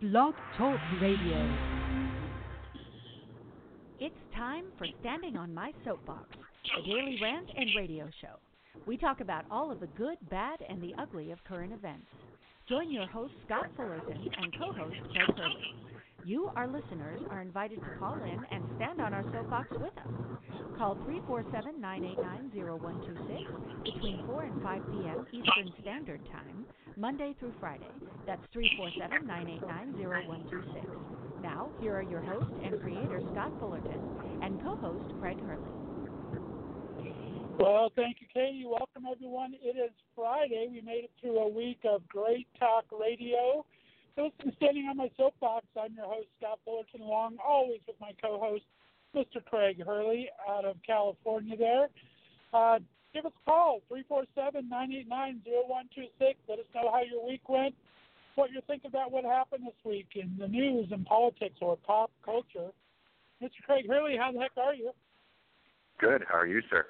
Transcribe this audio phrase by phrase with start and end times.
[0.00, 1.58] Blog Talk Radio.
[3.98, 6.28] It's time for Standing on My Soapbox,
[6.78, 8.38] a daily rant and radio show.
[8.86, 12.06] We talk about all of the good, bad, and the ugly of current events.
[12.68, 15.74] Join your host, Scott Fullerton, and co host, Craig Hurley.
[16.28, 20.12] You, our listeners, are invited to call in and stand on our soapbox with us.
[20.76, 23.40] Call 347 989 0126
[23.82, 25.26] between 4 and 5 p.m.
[25.32, 26.66] Eastern Standard Time,
[26.96, 28.02] Monday through Friday.
[28.26, 30.84] That's 347 989 0126.
[31.40, 34.10] Now, here are your host and creator, Scott Fullerton,
[34.42, 35.72] and co host, Craig Hurley.
[37.58, 38.66] Well, thank you, Katie.
[38.66, 39.54] Welcome, everyone.
[39.62, 40.68] It is Friday.
[40.70, 43.64] We made it through a week of great talk radio.
[44.18, 48.40] So, standing on my soapbox, I'm your host, Scott Fullerton, along always with my co
[48.42, 48.64] host,
[49.14, 49.44] Mr.
[49.44, 51.86] Craig Hurley, out of California there.
[52.52, 52.80] Uh,
[53.14, 56.34] give us a call, 347 989 0126.
[56.48, 57.76] Let us know how your week went,
[58.34, 62.10] what you're thinking about what happened this week in the news and politics or pop
[62.24, 62.74] culture.
[63.40, 63.62] Mr.
[63.66, 64.90] Craig Hurley, how the heck are you?
[66.00, 66.24] Good.
[66.26, 66.86] How are you, sir?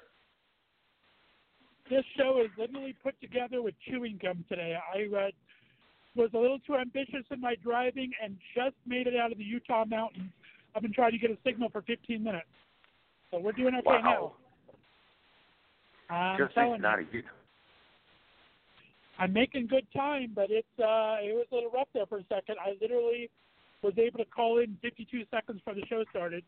[1.91, 4.73] This show is literally put together with chewing gum today.
[4.81, 5.29] I uh,
[6.15, 9.43] was a little too ambitious in my driving and just made it out of the
[9.43, 10.31] Utah mountains.
[10.75, 12.45] I've been trying to get a signal for 15 minutes,
[13.31, 14.33] so we're doing okay wow.
[16.09, 16.15] now.
[16.15, 17.29] I'm Just telling not you, a Utah.
[19.19, 22.25] I'm making good time, but it's uh, it was a little rough there for a
[22.29, 22.55] second.
[22.65, 23.29] I literally
[23.81, 26.43] was able to call in 52 seconds before the show started,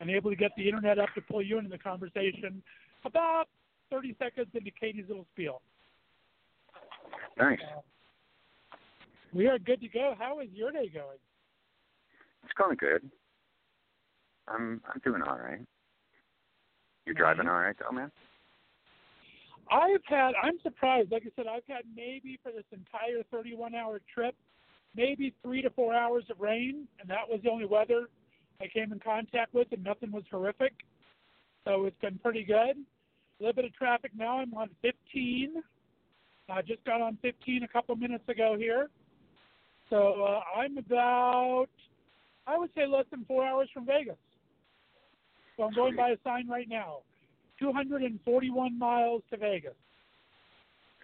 [0.00, 2.62] and able to get the internet up to pull you into the conversation
[3.04, 3.46] about
[3.90, 5.62] 30 seconds into Katie's little spiel.
[7.38, 7.58] Nice.
[7.62, 7.80] Uh,
[9.32, 10.14] we are good to go.
[10.18, 11.18] How is your day going?
[12.44, 13.10] It's going good.
[14.48, 15.60] I'm I'm doing all right.
[17.06, 18.10] You're driving all right, though, man?
[19.70, 21.12] I've had, I'm surprised.
[21.12, 24.34] Like I said, I've had maybe for this entire 31 hour trip,
[24.94, 28.08] maybe three to four hours of rain, and that was the only weather
[28.60, 30.72] I came in contact with, and nothing was horrific.
[31.64, 32.76] So it's been pretty good.
[32.76, 34.38] A little bit of traffic now.
[34.38, 35.62] I'm on 15.
[36.48, 38.88] I just got on 15 a couple minutes ago here.
[39.90, 41.66] So uh, I'm about,
[42.46, 44.16] I would say, less than four hours from Vegas.
[45.56, 46.98] So I'm going by a sign right now.
[47.58, 49.74] 241 miles to Vegas.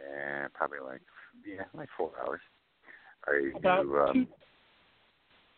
[0.03, 1.03] Yeah, probably like
[1.47, 2.41] yeah, like four hours.
[3.27, 4.27] Are you About um, two,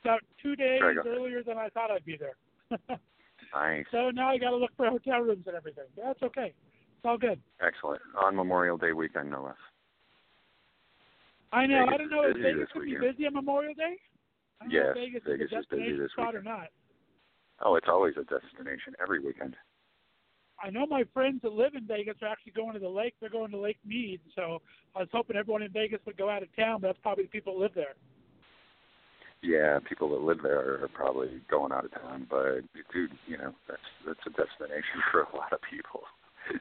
[0.04, 1.12] about two days Sorry, go ahead.
[1.12, 2.36] earlier than I thought I'd be there.
[3.54, 3.84] nice?
[3.90, 5.84] so now I got to look for hotel rooms and everything.
[5.96, 6.54] That's okay.
[6.96, 7.40] It's all good.
[7.60, 8.00] Excellent.
[8.24, 9.56] On Memorial Day weekend, no less.
[11.52, 11.86] I know.
[11.86, 13.96] Vegas I don't know if Vegas this will be busy on Memorial Day.
[14.60, 16.68] I don't know Yes, if Vegas, Vegas is a is busy this spot or not.
[17.64, 19.56] Oh, it's always a destination every weekend.
[20.62, 23.14] I know my friends that live in Vegas are actually going to the lake.
[23.20, 24.20] They're going to Lake Mead.
[24.34, 24.60] So
[24.96, 27.30] I was hoping everyone in Vegas would go out of town, but that's probably the
[27.30, 27.94] people that live there.
[29.40, 33.54] Yeah, people that live there are probably going out of town, but dude, you know
[33.68, 36.02] that's that's a destination for a lot of people.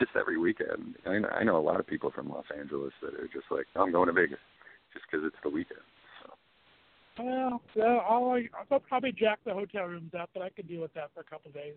[0.00, 0.96] just every weekend.
[1.06, 3.66] I know, I know a lot of people from Los Angeles that are just like,
[3.76, 4.38] I'm going to Vegas
[4.92, 5.80] just because it's the weekend.
[6.24, 8.36] So Well, yeah, I'll,
[8.72, 11.24] I'll probably jack the hotel rooms up, but I can deal with that for a
[11.24, 11.74] couple of days.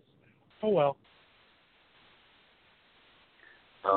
[0.62, 0.96] Oh well.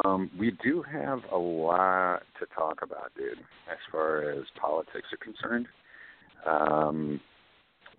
[0.05, 3.39] um, we do have a lot to talk about, dude,
[3.71, 5.67] as far as politics are concerned.
[6.45, 7.21] Um,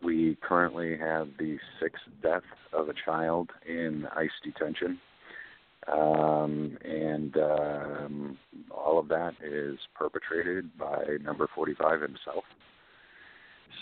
[0.04, 5.00] we currently have the sixth death of a child in ICE detention.
[5.90, 8.38] Um, and um,
[8.70, 12.44] all of that is perpetrated by number 45 himself.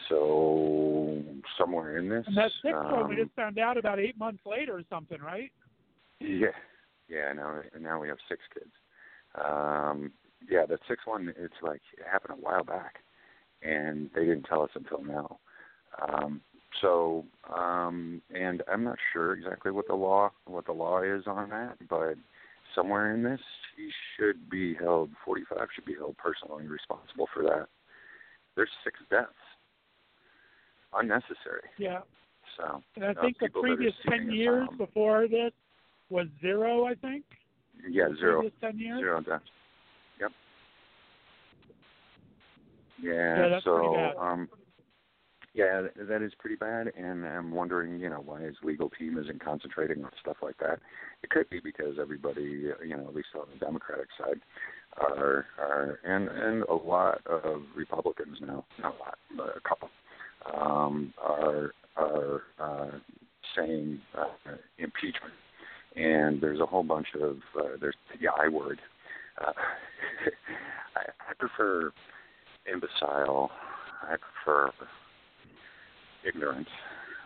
[0.09, 1.23] So
[1.59, 4.43] somewhere in this, And that sixth one we um, just found out about eight months
[4.47, 5.51] later or something, right?
[6.21, 6.49] yeah,
[7.09, 7.33] yeah.
[7.33, 8.71] Now, now we have six kids.
[9.35, 10.13] Um,
[10.49, 12.97] yeah, that sixth one, it's like it happened a while back,
[13.63, 15.39] and they didn't tell us until now.
[16.09, 16.41] Um,
[16.81, 21.51] so, um, and I'm not sure exactly what the law what the law is on
[21.51, 22.15] that, but
[22.75, 23.41] somewhere in this,
[23.77, 25.11] he should be held.
[25.25, 27.67] 45 should be held personally responsible for that.
[28.55, 29.29] There's six deaths,
[30.95, 31.69] unnecessary.
[31.79, 32.01] Yeah.
[32.57, 34.79] So, And I think the people that are previous ten years asylum.
[34.79, 35.53] before this
[36.09, 36.87] was zero.
[36.87, 37.25] I think.
[37.89, 38.41] yeah, zero.
[38.41, 39.01] Previous ten years.
[39.01, 39.45] Zero deaths.
[40.21, 40.31] Yep.
[43.03, 44.49] Yeah, Yeah, that's so um
[45.57, 49.43] yeah, that is pretty bad and I'm wondering, you know, why his legal team isn't
[49.43, 50.79] concentrating on stuff like that.
[51.23, 54.41] It could be because everybody, you know, at least on the Democratic side
[54.99, 59.89] are are and and a lot of Republicans now, not a lot, but a couple
[60.55, 62.91] um are are uh
[63.57, 65.33] saying uh, impeachment.
[65.97, 68.79] And there's a whole bunch of uh, there's the I word.
[69.41, 69.53] Uh,
[70.97, 71.93] I, I prefer
[72.71, 73.51] imbecile
[74.03, 74.71] I prefer
[76.27, 76.67] ignorant.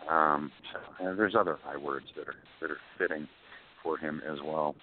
[0.09, 3.27] Um, so, and there's other I words that are that are fitting
[3.83, 4.75] for him as well.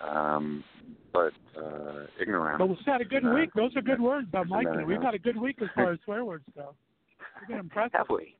[0.00, 0.64] Um,
[1.12, 2.58] but uh, ignorant.
[2.58, 3.50] But we've had a good uh, week.
[3.54, 4.28] Those are good words.
[4.32, 4.86] Another it.
[4.86, 6.74] We've had a good week as far as swear words go.
[7.40, 7.94] We've been impressed.
[7.94, 8.34] Have we?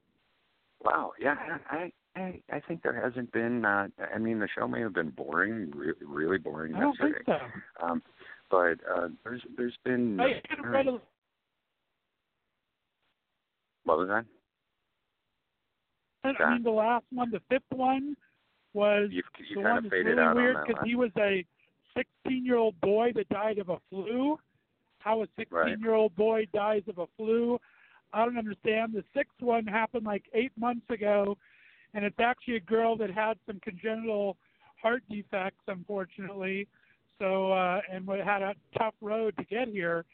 [0.84, 1.12] Wow.
[1.20, 1.36] Yeah.
[1.70, 3.64] I I I think there hasn't been.
[3.64, 7.16] Uh, I mean, the show may have been boring, re- really boring I don't think
[7.26, 7.38] so.
[7.82, 8.02] Um,
[8.50, 10.18] but uh, there's there's been.
[10.18, 10.92] Read a,
[13.84, 14.24] What was that?
[16.24, 18.16] I mean, the last one, the fifth one,
[18.74, 21.44] was You you the kind one of that's faded really weird because he was a
[21.96, 24.38] 16-year-old boy that died of a flu.
[24.98, 27.58] How a 16-year-old boy dies of a flu,
[28.12, 28.92] I don't understand.
[28.92, 31.36] The sixth one happened like eight months ago,
[31.94, 34.36] and it's actually a girl that had some congenital
[34.80, 36.68] heart defects, unfortunately.
[37.18, 40.04] So uh, and we had a tough road to get here.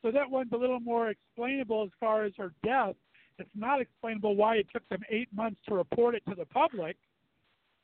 [0.00, 2.94] So that one's a little more explainable as far as her death.
[3.38, 6.96] It's not explainable why it took them eight months to report it to the public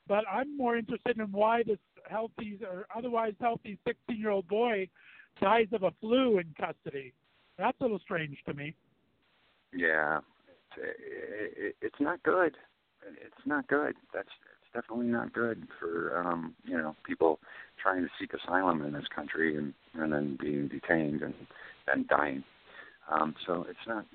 [0.09, 1.79] but I'm more interested in why this
[2.09, 4.89] healthy or otherwise healthy 16 year old boy
[5.41, 7.12] dies of a flu in custody.
[7.59, 8.75] That's a little strange to me.
[9.73, 10.89] Yeah, it's,
[11.56, 12.56] it, it's not good.
[13.06, 13.95] It's not good.
[14.15, 14.29] That's
[14.62, 17.39] it's definitely not good for um, you know people
[17.81, 21.35] trying to seek asylum in this country and and then being detained and
[21.87, 22.43] then dying.
[23.11, 24.06] Um, so it's not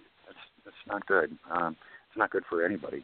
[0.65, 1.37] it's not good.
[1.51, 1.75] Um,
[2.09, 3.03] it's not good for anybody.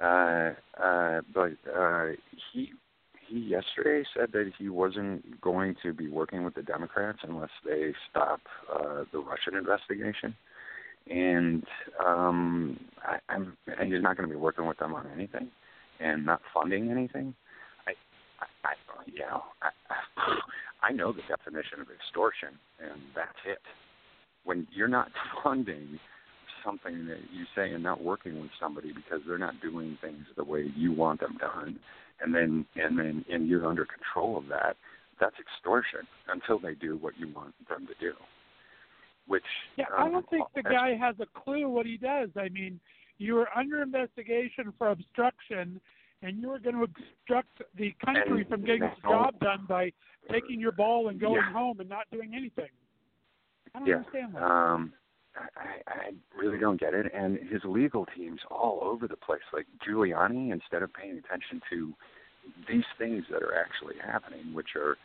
[0.00, 0.52] Uh,
[0.82, 2.10] uh, but uh,
[2.52, 2.72] he
[3.28, 7.92] he yesterday said that he wasn't going to be working with the Democrats unless they
[8.10, 8.40] stop
[8.72, 10.34] uh, the Russian investigation
[11.10, 11.64] and
[12.04, 15.50] um I, I'm and he's not going to be working with them on anything
[16.00, 17.34] and not funding anything.
[17.86, 17.92] I
[18.40, 18.72] I, I
[19.06, 19.70] you know I,
[20.82, 23.60] I know the definition of extortion and that's it.
[24.44, 25.08] When you're not
[25.44, 25.98] funding
[26.64, 30.44] something that you say and not working with somebody because they're not doing things the
[30.44, 31.78] way you want them done
[32.20, 34.76] and then and then and you're under control of that,
[35.20, 38.12] that's extortion until they do what you want them to do.
[39.26, 39.42] Which
[39.76, 42.30] Yeah, um, I don't think the guy has a clue what he does.
[42.36, 42.80] I mean,
[43.18, 45.80] you were under investigation for obstruction,
[46.22, 49.92] and you were going to obstruct the country from getting its job done by
[50.30, 51.52] taking your ball and going Yeah.
[51.52, 52.70] home and not doing anything.
[53.74, 53.96] I don't yeah.
[53.96, 54.42] understand that.
[54.42, 54.92] Um,
[55.36, 57.06] I, I really don't get it.
[57.14, 59.40] And his legal team's all over the place.
[59.52, 61.92] Like Giuliani, instead of paying attention to
[62.68, 64.96] these things that are actually happening, which are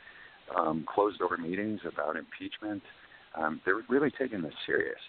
[0.57, 2.81] um, closed door meetings about impeachment,
[3.35, 4.99] um, they're really taking this serious.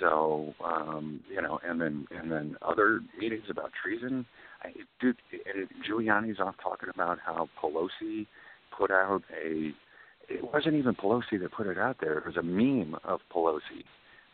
[0.00, 4.26] So um, you know, and then and then other meetings about treason.
[4.62, 8.26] I, dude, and Giuliani's off talking about how Pelosi
[8.76, 9.72] put out a.
[10.26, 12.16] It wasn't even Pelosi that put it out there.
[12.16, 13.84] It was a meme of Pelosi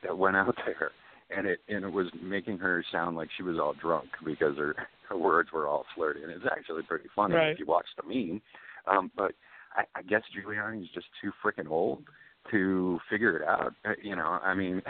[0.03, 0.91] that went out there,
[1.37, 4.75] and it and it was making her sound like she was all drunk because her
[5.09, 6.17] her words were all slurred.
[6.19, 7.53] And it's actually pretty funny Right.
[7.53, 8.41] if you watch the meme.
[8.87, 9.33] Um, but
[9.77, 12.03] I, I guess Giuliani's just too freaking old
[12.51, 13.75] to figure it out.
[13.85, 14.83] Uh, You know, I mean,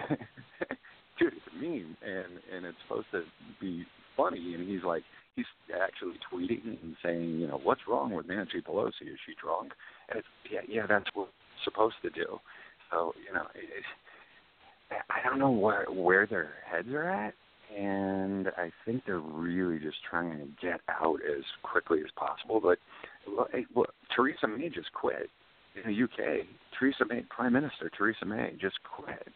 [1.18, 3.22] dude, it's a meme, and and it's supposed to
[3.60, 3.84] be
[4.16, 5.02] funny, and he's like,
[5.36, 5.46] he's
[5.82, 9.02] actually tweeting and saying, you know, what's wrong with Nancy Pelosi?
[9.02, 9.72] Is she drunk?
[10.08, 12.38] And it's yeah, yeah, that's what we're supposed to do.
[12.90, 13.84] So you know, it, it,
[14.90, 17.34] I don't know where where their heads are at,
[17.76, 22.60] and I think they're really just trying to get out as quickly as possible.
[22.60, 22.78] But
[23.28, 25.30] well, hey, look, Theresa May just quit
[25.76, 26.46] in the UK.
[26.78, 29.28] Theresa May, Prime Minister Theresa May, just quit.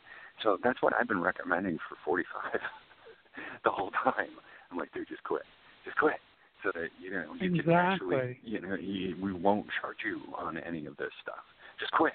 [0.43, 2.61] So that's what I've been recommending for 45
[3.65, 4.35] the whole time.
[4.71, 5.43] I'm like, dude, just quit,
[5.85, 6.19] just quit,
[6.65, 10.59] so that you know you can actually, you know, you, we won't charge you on
[10.59, 11.45] any of this stuff.
[11.79, 12.15] Just quit.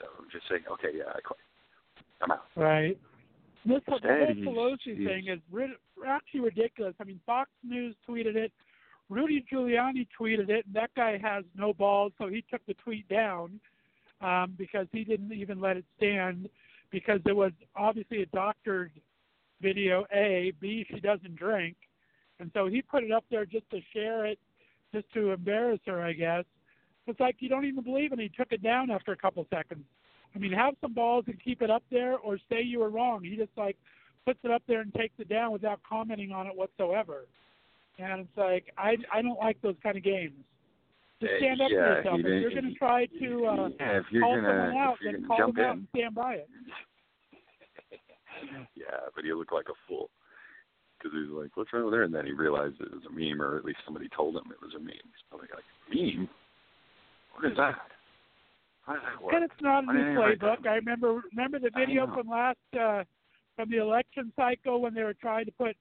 [0.00, 1.38] So just say, okay, yeah, I quit.
[2.56, 2.98] Right.
[3.66, 5.40] This whole, whole Pelosi thing is
[6.06, 6.94] actually ridiculous.
[7.00, 8.52] I mean, Fox News tweeted it,
[9.08, 13.08] Rudy Giuliani tweeted it, and that guy has no balls, so he took the tweet
[13.08, 13.60] down
[14.20, 16.48] um, because he didn't even let it stand
[16.90, 18.92] because there was obviously a doctored
[19.60, 20.04] video.
[20.12, 21.76] A, B, she doesn't drink,
[22.40, 24.38] and so he put it up there just to share it,
[24.92, 26.44] just to embarrass her, I guess.
[27.06, 28.18] It's like you don't even believe it.
[28.18, 29.84] He took it down after a couple seconds.
[30.34, 33.22] I mean, have some balls and keep it up there, or say you were wrong.
[33.22, 33.76] He just like
[34.26, 37.26] puts it up there and takes it down without commenting on it whatsoever.
[37.98, 40.34] And it's like I I don't like those kind of games.
[41.20, 42.20] Just Uh, stand up yeah, for yourself.
[42.20, 45.00] If you're going to try to uh, yeah, if you're call gonna someone out, if
[45.02, 46.48] you're then call jump them out in, and stand by it.
[48.74, 50.10] yeah, but he looked like a fool
[50.98, 53.12] because he was like, "What's wrong with there?" And then he realized it was a
[53.12, 54.90] meme, or at least somebody told him it was a meme.
[54.90, 55.64] He's probably like,
[55.94, 56.28] "Meme?
[57.34, 57.60] What is that?
[57.60, 57.94] How does that work?"
[58.86, 60.66] And it's not in Why the didn't I write playbook.
[60.66, 63.04] I remember remember the video from last uh
[63.56, 65.76] from the election cycle when they were trying to put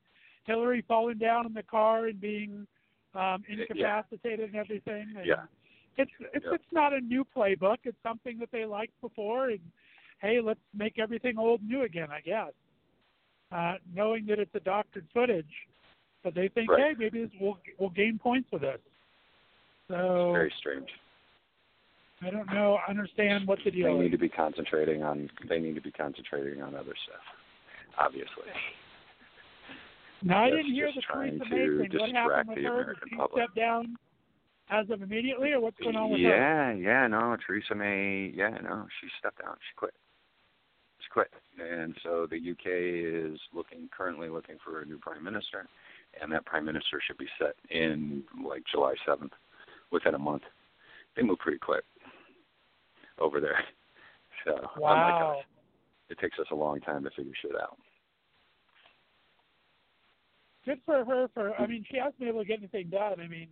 [0.45, 2.67] Hillary falling down in the car and being
[3.15, 5.13] um, incapacitated and everything.
[5.17, 5.43] And Yeah.
[5.97, 6.53] It's it's Yeah.
[6.55, 7.77] it's not a new playbook.
[7.83, 9.59] It's something that they liked before, and
[10.19, 12.09] hey, let's make everything old new again.
[12.09, 12.51] I guess,
[13.51, 15.67] uh, knowing that it's a doctored footage,
[16.23, 16.81] but they think, Right.
[16.81, 18.79] hey, maybe this, we'll we'll gain points with this.
[19.87, 20.89] So Very strange.
[22.25, 24.11] I don't know, understand what the They need is.
[24.11, 25.29] to be concentrating on.
[25.49, 27.21] They need to be concentrating on other stuff.
[27.97, 28.45] Obviously.
[30.21, 31.79] Now I didn't hear the trying Theresa to May thing.
[31.79, 32.81] What distract happened with the her?
[32.81, 33.43] American Did she public.
[33.43, 33.95] step down
[34.69, 36.27] as of immediately, or what's going on with her?
[36.29, 39.55] yeah, yeah, no, Theresa May, yeah, no, she stepped down.
[39.69, 39.93] She quit.
[41.01, 42.65] She quit, and so the UK
[43.33, 45.67] is looking currently looking for a new prime minister,
[46.21, 49.33] and that prime minister should be set in like July seventh,
[49.91, 50.43] within a month.
[51.17, 51.83] They move pretty quick
[53.19, 53.63] over there.
[54.45, 55.39] So unlike Wow.
[55.39, 55.45] us,
[56.09, 57.77] it takes us a long time to figure shit out.
[60.65, 63.19] good for her for I mean she hasn't been able to get anything done.
[63.19, 63.47] I mean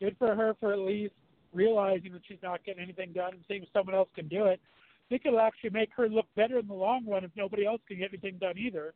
[0.00, 1.14] good for her for at least
[1.52, 4.60] realizing that she's not getting anything done and seeing if someone else can do it.
[4.60, 7.80] I think it'll actually make her look better in the long run if nobody else
[7.88, 8.94] can get anything done either.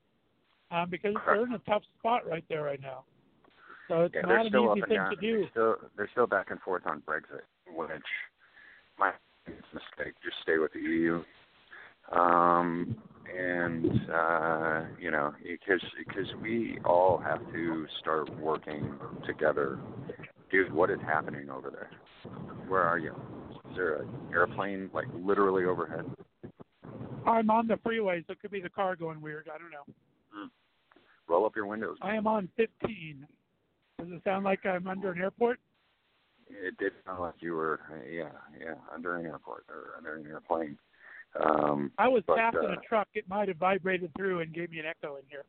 [0.70, 3.04] Um, because they're in a tough spot right there right now.
[3.88, 5.10] So it's Yeah, not an easy thing down.
[5.10, 5.40] to do.
[5.40, 7.42] They're still they're still back and forth on Brexit,
[7.74, 7.90] which
[8.98, 9.12] my
[9.46, 10.14] it's a mistake.
[10.24, 11.22] Just stay with the EU.
[12.10, 12.96] Um,
[13.34, 18.94] and uh, you know, because because we all have to start working
[19.26, 19.78] together.
[20.50, 21.90] Dude, what is happening over there?
[22.68, 23.14] Where are you?
[23.70, 26.04] Is there an airplane like literally overhead?
[27.26, 29.48] I'm on the freeway, so it could be the car going weird.
[29.52, 30.48] I don't know.
[31.28, 31.96] Roll up your windows.
[32.02, 33.26] I am on 15.
[33.98, 35.58] Does it sound like I'm under an airport?
[36.60, 37.80] It did sound like you were,
[38.10, 40.78] yeah, yeah, under an airport or under an airplane.
[41.42, 43.08] Um, I was But, passing uh, a truck.
[43.14, 45.44] It might have vibrated through and gave me an echo in here.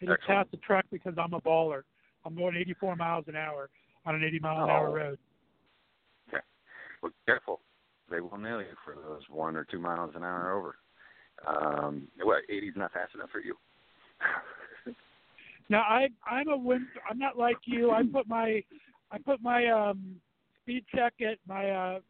[0.00, 1.82] It just passed the truck because I'm a baller.
[2.24, 3.70] I'm going 84 miles an hour
[4.06, 4.94] on an 80 mile an hour Oh.
[4.94, 5.18] road.
[6.28, 6.42] Okay.
[7.02, 7.60] Well, careful.
[8.10, 10.76] They will nail you for those one or two miles an hour over.
[11.46, 13.56] Um, what, 80's not fast enough for you?
[15.68, 16.88] Now I I'm a win.
[17.08, 17.92] I'm not like you.
[17.92, 18.60] I put my
[19.10, 20.16] I put my um
[20.62, 22.00] speed check at my uh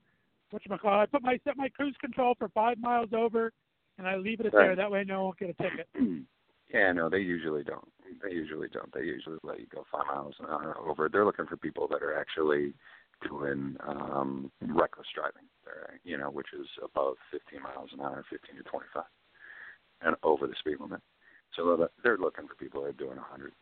[0.51, 3.53] what you call I put my set my cruise control for five miles over,
[3.99, 4.77] and I leave it at there.
[4.77, 5.89] That way, no one won't get a ticket.
[6.73, 7.89] yeah, no, they usually don't.
[8.23, 8.93] They usually don't.
[8.93, 11.09] They usually let you go five miles an hour over.
[11.09, 12.75] They're looking for people that are actually
[13.29, 15.49] doing um reckless driving.
[15.65, 19.05] They're, you know, which is above 15 miles an hour, 15 to 25,
[20.03, 21.01] and over the speed limit.
[21.55, 23.53] So they're- they're looking for people that are doing 100.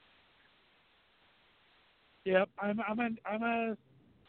[2.28, 3.76] Yep, I'm I'm a I'm a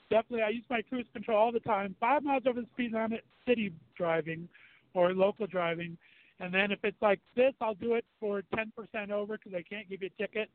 [0.09, 1.95] definitely I use my cruise control all the time.
[1.99, 4.47] Five miles over the speed limit, city driving
[4.93, 5.97] or local driving,
[6.39, 9.63] and then if it's like this, I'll do it for ten percent over because I
[9.63, 10.49] can't give you a ticket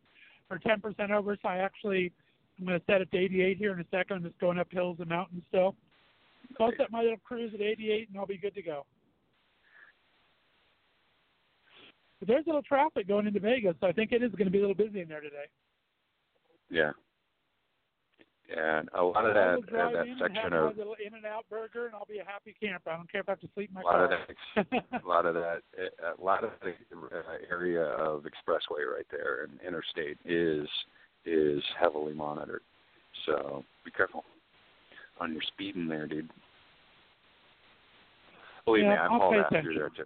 [0.48, 1.36] for ten percent over.
[1.42, 2.12] So I actually
[2.58, 4.16] I'm going to set it to 88 here in a second.
[4.16, 5.74] I'm just going up hills and mountains still.
[6.56, 8.86] So I'll set my little cruise at 88 and I'll be good to go.
[12.20, 14.52] But there's a little traffic going into Vegas, so I think it is going to
[14.52, 15.46] be a little busy in there today.
[16.70, 16.92] Yeah.
[18.54, 21.46] And a lot of that uh, that in and section have of my little In-N-Out
[21.48, 22.90] burger, and I'll be a happy camper.
[22.90, 24.04] I don't care if I have to sleep in my a lot car.
[24.04, 24.10] of
[24.70, 25.62] that a lot of that
[26.18, 30.68] a lot of the uh, area of expressway right there and interstate is
[31.24, 32.60] is heavily monitored.
[33.24, 34.24] So be careful
[35.20, 36.28] on your speeding there, dude.
[38.66, 40.04] Believe me, I've hauled pay through there too.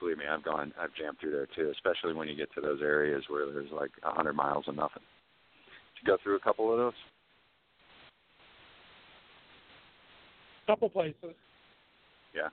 [0.00, 2.82] Believe me, I've gone, I've jammed through there too, especially when you get to those
[2.82, 5.02] areas where there's like a hundred miles of nothing.
[6.06, 6.92] Go through a couple of those?
[10.66, 11.34] couple places.
[12.34, 12.48] Yeah.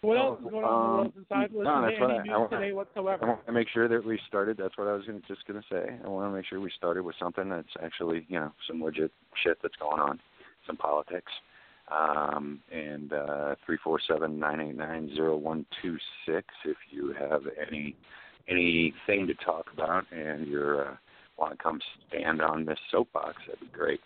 [0.00, 2.28] What else is going on in the world Um, listened no, to that's what any
[2.28, 4.56] I- I want- today I want to make sure that we started.
[4.56, 5.96] That's what I was gonna, just going to say.
[6.04, 9.12] I want to make sure we started with something that's actually, you know, some legit
[9.42, 10.20] shit that's going on,
[10.66, 11.30] some politics.
[11.88, 16.52] Um, and uh, three four seven nine eight nine zero one two six.
[16.64, 17.94] If you have any
[18.48, 20.96] anything to talk about and you're uh,
[21.38, 24.00] want to come stand on this soapbox, that'd be great.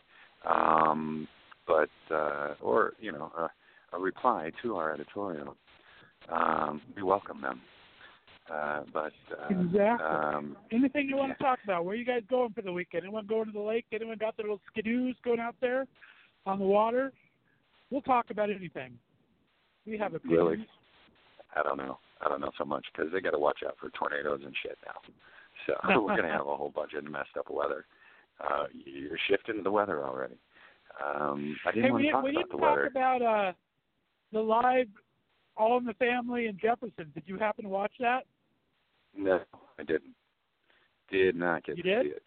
[0.49, 1.29] Um,
[1.67, 5.57] but uh, or you know a, a reply to our editorial.
[6.31, 7.61] Um, we welcome them.
[8.53, 10.07] Uh, but uh, Exactly.
[10.07, 11.85] um, Anything you want to talk about?
[11.85, 13.05] Where are you guys going for the weekend?
[13.05, 13.85] Anyone going to the lake?
[13.93, 15.87] Anyone got their little skidoos going out there
[16.47, 17.13] on the water?
[17.91, 18.99] We'll talk about anything.
[19.87, 20.67] We have a Really?
[21.55, 21.99] I don't know.
[22.25, 24.79] I don't know so much because they got to watch out for tornadoes and shit
[24.87, 25.01] now.
[25.67, 27.85] So we're gonna have a whole bunch of messed up weather.
[28.41, 30.37] Uh, you're shifting the weather already.
[31.05, 32.87] Um, I didn't Hey, want to talk we about didn't the talk weather.
[32.87, 33.53] about uh,
[34.33, 34.87] the live
[35.57, 37.11] All in the Family and Jefferson.
[37.15, 38.21] Did you happen to watch that?
[39.17, 39.41] No,
[39.79, 40.15] I didn't.
[41.11, 42.03] Did not get You to did?
[42.07, 42.23] see it.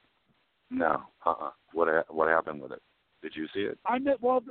[0.70, 1.04] No.
[1.26, 1.52] Uh-uh.
[1.74, 2.82] What ha- what happened with it?
[3.22, 3.78] Did you see it?
[3.86, 4.42] I mi- well,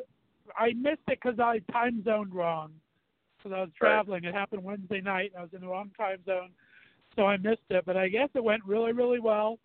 [0.58, 2.72] I missed it because I time zoned wrong.
[3.42, 3.76] Because I was Right.
[3.76, 4.24] traveling.
[4.24, 5.32] It happened Wednesday night.
[5.36, 6.50] I was in the wrong time zone,
[7.16, 7.84] so I missed it.
[7.86, 9.58] But I guess it went really, really well.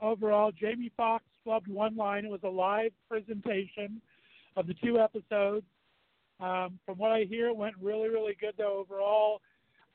[0.00, 2.24] Overall, Jamie Foxx flubbed one line.
[2.24, 4.00] It was a live presentation
[4.56, 5.66] of the two episodes.
[6.40, 9.42] Um, from what I hear, it went really, really good though overall.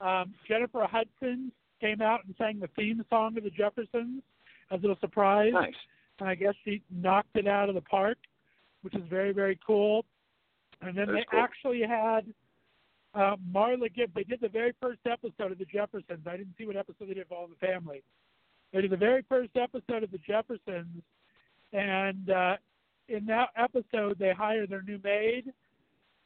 [0.02, 4.22] Um, Jennifer Hudson came out and sang the theme song of the Jeffersons
[4.72, 5.74] as a surprise Nice.
[6.20, 8.18] and I guess she knocked it out of the park,
[8.82, 10.06] which is very very cool.
[10.82, 11.40] And then That they cool.
[11.40, 12.34] actually had
[13.14, 14.14] uh, Marla Gibbs.
[14.16, 16.26] They did the very first episode of the Jeffersons.
[16.28, 18.04] I didn't see what episode they did of All in the Family.
[18.72, 21.04] They did the very first episode of the Jeffersons,
[21.72, 22.56] and uh,
[23.08, 25.54] in that episode they hired their new maid,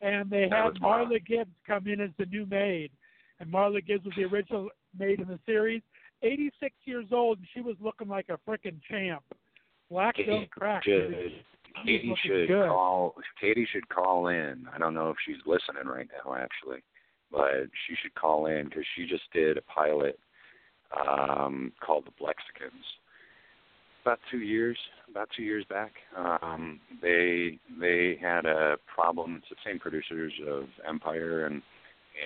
[0.01, 1.10] and they That had wild.
[1.10, 2.91] Marla Gibbs come in as the new maid.
[3.39, 5.82] And Marla Gibbs was the original maid in the series.
[6.24, 9.24] 86 years old, and she was looking like a frickin' champ.
[9.91, 10.84] Black don't crack.
[10.88, 11.32] Was
[11.86, 12.69] Katie should good.
[12.69, 13.15] call.
[13.39, 14.65] Katie should call in.
[14.74, 16.84] I don't know if she's listening right now, actually,
[17.31, 20.19] but she should call in because she just did a pilot
[20.96, 22.84] um, called The Blexicans.
[24.03, 24.77] About two years,
[25.10, 29.36] about two years back, um, they they had a problem.
[29.38, 31.62] It's the same producers of Empire, and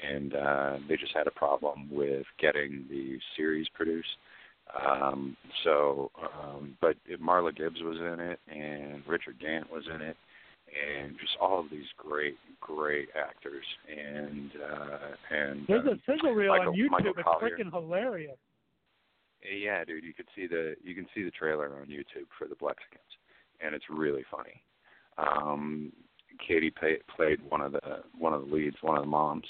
[0.08, 4.10] and uh, they just had a problem with getting the series produced.
[4.80, 10.16] Um, so, um, but Marla Gibbs was in it, and Richard Gant was in it,
[10.72, 13.66] and just all of these great, great actors.
[13.90, 14.98] And uh,
[15.36, 16.90] and There's a sizzle reel Michael- on YouTube.
[16.92, 17.58] Michael it's Collier.
[17.58, 18.38] freaking hilarious.
[19.44, 22.56] yeah, dude, you could see the you can see the trailer on YouTube for the
[22.56, 23.12] Blexicans,
[23.64, 24.62] and it's really funny.
[25.18, 25.92] Um,
[26.48, 27.82] Katie pay, played one of the
[28.18, 29.46] one of the leads, one of the moms,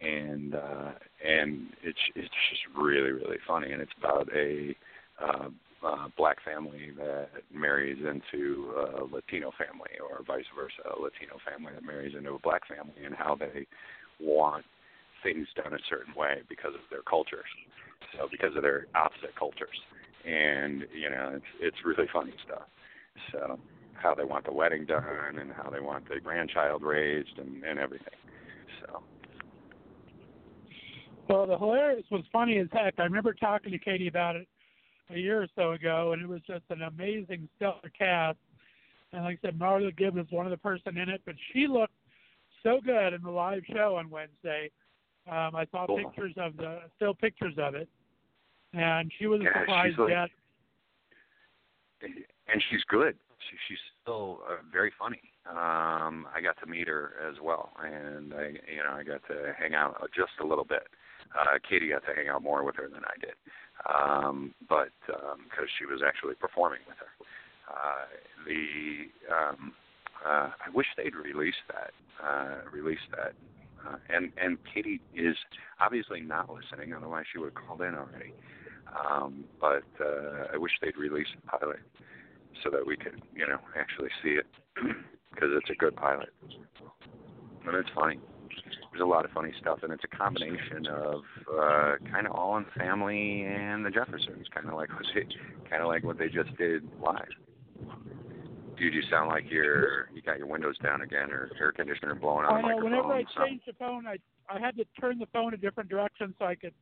[0.00, 0.92] and uh,
[1.24, 4.74] and it's it's just really really funny, and it's about a
[5.22, 5.48] uh,
[5.84, 11.72] uh, black family that marries into a Latino family, or vice versa, a Latino family
[11.74, 13.66] that marries into a black family, and how they
[14.20, 14.64] want
[15.22, 17.48] things done a certain way because of their cultures,
[18.16, 19.80] so because of their opposite cultures,
[20.24, 22.68] and you know it's it's really funny stuff.
[23.32, 23.58] So
[23.94, 27.78] how they want the wedding done and how they want the grandchild raised and and
[27.78, 28.14] everything.
[28.80, 29.02] So
[31.28, 32.94] Well, the hilarious was funny as heck.
[32.98, 34.46] I remember talking to Katie about it
[35.10, 38.38] a year or so ago, and it was just an amazing, stellar cast.
[39.12, 41.66] And like I said, Marla Gibbs was one of the person in it, but she
[41.66, 41.94] looked
[42.62, 44.70] so good in the live show on Wednesday.
[45.28, 45.98] Um, I saw Cool.
[45.98, 47.88] pictures of the still pictures of it,
[48.72, 50.32] and she was a Yeah, surprise like- guest.
[52.02, 53.16] and she's good.
[53.50, 55.20] She, she's still uh, very funny.
[55.48, 59.54] Um, I got to meet her as well, and I, you know, I got to
[59.58, 60.86] hang out just a little bit.
[61.34, 63.36] Uh, Katie got to hang out more with her than I did,
[63.88, 67.12] um, but because she was actually performing with her.
[67.68, 68.06] Uh,
[68.46, 69.72] the um,
[70.24, 71.90] uh, I wish they'd release that.
[72.22, 73.32] Uh, release that.
[73.86, 75.36] Uh, and and Katie is
[75.80, 78.32] obviously not listening, otherwise she would have called in already.
[78.94, 81.80] Um, but uh, I wish they'd release a pilot
[82.62, 84.46] so that we could, you know, actually see it
[85.34, 86.30] because it's a good pilot
[87.66, 88.18] and it's funny.
[88.96, 91.20] There's a lot of funny stuff, and it's a combination of
[91.52, 95.26] uh, kind of All in the Family and the Jeffersons, kind of like what they,
[95.68, 97.28] kind of like what they just did live.
[98.78, 102.46] Dude, you sound like you're you got your windows down again, or air conditioner blowing
[102.46, 102.84] on I the know.
[102.84, 104.16] Whenever I changed the phone, I
[104.48, 106.72] I had to turn the phone a different direction so I could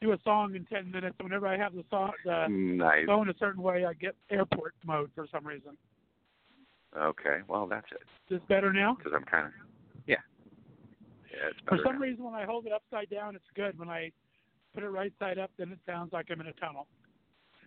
[0.00, 1.16] do a song in ten minutes.
[1.18, 3.06] And whenever I have the song the Nice.
[3.06, 5.76] phone a certain way, I get airport mode for some reason.
[6.96, 8.02] Okay, well that's it.
[8.32, 8.94] Is this better now?
[8.94, 9.52] Because I'm kind of
[11.32, 12.00] yeah, For some now.
[12.00, 13.78] reason, when I hold it upside down, it's good.
[13.78, 14.10] When I
[14.74, 16.86] put it right side up, then it sounds like I'm in a tunnel.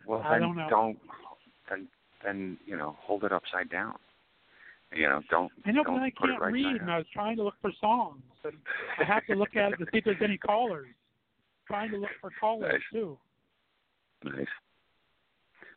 [0.06, 0.68] Well, I then don't know.
[0.70, 0.98] don't
[1.70, 1.88] then
[2.24, 3.96] then you know hold it upside down.
[4.94, 6.92] You know, don't I know, but don't then I can't right read, and.
[6.92, 8.22] I was trying to look for songs.
[8.44, 8.54] And
[9.00, 10.88] I have to look at it to see if there's any callers.
[11.68, 12.82] Trying to look for callers Nice.
[12.92, 13.18] too.
[14.26, 14.46] Nice.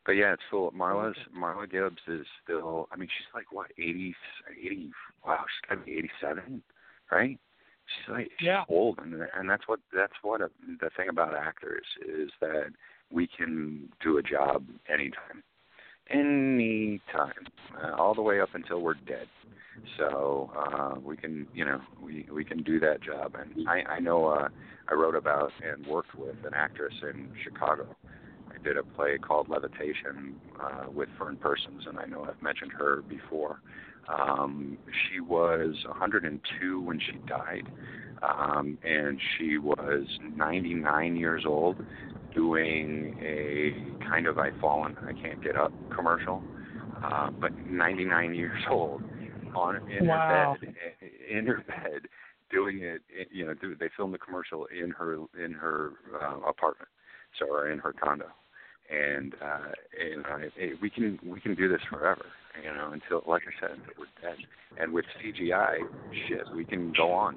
[0.05, 0.71] But yeah, it's full.
[0.73, 2.89] Marla's Marla Gibbs is still.
[2.93, 4.15] I mean, she's like what eighty,
[4.61, 4.91] eighty.
[5.27, 6.63] Wow, she's got to be eighty-seven,
[7.11, 7.39] right?
[7.87, 8.65] She's like she's Yeah.
[8.69, 12.73] old, and and that's what that's what a, the thing about actors is that
[13.11, 15.43] we can do a job anytime,
[16.11, 17.47] anytime,
[17.83, 19.29] uh, all the way up until we're dead.
[19.99, 23.37] So uh, we can, you know, we we can do that job.
[23.39, 24.49] And I I know uh,
[24.89, 27.87] I wrote about and worked with an actress in Chicago.
[28.51, 32.73] I did a play called Levitation uh, with Fern Persons, and I know I've mentioned
[32.73, 33.61] her before.
[34.09, 37.67] Um, she was 102 when she died.
[38.23, 41.77] um, and she was 99 years old,
[42.35, 46.43] doing a kind of "I fallen, I can't get up" commercial,
[47.03, 49.03] uh, but 99 years old
[49.55, 50.57] on in wow.
[50.61, 50.75] her bed
[51.31, 52.03] in her bed
[52.51, 55.93] doing it you know do, they filmed the commercial in her in her
[56.23, 56.89] uh, apartment
[57.39, 58.27] so or in her condo
[58.91, 60.49] and uh and I,
[60.83, 62.27] we can we can do this forever
[62.63, 64.37] you know until like i said until we're dead
[64.79, 65.79] and with cgi
[66.29, 67.37] shit we can go on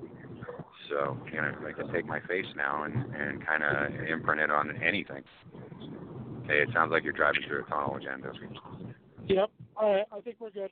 [0.90, 4.52] so you know i can take my face now and and kind of imprint it
[4.52, 5.24] on anything
[6.48, 8.96] hey it sounds like you're driving through a tunnel again doesn't it
[9.28, 10.72] yep all right i think we're good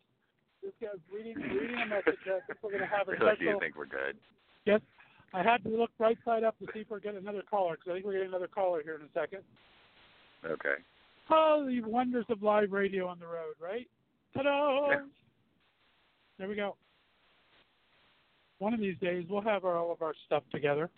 [0.63, 2.19] this guy's reading reading a message.
[2.25, 3.37] I think we're going to have a really, special.
[3.39, 4.17] do you think we're good?
[4.65, 4.81] Yes.
[5.33, 7.91] I had to look right side up to see if we're getting another caller because
[7.91, 9.43] I think we're getting another caller here in a second.
[10.45, 10.83] Okay.
[11.29, 13.87] Oh, the wonders of live radio on the road, right?
[14.37, 14.95] Ta-da!
[16.37, 16.75] There we go.
[18.59, 20.89] One of these days we'll have our, all of our stuff together.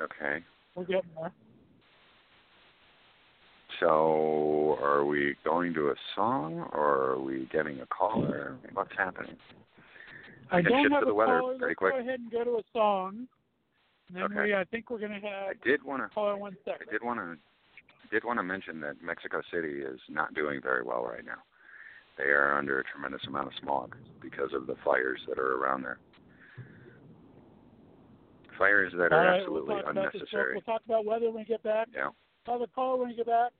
[0.00, 0.44] Okay.
[0.74, 1.32] We're getting there.
[3.80, 8.56] So, are we going to a song or are we getting a caller?
[8.72, 9.36] What's happening?
[10.50, 11.56] I, can don't shift have to the a weather caller.
[11.60, 11.92] Let's quick.
[11.92, 13.26] go ahead and go to a song.
[14.08, 14.42] And then Okay.
[14.42, 16.08] we, I think we're going to have I did want to.
[16.14, 17.36] caller one I did want to.
[18.10, 21.38] Did want to mention that Mexico City is not doing very well right now.
[22.16, 25.82] They are under a tremendous amount of smog because of the fires that are around
[25.82, 25.98] there.
[28.56, 30.14] Fires that All are right, absolutely we'll talk About this.
[30.22, 30.52] unnecessary.
[30.54, 31.88] We'll talk about weather when we get back.
[31.92, 32.10] Yeah.
[32.46, 33.50] Have a call when we get back.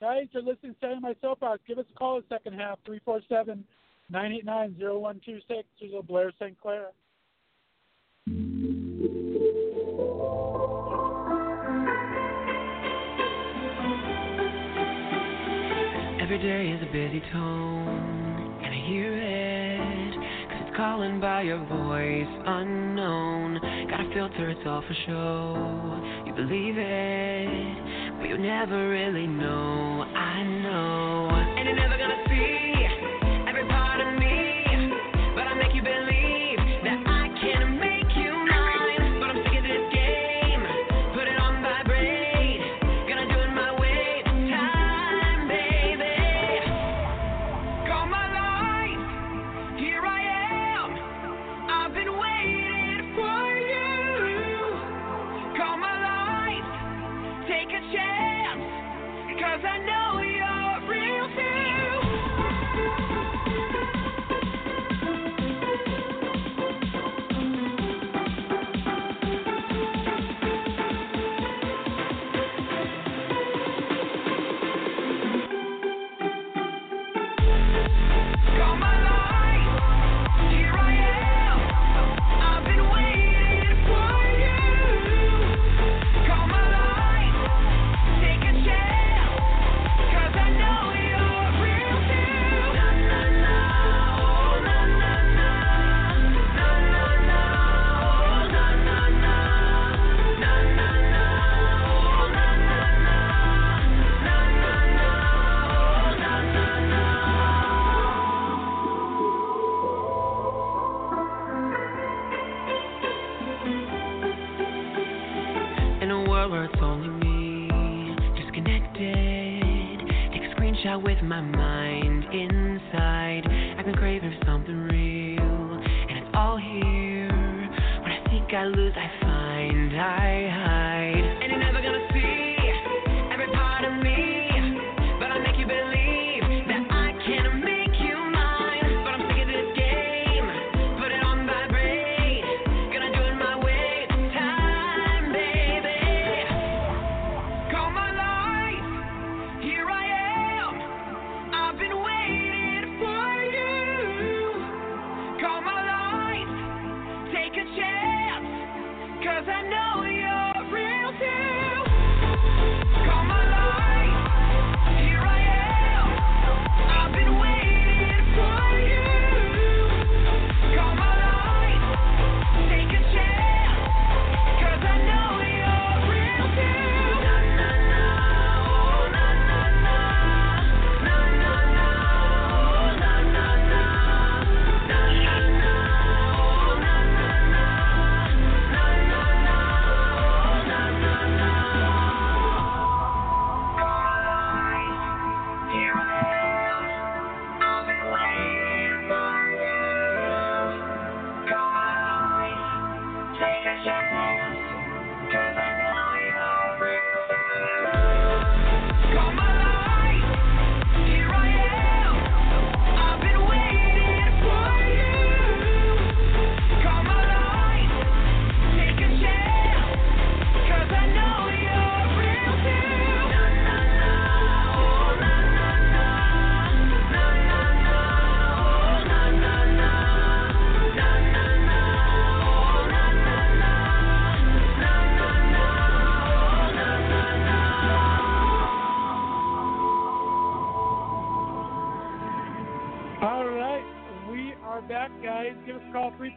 [0.00, 1.60] Guys, you're listening to Standing My Soapbox.
[1.66, 3.64] Give us a call in the second half, 347
[4.10, 5.68] 989 0126.
[5.80, 6.56] There's a Blair St.
[6.60, 6.90] Clair.
[16.20, 17.87] Every day is a busy tone, and I
[18.88, 20.14] hear it.
[20.48, 23.60] Cause it's calling by your voice, unknown.
[23.90, 26.24] Gotta filter, it's all for show.
[26.26, 30.02] You believe it, but you never really know.
[30.02, 31.28] I know.
[31.30, 32.67] And you're never gonna see
[59.48, 61.57] cause I know you're real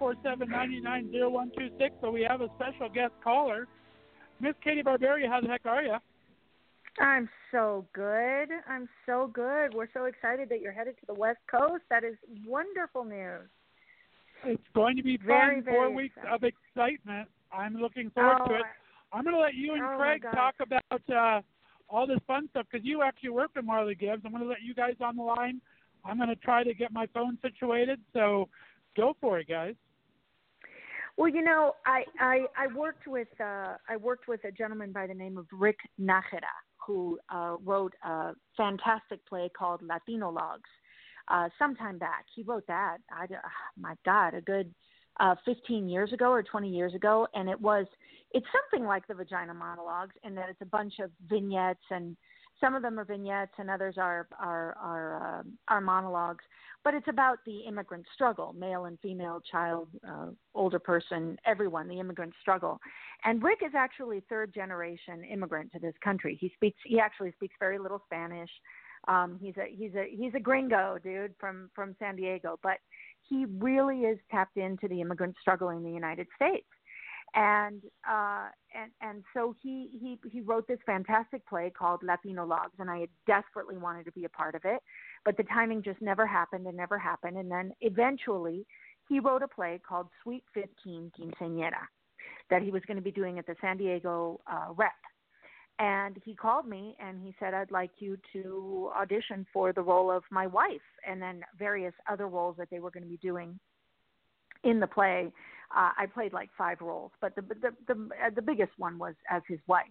[0.01, 3.67] 947 999 So we have a special guest caller.
[4.39, 5.95] Miss Katie Barberi, how the heck are you?
[6.99, 8.49] I'm so good.
[8.67, 9.73] I'm so good.
[9.73, 11.83] We're so excited that you're headed to the West Coast.
[11.89, 13.47] That is wonderful news.
[14.43, 15.27] It's going to be fun.
[15.27, 16.33] Very, very Four weeks exciting.
[16.33, 17.29] of excitement.
[17.53, 18.61] I'm looking forward oh, to it.
[18.65, 21.41] Oh, I'm going to let you and oh Craig talk about uh,
[21.89, 24.23] all this fun stuff because you actually work with Marla Gibbs.
[24.25, 25.61] I'm going to let you guys on the line.
[26.03, 27.99] I'm going to try to get my phone situated.
[28.13, 28.49] So
[28.97, 29.75] go for it, guys.
[31.21, 35.05] Well, you know, I I, I worked with uh, I worked with a gentleman by
[35.05, 36.49] the name of Rick Nájera
[36.83, 40.71] who uh, wrote a fantastic play called Latinologues.
[41.27, 42.97] Uh, sometime back, he wrote that.
[43.11, 43.37] I, uh,
[43.79, 44.73] my God, a good
[45.19, 47.85] uh, 15 years ago or 20 years ago, and it was
[48.31, 52.17] it's something like the Vagina Monologues in that it's a bunch of vignettes and
[52.61, 56.45] some of them are vignettes and others are are are um are monologues
[56.83, 61.99] but it's about the immigrant struggle male and female child uh, older person everyone the
[61.99, 62.79] immigrant struggle.
[63.25, 66.37] And rick is actually third generation immigrant to this country.
[66.39, 68.49] He speaks he actually speaks very little spanish.
[69.07, 72.77] Um he's a he's a he's a gringo dude from from san diego but
[73.27, 76.67] he really is tapped into the immigrant struggle in the united states
[77.33, 82.89] and uh and and so he he he wrote this fantastic play called Latinologues and
[82.89, 84.81] I had desperately wanted to be a part of it
[85.25, 87.37] but the timing just never happened and never happened.
[87.37, 88.65] And then eventually
[89.07, 91.87] he wrote a play called Sweet 15 Quinceañera
[92.49, 94.91] that he was going to be doing at the San Diego uh rep.
[95.79, 100.11] And he called me and he said I'd like you to audition for the role
[100.11, 103.59] of my wife and then various other roles that they were going to be doing
[104.63, 105.31] in the play
[105.75, 109.15] uh, I played like five roles, but the the the, uh, the biggest one was
[109.29, 109.85] as his wife,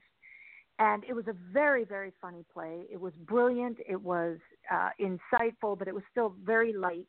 [0.78, 2.82] and it was a very very funny play.
[2.92, 3.78] It was brilliant.
[3.88, 4.38] It was
[4.70, 7.08] uh, insightful, but it was still very light,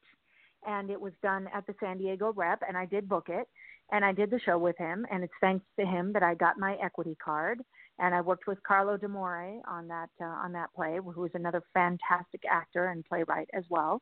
[0.65, 3.47] and it was done at the San Diego Rep, and I did book it,
[3.91, 6.57] and I did the show with him, and it's thanks to him that I got
[6.57, 7.61] my equity card,
[7.99, 11.61] and I worked with Carlo Demore on that uh, on that play, who is another
[11.73, 14.01] fantastic actor and playwright as well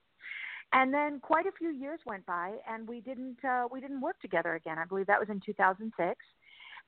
[0.74, 4.20] and then quite a few years went by and we didn't uh, we didn't work
[4.20, 4.78] together again.
[4.78, 6.16] I believe that was in 2006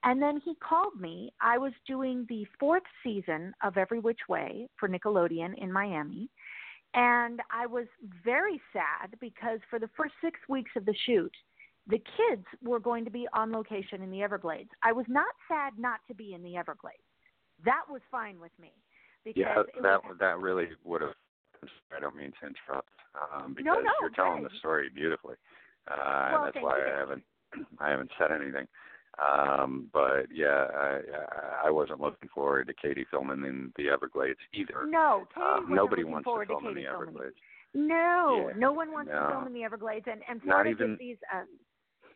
[0.04, 1.32] and then he called me.
[1.42, 6.30] I was doing the fourth season of Every Witch Way for nickelodeon in miami.
[6.94, 7.86] And i was
[8.24, 11.34] very sad because for the first six weeks of the shoot
[11.88, 14.70] the kids were going to be on location in the everglades.
[14.84, 17.02] I was not sad not to be in the everglades.
[17.66, 18.72] That was fine with me
[19.24, 21.14] because Yeah, that was, that really would have.
[21.96, 25.36] I don't mean to interrupt, um, because No, no, you're telling the story beautifully.
[25.90, 26.86] Uh, Well, that's why you.
[26.86, 27.24] I haven't
[27.80, 28.68] I haven't said anything.
[29.22, 31.00] Um, but yeah, I,
[31.66, 34.86] I wasn't looking forward to Katie filming in the Everglades either.
[34.88, 37.10] no Katie Um, wasn't nobody looking wants forward to film in Katie the filming.
[37.10, 37.36] Everglades.
[37.74, 39.20] No, Yeah, no one wants no.
[39.20, 41.18] to film in the Everglades, and and Not Florida even- gives these.
[41.34, 41.44] Uh,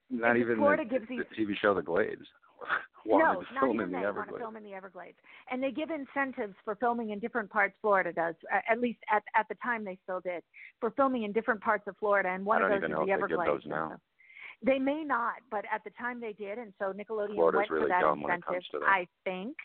[0.10, 2.26] Not even Florida the, gives the these- TV show The Glades
[3.06, 5.18] no, wanted to not film even in the they want to film in the Everglades,
[5.52, 7.76] and they give incentives for filming in different parts.
[7.82, 8.36] Florida does,
[8.70, 10.42] at least at at the time they still did,
[10.80, 13.02] for filming in different parts of Florida, and one I of those even is know
[13.02, 13.52] the they Everglades.
[13.64, 13.90] those now.
[13.94, 14.00] so-
[14.66, 17.84] They may not, but at the time they did, and so Nickelodeon Florida's went really
[17.86, 18.64] for that dumb when it incentive.
[18.72, 18.88] to that.
[18.90, 19.56] I think.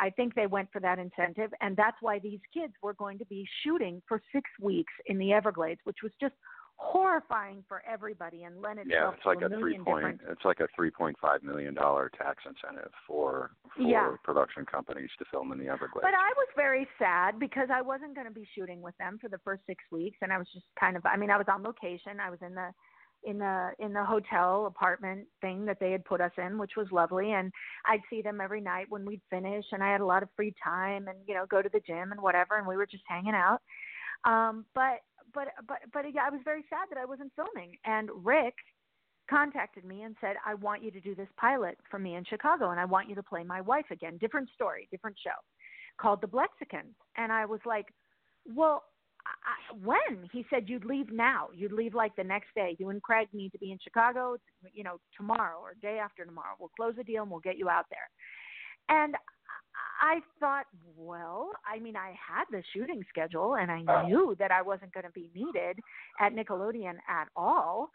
[0.00, 3.24] I think they went for that incentive, and that's why these kids were going to
[3.26, 6.34] be shooting for six weeks in the Everglades, which was just
[6.78, 10.18] horrifying for everybody and lent Yeah, it's like to a a three point.
[10.18, 10.20] different.
[10.28, 14.16] It's like a three point five million dollar tax incentive for for Yeah.
[14.22, 16.02] production companies to film in the Everglades.
[16.02, 19.28] But I was very sad because I wasn't going to be shooting with them for
[19.28, 21.04] the first six weeks, and I was just kind of.
[21.04, 22.20] I mean, I was on location.
[22.20, 22.72] I was in the
[23.24, 26.86] in the in the hotel apartment thing that they had put us in, which was
[26.92, 27.52] lovely, and
[27.86, 30.54] I'd see them every night when we'd finish, and I had a lot of free
[30.62, 33.34] time, and you know, go to the gym and whatever, and we were just hanging
[33.34, 33.60] out.
[34.24, 35.00] Um, but
[35.34, 38.54] but but but yeah, I was very sad that I wasn't filming, and Rick
[39.28, 42.70] contacted me and said, I want you to do this pilot for me in Chicago,
[42.70, 44.16] and I want you to play my wife again.
[44.18, 45.36] Different story, different show,
[46.00, 46.94] called The Blexicans.
[47.16, 47.86] And I was like,
[48.54, 48.84] well,
[49.26, 50.28] I, when?
[50.32, 51.48] He said, you'd leave now.
[51.54, 52.76] You'd leave like the next day.
[52.78, 54.36] You and Craig need to be in Chicago,
[54.72, 56.56] you know, tomorrow or day after tomorrow.
[56.58, 58.08] We'll close the deal and we'll get you out there.
[58.88, 59.14] And
[60.00, 64.08] I thought, well, I mean, I had the shooting schedule and I uh-huh.
[64.08, 65.78] knew that I wasn't going to be needed
[66.20, 67.90] at Nickelodeon at all.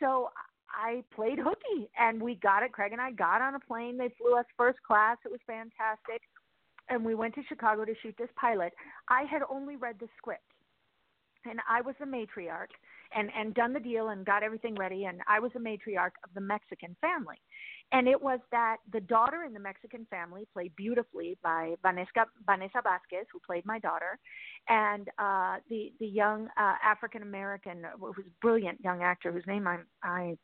[0.00, 0.30] So
[0.70, 2.72] I played hooky and we got it.
[2.72, 3.98] Craig and I got on a plane.
[3.98, 5.18] They flew us first class.
[5.24, 6.22] It was fantastic.
[6.88, 8.72] And we went to Chicago to shoot this pilot.
[9.08, 10.42] I had only read the script
[11.44, 12.72] and I was the matriarch
[13.14, 16.30] and and done the deal and got everything ready, and I was a matriarch of
[16.34, 17.36] the Mexican family,
[17.92, 22.80] and it was that the daughter in the Mexican family played beautifully by Vanessa Vanessa
[22.82, 24.18] Vasquez, who played my daughter,
[24.68, 29.66] and uh, the the young uh, African American, who's a brilliant young actor whose name
[29.66, 30.36] I'm I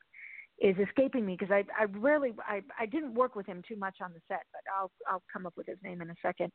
[0.60, 3.96] is escaping me because I I really I I didn't work with him too much
[4.02, 6.52] on the set, but I'll I'll come up with his name in a second.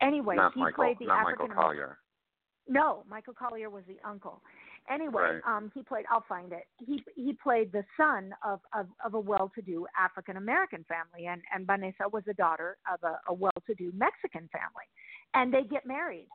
[0.00, 1.96] Anyway, not he Michael, played the not African Michael Colyar.
[2.66, 4.40] no, Michael Colyar was the uncle.
[4.90, 5.56] Anyway, Right.
[5.56, 6.04] um, he played.
[6.10, 6.64] I'll find it.
[6.78, 11.66] He he played the son of of, of a well-to-do African American family, and and
[11.66, 14.88] Vanessa was the daughter of a, a well-to-do Mexican family,
[15.34, 16.28] and they get married,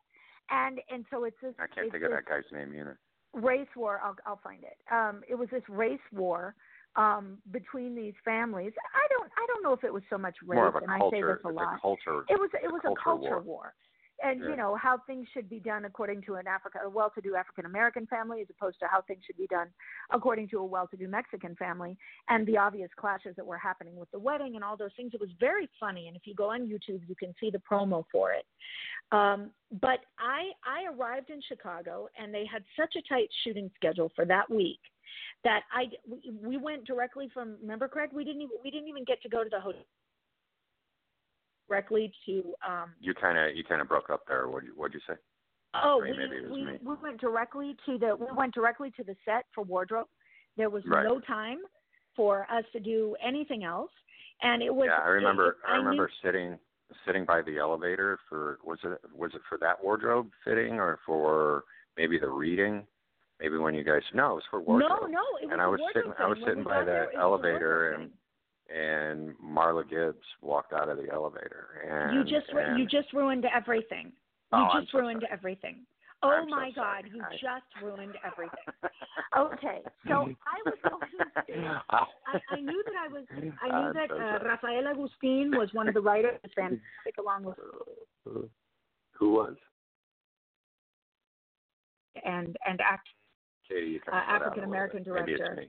[0.50, 1.54] and and so it's this.
[1.60, 2.98] I can't think of that guy's name either.
[3.34, 4.00] race war.
[4.04, 4.78] I'll I'll find it.
[4.92, 6.56] Um, it was this race war
[6.96, 8.72] um between these families.
[8.96, 10.92] I don't I don't know if it was so much race, More of a and
[10.92, 11.42] I say culture.
[11.44, 12.24] this a lot a culture.
[12.30, 13.42] it was it was a a culture culture war.
[13.42, 13.74] war,
[14.24, 14.50] and Yeah.
[14.50, 18.08] you know how things should be done according to an Africa a well-to-do African American
[18.08, 19.70] family as opposed to how things should be done
[20.12, 21.98] according to a well-to-do Mexican family,
[22.30, 25.14] and the obvious clashes that were happening with the wedding and all those things.
[25.14, 28.06] It was very funny, and if you go on YouTube, you can see the promo
[28.12, 28.46] for it.
[29.12, 34.12] Um, but I I arrived in Chicago, and they had such a tight shooting schedule
[34.16, 34.80] for that week
[35.44, 39.06] that I we, we went directly from remember Craig we didn't even we didn't even
[39.06, 39.82] get to go to the hotel
[41.68, 44.48] directly to um You kind of you kind of broke up there.
[44.48, 45.16] What what you say?
[45.84, 46.80] oh we, it was we me.
[46.84, 50.08] we went directly to the we went directly to the set for wardrobe
[50.58, 51.04] there was Right.
[51.04, 51.58] no time
[52.16, 53.92] for us to do anything else
[54.42, 55.50] and it was yeah, I remember.
[55.50, 56.60] it, I remember knew, sitting
[57.06, 61.64] sitting by the elevator for was it was it for that wardrobe fitting or for
[61.98, 62.86] maybe the reading?
[63.42, 64.92] Maybe when you guys no, it was for wardrobe.
[64.92, 66.22] no no it was and I was sitting thing.
[66.24, 68.18] I was When sitting by the it was a elevator and thing.
[68.74, 73.46] And Marla Gibbs walked out of the elevator and you just and, you just ruined
[73.54, 74.12] everything you
[74.60, 75.34] Oh, just so ruined sorry.
[75.34, 75.86] everything
[76.24, 78.66] oh I'm so my god you I- just ruined everything
[79.38, 80.14] okay so
[80.48, 82.06] i was going to I,
[82.52, 83.24] I knew that I was.
[83.32, 84.40] I knew I'm that so uh.
[84.44, 87.58] Rafael Agustin was one of the writers, fantastic, along with
[89.14, 89.56] Who was?
[92.24, 93.08] and and act
[93.70, 95.14] Katie, Uh, cut out a little African-American bit.
[95.14, 95.66] Maybe it's director.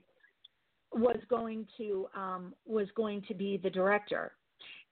[0.92, 4.33] Was going to um, was going to be the director.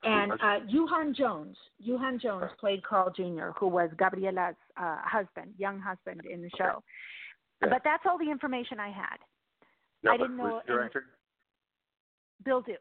[0.07, 5.81] And uh, Yuhan Jones, Yuhan Jones played Carl Jr., who was Gabriela's uh, husband, young
[5.81, 6.83] husband in the show.
[7.63, 7.69] Yeah.
[7.71, 9.17] But that's all the information I had.
[10.03, 11.07] No, I didn't know the director?
[12.45, 12.77] Bill Duke.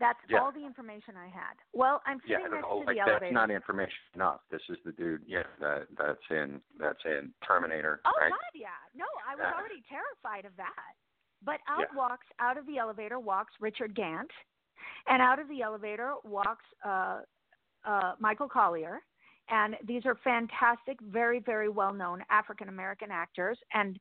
[0.00, 0.40] That's Yeah.
[0.40, 1.54] all the information I had.
[1.72, 3.32] Well, I'm Yeah, sitting next no, to like the that's elevator.
[3.32, 4.40] not information enough.
[4.50, 5.22] This is the dude.
[5.26, 8.00] Yeah, that that's in that's in Terminator.
[8.04, 8.30] Oh right?
[8.32, 8.70] God, yeah.
[8.94, 9.54] No, I was Yeah.
[9.54, 10.96] already terrified of that.
[11.42, 11.96] But out Yeah.
[11.96, 14.30] walks out of the elevator walks Richard Gant,
[15.06, 17.22] and out of the elevator walks uh,
[17.84, 18.98] uh, Michael Colyar,
[19.48, 23.58] and these are fantastic, very very well known African American actors.
[23.72, 23.98] And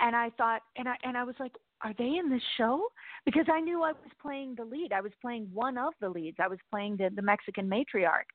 [0.00, 2.88] and I thought, and I and I was like, are they in this show?
[3.24, 4.92] Because I knew I was playing the lead.
[4.92, 6.38] I was playing one of the leads.
[6.40, 8.30] I was playing the the Mexican matriarch,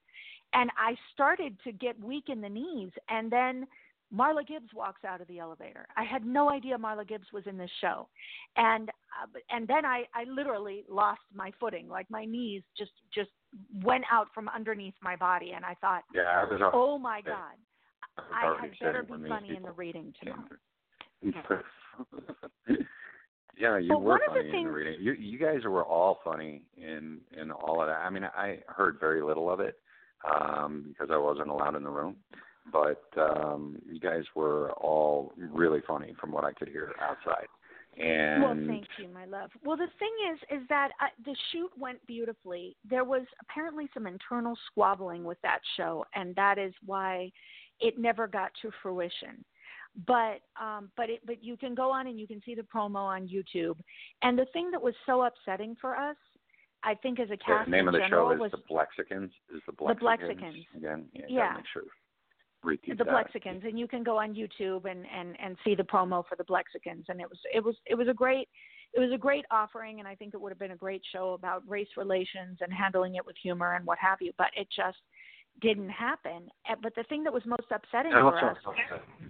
[0.54, 3.68] and I started to get weak in the knees, and then
[4.16, 5.88] Marla Gibbs walks out of the elevator.
[5.98, 8.08] I had no idea Marla Gibbs was in this show,
[8.56, 11.90] and uh, and then I I literally lost my footing.
[11.90, 13.32] Like my knees just just
[13.84, 16.62] went out from underneath my body, and I thought, Yeah, I was.
[16.74, 17.34] oh my Yeah.
[17.34, 17.58] God,
[18.32, 20.48] I I had better be funny in the reading tomorrow.
[23.58, 24.96] yeah, you But were funny in the reading.
[25.00, 27.98] You you guys were all funny in in all of that.
[27.98, 29.80] I mean, I heard very little of it
[30.30, 32.18] um, because I wasn't allowed in the room.
[32.72, 37.48] But um, you guys were all really funny from what I could hear outside.
[37.98, 39.52] And Well, thank you, my love.
[39.64, 42.76] Well, the thing is, is that uh, the shoot went beautifully.
[42.90, 47.32] There was apparently some internal squabbling with that show, and that is why
[47.80, 49.46] it never got to fruition.
[50.06, 52.98] But um, but it, but you can go on and you can see the promo
[52.98, 53.78] on YouTube.
[54.24, 56.18] And the thing that was so upsetting for us,
[56.84, 57.66] I think, as a cast.
[57.66, 59.32] the name of the show is was the Blexicans.
[59.56, 60.66] Is the Blexicans, The Blexicans, Blexicans.
[60.76, 61.06] again?
[61.14, 61.54] Yeah, Yeah.
[61.56, 61.84] make sure.
[62.66, 63.14] Repeat the that.
[63.14, 66.44] Blexicans, and you can go on YouTube and and and see the promo for the
[66.44, 68.50] Blexicans, and it was it was it was a great
[68.94, 71.34] it was a great offering, and I think it would have been a great show
[71.34, 74.32] about race relations and handling it with humor and what have you.
[74.38, 74.98] But it just
[75.62, 76.50] didn't happen.
[76.70, 78.58] Uh, But the thing that was most upsetting And for us,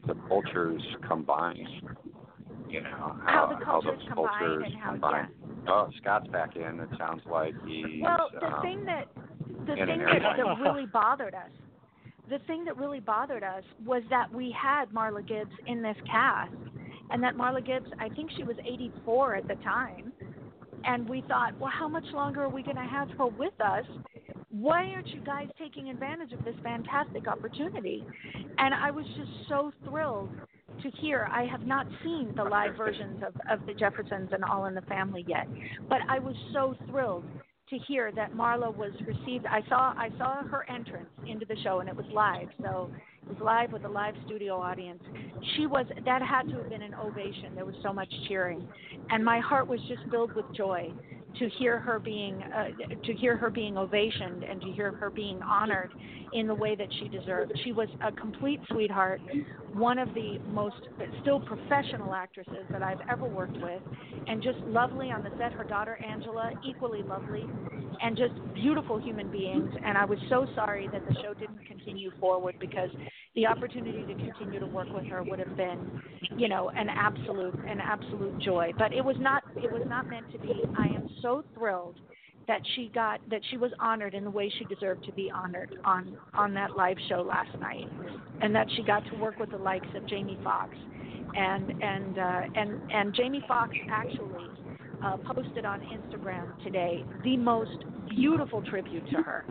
[0.06, 1.68] the, the cultures combined,
[2.70, 5.28] You know How the how cultures those combine cultures and how- combine.
[5.68, 6.80] Oh, Scott's back in.
[6.80, 8.02] It sounds like he's.
[8.02, 9.08] well, the um, thing that
[9.66, 11.50] the thing that, that really bothered us,
[12.30, 16.54] the thing that really bothered us was that we had Marla Gibbs in this cast,
[17.12, 20.12] and that Marla Gibbs, I think she was 84 at the time,
[20.84, 23.86] and we thought, well, how much longer are we going to have her with us?
[24.50, 28.06] Why aren't you guys taking advantage of this fantastic opportunity?
[28.58, 30.30] And I was just so thrilled
[30.82, 31.28] to hear.
[31.32, 34.82] I have not seen the live versions of, of the Jeffersons and All in the
[34.82, 35.48] Family yet,
[35.90, 37.26] but I was so thrilled
[37.70, 39.46] to hear that Marla was received.
[39.46, 42.92] I saw I saw her entrance into the show, and it was live, so
[43.24, 45.02] it was live with a live studio audience.
[45.56, 47.56] She was that had to have been an ovation.
[47.56, 48.68] There was so much cheering,
[49.10, 50.92] and my heart was just filled with joy
[51.40, 52.66] to hear her being uh,
[53.06, 55.92] to hear her being ovationed and to hear her being honored
[56.34, 57.52] in the way that she deserved.
[57.64, 59.22] She was a complete sweetheart,
[59.74, 60.76] one of the most
[61.22, 63.82] still professional actresses that I've ever worked with,
[64.28, 65.54] and just lovely on the set.
[65.54, 67.44] Her daughter Angela, equally lovely,
[68.02, 69.70] and just beautiful human beings.
[69.86, 72.90] And I was so sorry that the show didn't continue forward because
[73.36, 76.02] the opportunity to continue to work with her would have been,
[76.38, 78.72] you know, an absolute an absolute joy.
[78.78, 80.54] But it was not it was not meant to be.
[80.78, 82.00] I am so thrilled
[82.48, 85.76] that she got that she was honored in the way she deserved to be honored
[85.84, 87.90] on on that live show last night,
[88.42, 90.74] and that she got to work with the likes of Jamie Foxx,
[91.36, 94.48] and and uh, and and Jamie Foxx actually
[95.04, 99.44] uh, posted on Instagram today the most beautiful tribute to her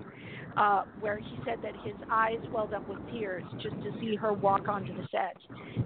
[0.57, 4.33] uh, where he said that his eyes welled up with tears just to see her
[4.33, 5.37] walk onto the set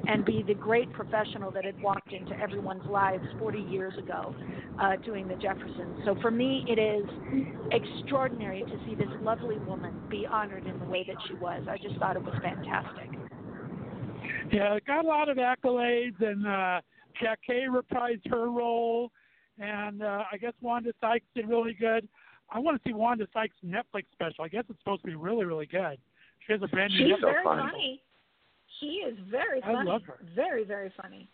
[0.06, 4.34] and be the great professional that had walked into everyone's lives 40 years ago
[4.80, 6.00] uh, doing the Jeffersons.
[6.04, 7.04] So for me, it is
[7.72, 11.62] extraordinary to see this lovely woman be honored in the way that she was.
[11.68, 13.08] I just thought it was fantastic.
[14.52, 16.80] Yeah, got a lot of accolades, and uh,
[17.22, 19.12] Jackée reprised her role,
[19.58, 22.08] and uh, I guess Wanda Sykes did really good.
[22.50, 24.44] I want to see Wanda Sykes' Netflix special.
[24.44, 25.98] I guess it's supposed to be really, really good.
[26.46, 27.06] She has a brand new.
[27.06, 27.62] She's Netflix very funny.
[27.70, 28.02] funny.
[28.80, 29.90] She is very I funny.
[29.90, 30.18] love her.
[30.34, 31.28] Very, very funny.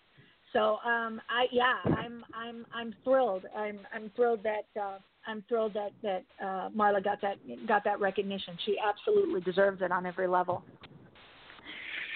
[0.52, 3.44] So, um, I yeah, I'm I'm I'm thrilled.
[3.56, 8.00] I'm I'm thrilled that uh, I'm thrilled that that uh, Marla got that got that
[8.00, 8.56] recognition.
[8.64, 10.62] She absolutely deserves it on every level.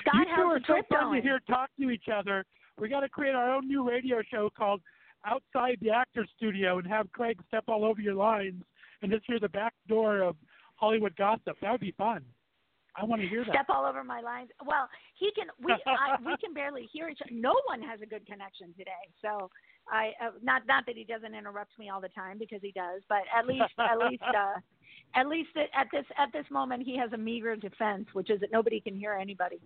[0.02, 1.20] Scott, you two are so fun going?
[1.20, 2.44] to hear talk to each other.
[2.80, 4.80] We got to create our own new radio show called
[5.26, 8.62] Outside the Actor Studio and have Craig step all over your lines
[9.02, 10.36] and just hear the back door of
[10.76, 11.56] Hollywood gossip.
[11.60, 12.24] That would be fun.
[12.96, 13.54] I want to hear that.
[13.54, 14.50] Step all over my lines.
[14.66, 15.46] Well, he can.
[15.62, 17.18] We I, we can barely hear each.
[17.22, 17.32] other.
[17.32, 18.90] No one has a good connection today.
[19.22, 19.50] So
[19.90, 23.02] I uh, not not that he doesn't interrupt me all the time because he does,
[23.08, 24.58] but at least at least uh,
[25.14, 28.50] at least at this at this moment he has a meager defense, which is that
[28.52, 29.60] nobody can hear anybody.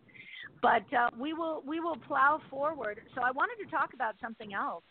[0.61, 3.01] But uh, we will we will plow forward.
[3.15, 4.85] So I wanted to talk about something else.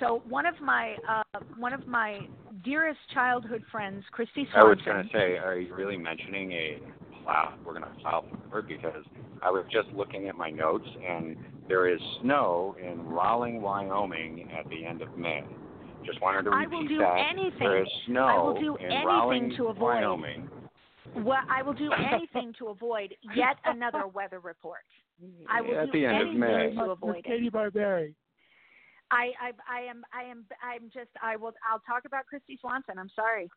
[0.00, 1.22] So one of my uh,
[1.58, 2.20] one of my
[2.64, 4.56] dearest childhood friends, Kristy Swanson.
[4.56, 6.78] I was going to say, are you really mentioning a
[7.22, 7.54] plow?
[7.64, 9.04] We're going to plow forward because
[9.42, 11.36] I was just looking at my notes, and
[11.68, 15.42] there is snow in Rawlins, Wyoming, at the end of May.
[16.04, 17.26] Just wanted to I repeat will do that.
[17.30, 17.58] anything.
[17.58, 20.48] There is snow I will do in anything Rawlins, to avoid- Wyoming.
[21.16, 24.80] Well, I will do anything to avoid yet another weather report.
[25.50, 26.70] I will At do the end of anything May.
[26.74, 27.24] to Miss avoid it.
[27.24, 28.14] Katie Barberi.
[29.10, 32.98] I, I, I am, I am, I'm just, I will, I'll talk about Kristy Swanson.
[32.98, 33.48] I'm sorry.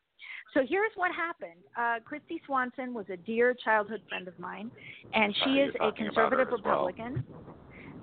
[0.54, 1.60] So here's what happened.
[1.76, 4.70] Uh, Kristy Swanson was a dear childhood friend of mine,
[5.14, 7.24] and she is a talking about her conservative Republican.
[7.28, 7.56] well.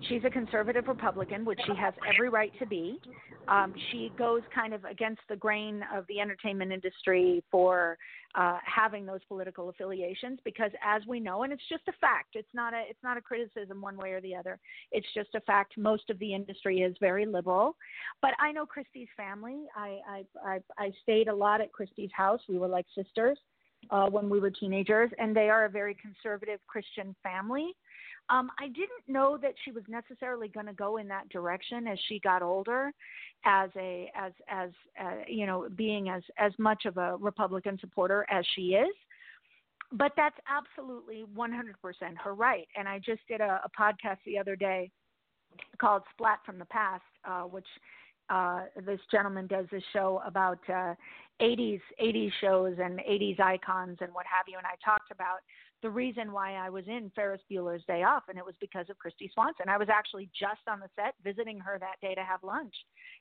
[0.08, 3.00] She's a conservative Republican, which she has every right to be.
[3.48, 7.98] Um, she goes kind of against the grain of the entertainment industry for
[8.36, 12.54] uh, having those political affiliations, because as we know, and it's just a fact, it's
[12.54, 14.60] not a it's not a criticism one way or the other.
[14.92, 15.78] It's just a fact.
[15.78, 17.76] Most of the industry is very liberal,
[18.22, 19.66] but I know Kristy's family.
[19.76, 22.42] I I I, I stayed a lot at Kristy's house.
[22.48, 23.38] We were like sisters
[23.90, 27.76] uh, when we were teenagers, and they are a very conservative Christian family.
[28.30, 31.98] Um, I didn't know that she was necessarily going to go in that direction as
[32.08, 32.92] she got older,
[33.46, 34.70] as a as as
[35.02, 38.94] uh, you know being as as much of a Republican supporter as she is.
[39.92, 41.74] But that's absolutely 100%
[42.24, 42.68] her right.
[42.78, 44.92] And I just did a, a podcast the other day
[45.82, 47.66] called Splat from the Past, uh, which
[48.30, 50.94] uh, this gentleman does this show about uh,
[51.42, 54.58] 80s 80s shows and 80s icons and what have you.
[54.58, 55.40] And I talked about
[55.82, 58.98] the reason why I was in Ferris Bueller's Day Off, and it was because of
[58.98, 59.70] Kristy Swanson.
[59.70, 62.74] I was actually just on the set visiting her that day to have lunch,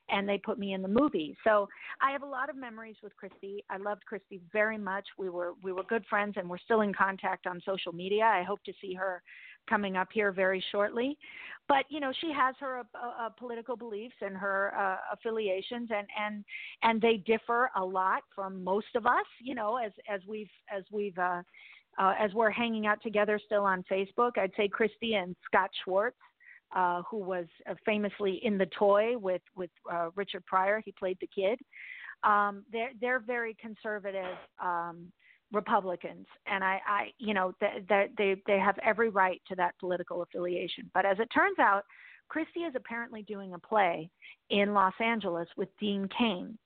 [0.09, 1.37] and they put me in the movie.
[1.43, 1.69] So
[2.01, 3.59] I have a lot of memories with Kristy.
[3.69, 5.05] I loved Kristy very much.
[5.17, 8.25] We were we were good friends, and we're still in contact on social media.
[8.25, 9.21] I hope to see her
[9.69, 11.17] coming up here very shortly.
[11.67, 16.07] But you know, she has her uh, uh, political beliefs and her uh, affiliations, and
[16.19, 16.43] and
[16.83, 19.25] and they differ a lot from most of us.
[19.41, 21.43] You know, as as we've as we've uh,
[21.99, 26.17] uh, as we're hanging out together still on Facebook, I'd say Kristy and Scott Schwartz,
[26.75, 30.81] uh, who was uh, famously in the toy with with uh, Richard Pryor.
[30.83, 31.59] He played the kid.
[32.23, 35.11] Um, they're they're very conservative um,
[35.51, 39.75] Republicans, and I, I you know, that they, they they have every right to that
[39.79, 40.89] political affiliation.
[40.93, 41.83] But as it turns out,
[42.33, 44.09] Kristy is apparently doing a play
[44.49, 46.57] in Los Angeles with Dean Cain,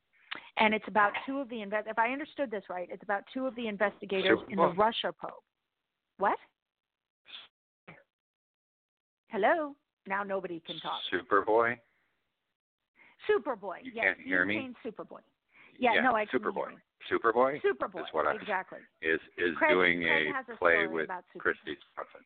[0.58, 1.88] and it's about two of the invest.
[1.88, 5.34] If I understood this right, it's about two of the investigators in the Russia probe.
[6.18, 6.38] What?
[9.28, 9.76] Hello.
[10.08, 11.00] Now nobody can talk.
[11.12, 11.78] Superboy.
[13.30, 13.78] Superboy.
[13.84, 14.70] You yes, can't hear me?
[14.86, 15.20] Superboy.
[15.80, 16.74] Yeah, no, I can Superboy.
[17.12, 17.60] Superboy.
[17.62, 17.94] Superboy.
[17.96, 18.80] That's what I exactly.
[19.02, 21.10] is is Craig- doing Craig a a play with.
[21.38, 22.22] Kristy Swanson.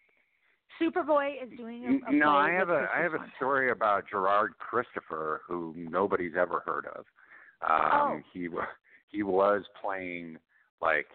[0.81, 4.53] Superboy is doing a, a No, I have a I have a story about Gerard
[4.59, 7.05] Christopher, who nobody's ever heard of.
[7.61, 8.19] Um, Oh.
[8.33, 8.65] He wa
[9.09, 10.37] he was playing
[10.81, 11.07] like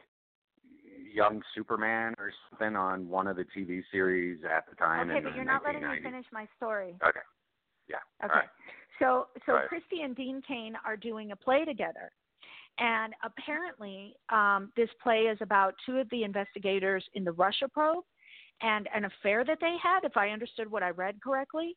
[1.12, 5.34] young Superman or something on one of the TV series at the time Okay, but
[5.34, 6.96] you're not letting me finish my story.
[7.06, 7.20] Okay.
[7.88, 7.96] Yeah.
[8.24, 8.34] Okay.
[8.34, 8.48] Right.
[8.98, 9.68] So so Right.
[9.68, 12.10] Kristy and Dean Cain are doing a play together.
[12.78, 18.04] And apparently, um, this play is about two of the investigators in the Russia probe
[18.60, 21.76] and an affair that they had, if I understood what I read correctly.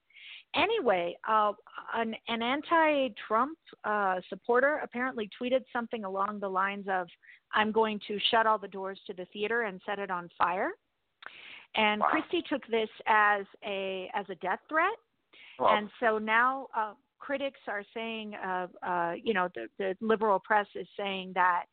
[0.56, 1.54] Anyway, uh,
[1.96, 7.08] an, an anti Trump uh, supporter apparently tweeted something along the lines of,
[7.54, 10.72] I'm going to shut all the doors to the theater and set it on fire.
[11.76, 12.12] And Wow.
[12.14, 14.98] Kristy took this as a as a death threat
[15.60, 20.40] Well, and so now uh, critics are saying, uh, uh, you know, the, the liberal
[20.40, 21.64] press is saying that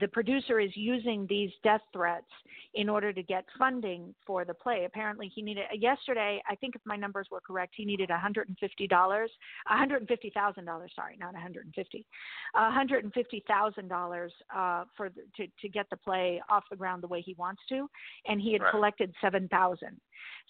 [0.00, 2.26] the producer is using these death threats
[2.74, 4.84] in order to get funding for the play.
[4.86, 6.42] Apparently, he needed yesterday.
[6.48, 9.30] I think if my numbers were correct, he needed 150 dollars,
[9.68, 10.90] 150 thousand dollars.
[10.96, 12.06] Sorry, not 150,
[12.54, 17.08] 150 thousand dollars uh, for the, to to get the play off the ground the
[17.08, 17.88] way he wants to,
[18.26, 18.70] and he had Right.
[18.70, 20.00] collected seven thousand.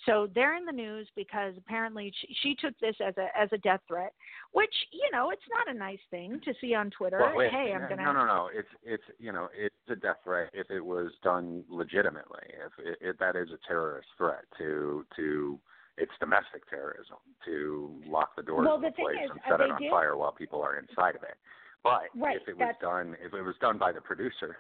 [0.07, 3.59] So they're in the news because apparently she, she took this as a as a
[3.59, 4.13] death threat,
[4.53, 7.19] which you know it's not a nice thing to see on Twitter.
[7.19, 8.51] well, wait, hey, I'm gonna No, no, no.
[8.53, 12.43] It's it's you know it's a death threat if it was done legitimately.
[12.67, 15.59] If it, it, that is a terrorist threat to to
[15.99, 19.61] it's domestic terrorism to lock the doors Well, of the place is, and uh, set
[19.61, 21.37] it on did- fire while people are inside of it.
[21.85, 24.57] But Right, if it was done if it was done by the producer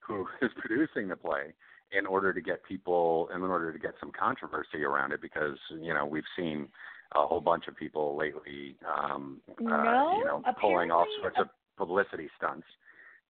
[0.00, 1.54] who is producing the play
[1.92, 5.94] in order to get people in order to get some controversy around it because you
[5.94, 6.68] know we've seen
[7.14, 11.46] a whole bunch of people lately um uh, you know pulling all sorts of
[11.76, 12.66] publicity stunts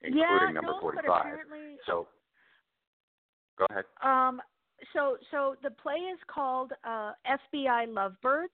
[0.03, 1.24] including yeah, number no, 45
[1.86, 2.07] so
[3.59, 4.40] go ahead um,
[4.92, 8.51] so so the play is called uh, FBI Lovebirds,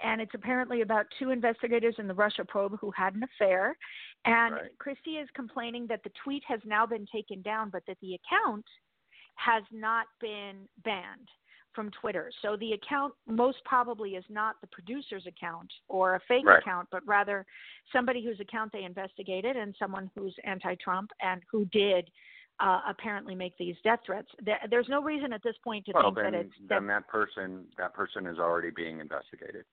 [0.00, 3.76] and it's apparently about two investigators in the Russia probe who had an affair.
[4.24, 4.70] And Right.
[4.78, 8.64] Kristy is complaining that the tweet has now been taken down, but that the account
[9.34, 11.28] has not been banned
[11.74, 12.30] from Twitter.
[12.42, 16.58] So the account most probably is not the producer's account or a fake Right.
[16.58, 17.44] account, but rather
[17.92, 22.10] somebody whose account they investigated and someone who's anti-Trump and who did
[22.60, 24.28] uh, apparently make these death threats.
[24.70, 27.08] There's no reason at this point to well think then that it's then that, that
[27.08, 29.64] person that person is already being investigated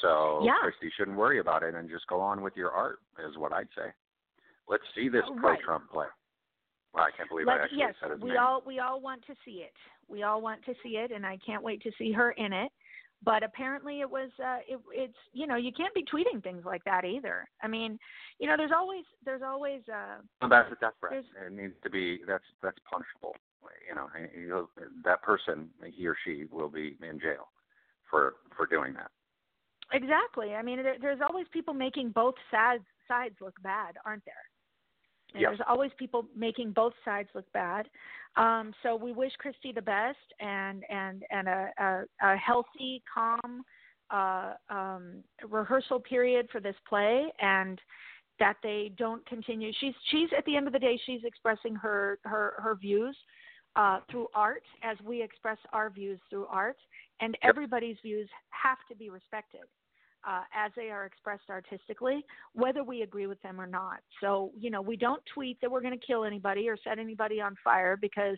[0.00, 0.58] so Yeah.
[0.62, 3.68] Kristy shouldn't worry about it and just go on with your art is what I'd
[3.76, 3.92] say
[4.68, 5.60] let's see this pro right.
[5.60, 6.06] Trump play
[6.94, 9.24] well I can't believe Let's- actually yes, said his we name all we all want
[9.26, 9.72] to see it.
[10.08, 12.70] We all want to see it, and I can't wait to see her in it.
[13.24, 16.84] But apparently, it was uh, it, it's you know you can't be tweeting things like
[16.84, 17.48] that either.
[17.62, 17.98] I mean,
[18.38, 21.24] you know, there's always there's always uh, Well, that's a death threat.
[21.46, 23.34] It needs to be that's that's punishable.
[23.88, 24.68] You know, you'll,
[25.04, 27.48] that person, he or she, will be in jail
[28.10, 29.10] for for doing that.
[29.92, 30.54] exactly.
[30.54, 34.34] I mean, there, there's always people making both sides sides look bad, aren't there?
[35.34, 35.50] And Yes.
[35.50, 37.88] There's always people making both sides look bad.
[38.36, 43.64] Um, so we wish Kristy the best and and and a, a, a healthy, calm
[44.10, 47.80] uh, um, rehearsal period for this play, and
[48.38, 49.72] that they don't continue.
[49.80, 53.16] She's she's at the end of the day, she's expressing her her her views
[53.76, 56.78] uh, through art, as we express our views through art,
[57.20, 57.50] and Yep.
[57.50, 59.62] everybody's views have to be respected
[60.26, 63.98] uh, as they are expressed artistically, whether we agree with them or not.
[64.20, 67.40] So, you know, we don't tweet that we're going to kill anybody or set anybody
[67.40, 68.36] on fire because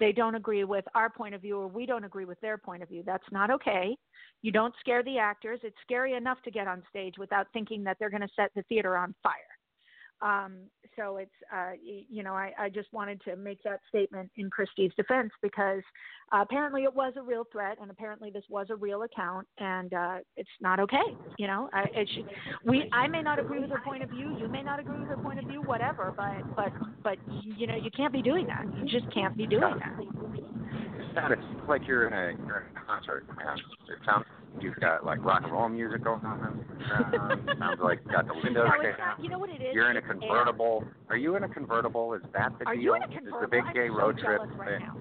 [0.00, 2.82] they don't agree with our point of view or we don't agree with their point
[2.82, 3.02] of view.
[3.04, 3.96] That's not okay.
[4.42, 5.60] You don't scare the actors.
[5.62, 8.62] It's scary enough to get on stage without thinking that they're going to set the
[8.62, 9.34] theater on fire.
[10.20, 10.56] Um,
[10.96, 14.92] so it's, uh, you know, I, I just wanted to make that statement in Kristy's
[14.96, 15.82] defense because
[16.32, 19.94] uh, apparently it was a real threat and apparently this was a real account and
[19.94, 20.96] uh, it's not okay.
[21.38, 22.28] You know, I, should,
[22.64, 24.36] we, I may not agree with her point of view.
[24.40, 26.72] You may not agree with her point of view, whatever, but, but,
[27.04, 28.64] but, you know, you can't be doing that.
[28.76, 29.98] You just can't be doing that.
[30.98, 31.32] It's not.
[31.32, 33.56] It's like you're in a you're in a concert, man.
[33.56, 34.26] It sounds
[34.60, 36.64] You've got like rock and roll music going on.
[36.92, 38.92] Uh, sounds like you got the windows no, down.
[38.98, 39.22] not.
[39.22, 39.74] You know what it is?
[39.74, 40.14] You're in a It's air.
[40.14, 40.84] convertible.
[41.08, 42.14] Are you in a convertible?
[42.14, 42.82] Is that the Are deal?
[42.82, 44.80] you in a Is the big I'm gay so road trip right thing?
[44.80, 44.96] now.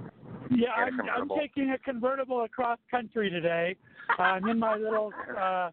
[0.50, 3.76] Yeah, And a I'm, I'm taking a convertible across country today.
[4.18, 5.72] Uh, I'm in my little uh,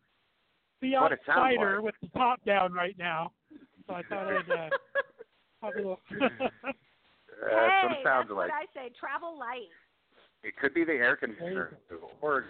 [0.80, 1.84] Fiat What it sounds Spider like.
[1.84, 3.32] with the top down right now.
[3.86, 4.68] So I thought I'd uh,
[5.62, 6.00] have a little.
[6.10, 8.48] Uh, hey, that's what it sounds that's like.
[8.50, 8.92] what I say.
[8.98, 9.68] Travel light.
[10.42, 11.78] It could be the air conditioner,
[12.20, 12.46] or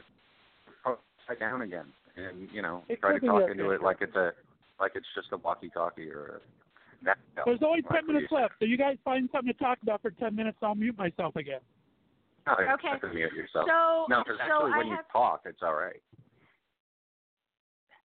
[1.25, 4.33] upside down again, and you know, It try to talk into it like it's a,
[4.81, 6.41] like it's just a walkie-talkie or.
[6.41, 9.79] A, that, There's only ten minutes used left, so you guys find something to talk
[9.83, 10.57] about for ten minutes.
[10.63, 11.61] I'll mute myself again.
[12.47, 12.89] No, you Okay.
[12.93, 13.69] have to mute yourself.
[13.69, 16.01] So, no, because so actually, I when you talk, it's all right.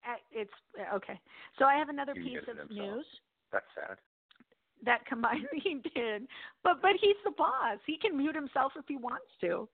[0.08, 1.20] uh, it's uh, okay.
[1.58, 2.72] So I have another He piece of himself.
[2.72, 3.06] news
[3.52, 3.98] That's sad.
[4.86, 6.28] that combined he did,
[6.64, 7.80] but but he's the boss.
[7.86, 9.68] He can mute himself if he wants to.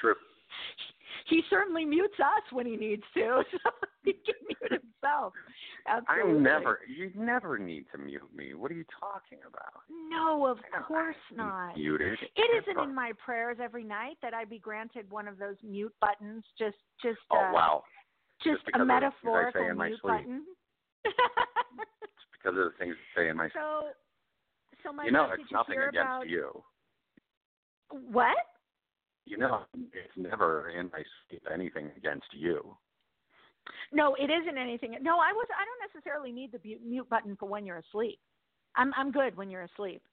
[0.00, 0.14] True.
[1.28, 3.70] He certainly mutes us when he needs to, so
[4.04, 5.32] he can mute himself.
[5.88, 6.32] Absolutely.
[6.32, 6.80] I never.
[6.88, 8.54] You never need to mute me.
[8.54, 9.82] What are you talking about?
[10.10, 11.76] No, of course not.
[11.76, 12.18] Muted.
[12.36, 15.94] It isn't in my prayers every night that I be granted one of those mute
[16.00, 16.44] buttons.
[16.58, 17.82] Just, just, Oh uh, wow!
[18.42, 20.42] just because a metaphorical mute button.
[21.04, 21.14] It's
[22.32, 23.48] because of the things I say in my.
[23.54, 23.88] so,
[24.84, 26.62] so my you know, it's nothing against about you.
[27.90, 28.36] what?
[29.26, 32.76] You know, it's never in my sleep anything against you.
[33.92, 34.96] No, it isn't anything.
[35.02, 35.46] No, I was.
[35.50, 38.20] I don't necessarily need the mute, mute button for when you're asleep.
[38.76, 40.02] I'm I'm good when you're asleep.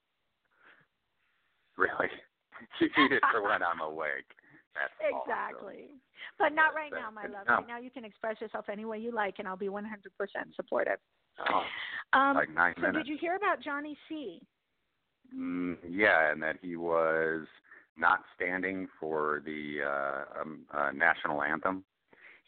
[1.76, 2.06] Really,
[2.80, 4.30] you need it for when I'm awake.
[4.74, 5.22] That's awesome.
[5.26, 5.86] Exactly.
[6.38, 7.48] But not right now, my love.
[7.48, 7.54] No.
[7.54, 9.82] Right now, you can express yourself any way you like, and I'll be 100%
[10.54, 10.98] supportive.
[11.50, 11.62] Oh,
[12.12, 12.98] Um, like nine so, minutes.
[12.98, 14.40] did you hear about Johnny C?
[15.36, 17.46] Mm, yeah, and that he was
[17.96, 21.84] not standing for the uh, um, uh, national anthem.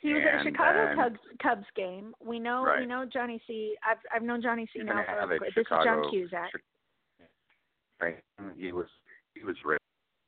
[0.01, 2.15] He was at a Chicago then- Cubs Cubs game.
[2.25, 3.77] We know we know Johnny C.
[3.89, 4.83] I've I've known Johnny C.
[4.83, 6.51] Now for avid this is John Chicago- Cusack.
[8.01, 8.19] Right.
[8.59, 8.89] He was
[9.35, 9.81] he was rich.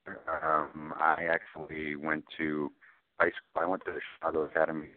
[0.07, 2.73] Um, I actually went to
[3.21, 3.63] high school.
[3.63, 4.89] I went to the Chicago Academy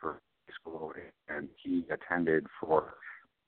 [0.00, 0.92] for high school,
[1.28, 2.94] and he attended for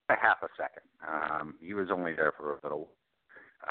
[0.09, 0.82] a half a second.
[1.06, 2.88] Um, he was only there for a little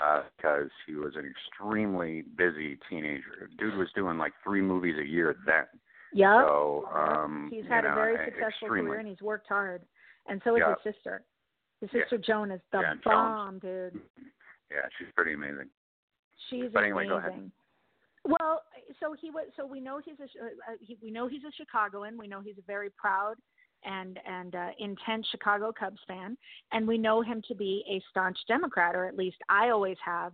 [0.01, 3.49] uh, because he was an extremely busy teenager.
[3.57, 5.65] Dude was doing like three movies a year then.
[6.13, 6.43] Yeah.
[6.45, 8.89] So um, he's had know, a very successful extremely.
[8.91, 9.81] career and he's worked hard.
[10.27, 10.75] And so is Yeah.
[10.83, 11.23] his sister.
[11.81, 12.01] His Yeah.
[12.01, 13.99] sister Joan is the Yeah, bomb, dude.
[14.71, 15.69] Yeah, she's pretty amazing.
[16.49, 17.09] She's But anyway, amazing.
[17.09, 17.51] go ahead.
[18.25, 18.63] Well,
[18.99, 19.47] so he was.
[19.55, 20.25] So we know he's a.
[20.25, 22.17] Uh, he, we know he's a Chicagoan.
[22.17, 23.35] We know he's a very proud
[23.86, 26.38] and and uh, intense Chicago Cubs fan,
[26.71, 30.34] and we know him to be a staunch Democrat, or at least I always have.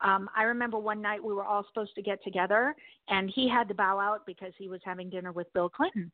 [0.00, 2.74] Um, I remember one night we were all supposed to get together,
[3.08, 6.10] and he had to bow out because he was having dinner with Bill Clinton.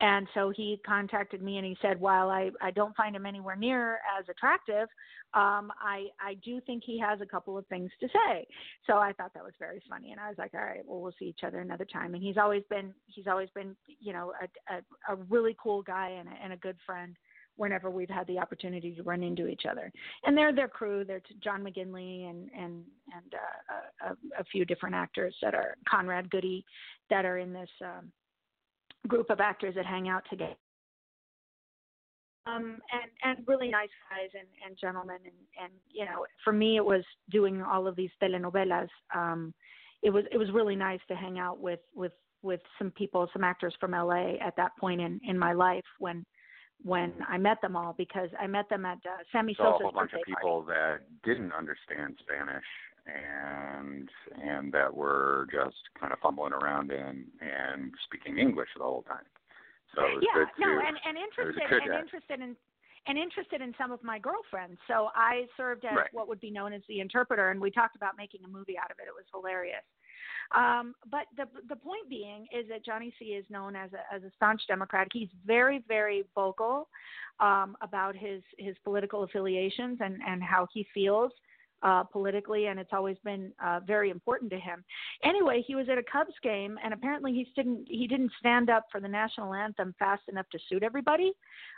[0.00, 3.56] And so he contacted me and he said, while I, I don't find him anywhere
[3.56, 4.88] near as attractive,
[5.32, 8.46] um, I, I do think he has a couple of things to say.
[8.86, 10.12] So I thought that was very funny.
[10.12, 12.14] And I was like, all right, well, we'll see each other another time.
[12.14, 16.10] And he's always been, he's always been, you know, a, a, a really cool guy
[16.10, 17.16] and a, and a good friend
[17.56, 19.90] whenever we've had the opportunity to run into each other.
[20.24, 21.04] And they're their crew.
[21.04, 22.84] They're John McGinley and and
[23.14, 26.64] and uh, a, a few different actors that are Conrad Goody
[27.08, 28.12] that are in this um,
[29.06, 30.54] group of actors that hang out together.
[32.46, 36.76] Um, and and really nice guys and, and gentlemen and and you know for me
[36.76, 38.88] it was doing all of these telenovelas.
[39.14, 39.52] Um,
[40.02, 43.42] it was it was really nice to hang out with with with some people, some
[43.42, 46.24] actors from LA at that point in in my life when
[46.82, 49.92] when I met them all because I met them at uh, Sammy a Sosa's whole
[49.92, 52.64] bunch of people that didn't understand Spanish
[53.06, 54.08] and
[54.42, 59.24] and that were just kind of fumbling around and and speaking English the whole time.
[59.94, 62.56] So it was yeah, no, to and and interested and interested in
[63.08, 64.78] and interested in some of my girlfriends.
[64.88, 66.12] So I served as Right.
[66.12, 68.90] what would be known as the interpreter, and we talked about making a movie out
[68.90, 69.06] of it.
[69.06, 69.84] It was hilarious.
[70.54, 74.22] Um, but the the point being is that Johnny C is known as a as
[74.22, 75.08] a staunch Democrat.
[75.12, 76.88] He's very very vocal
[77.40, 81.32] um, about his his political affiliations and and how he feels
[81.82, 84.84] uh, politically, and it's always been uh, very important to him.
[85.24, 88.84] Anyway, he was at a Cubs game, and apparently he didn't he didn't stand up
[88.90, 91.32] for the national anthem fast enough to suit everybody,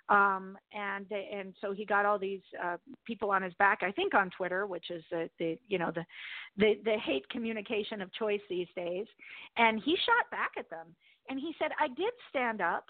[0.09, 3.81] um, and and so he got all these uh, people on his back.
[3.83, 6.05] I think on Twitter, which is the, the you know the,
[6.57, 9.07] the the hate communication of choice these days,
[9.57, 10.87] and he shot back at them,
[11.29, 12.87] and he said, "I did stand up."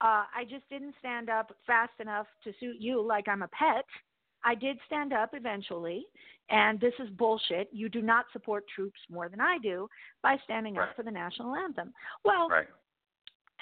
[0.00, 3.84] Uh, I just didn't stand up fast enough to suit you like I'm a pet.
[4.44, 6.04] I did stand up eventually,
[6.50, 7.68] and this is bullshit.
[7.72, 9.88] You do not support troops more than I do
[10.22, 11.92] by standing up for the national anthem.
[12.24, 12.66] Well, right.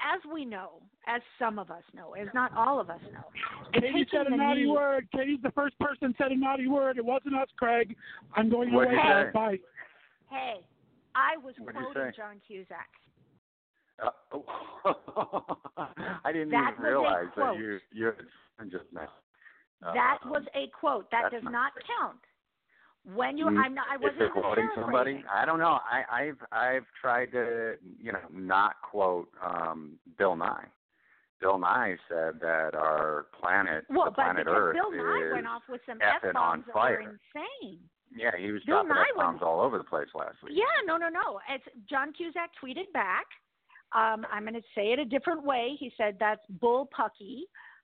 [0.03, 3.24] as we know, as some of us know, as not all of us know,
[3.72, 5.07] Katie said a taking naughty knee- word.
[5.14, 6.99] Katie's the first person said a naughty word.
[6.99, 7.95] It wasn't us, Craig.
[8.35, 9.01] I'm going What'd away.
[9.03, 9.24] you now.
[9.24, 9.30] say?
[9.33, 9.59] Bye.
[10.30, 10.55] Hey,
[11.14, 12.12] I was What'd quoting?
[12.16, 12.89] John Cusack.
[14.03, 14.45] Uh, oh.
[16.24, 17.59] I didn't That even realize that quote.
[17.59, 18.07] you you
[18.59, 19.09] had just now.
[19.83, 21.11] That Uh, was a quote.
[21.11, 22.18] That does not not count.
[23.05, 23.87] When you, I'm not.
[23.91, 25.24] I wasn't they're quoting somebody.
[25.33, 25.80] I don't know.
[25.91, 30.66] I, I've I've tried to you know not quote um, Bill Nye.
[31.41, 35.62] Bill Nye said that our planet, Well, the planet Earth, Bill Nye is went off
[35.68, 37.01] with some effing on fire.
[37.01, 37.80] insane.
[38.14, 40.53] yeah, he was Bill dropping Nye bombs all over the place last week.
[40.55, 41.41] Yeah, no, no, no.
[41.53, 43.26] It's John Cusack tweeted back.
[43.93, 45.72] Um, I'm going to say it a different way.
[45.80, 47.41] He said that's bull pucky.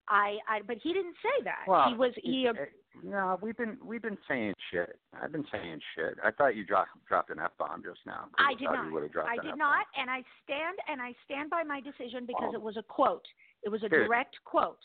[0.08, 1.64] I, I, but he didn't say that.
[1.66, 2.46] Well, he was he.
[2.46, 2.72] it- it-
[3.04, 4.98] no, we've been we've been saying shit.
[5.22, 6.18] I've been saying shit.
[6.24, 8.24] I thought you dropped dropped an f bomb just now.
[8.38, 8.86] I did not.
[8.88, 9.58] I did F-bomb.
[9.58, 12.54] not, and I stand and I stand by my decision because Oh.
[12.56, 13.24] it was a quote.
[13.62, 14.08] It was a Dude.
[14.08, 14.80] direct quote.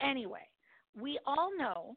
[0.00, 0.46] Anyway,
[0.94, 1.96] we all know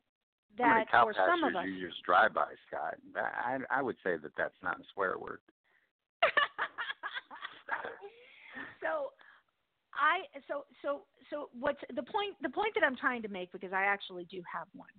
[0.58, 1.66] How many that cow for some of us.
[1.68, 2.95] you just drive by, Scott?
[3.16, 5.41] I I would say that that's not a swear word.
[8.82, 9.12] so
[10.00, 13.74] I so so so what's the point the point that I'm trying to make because
[13.74, 14.89] I actually do have one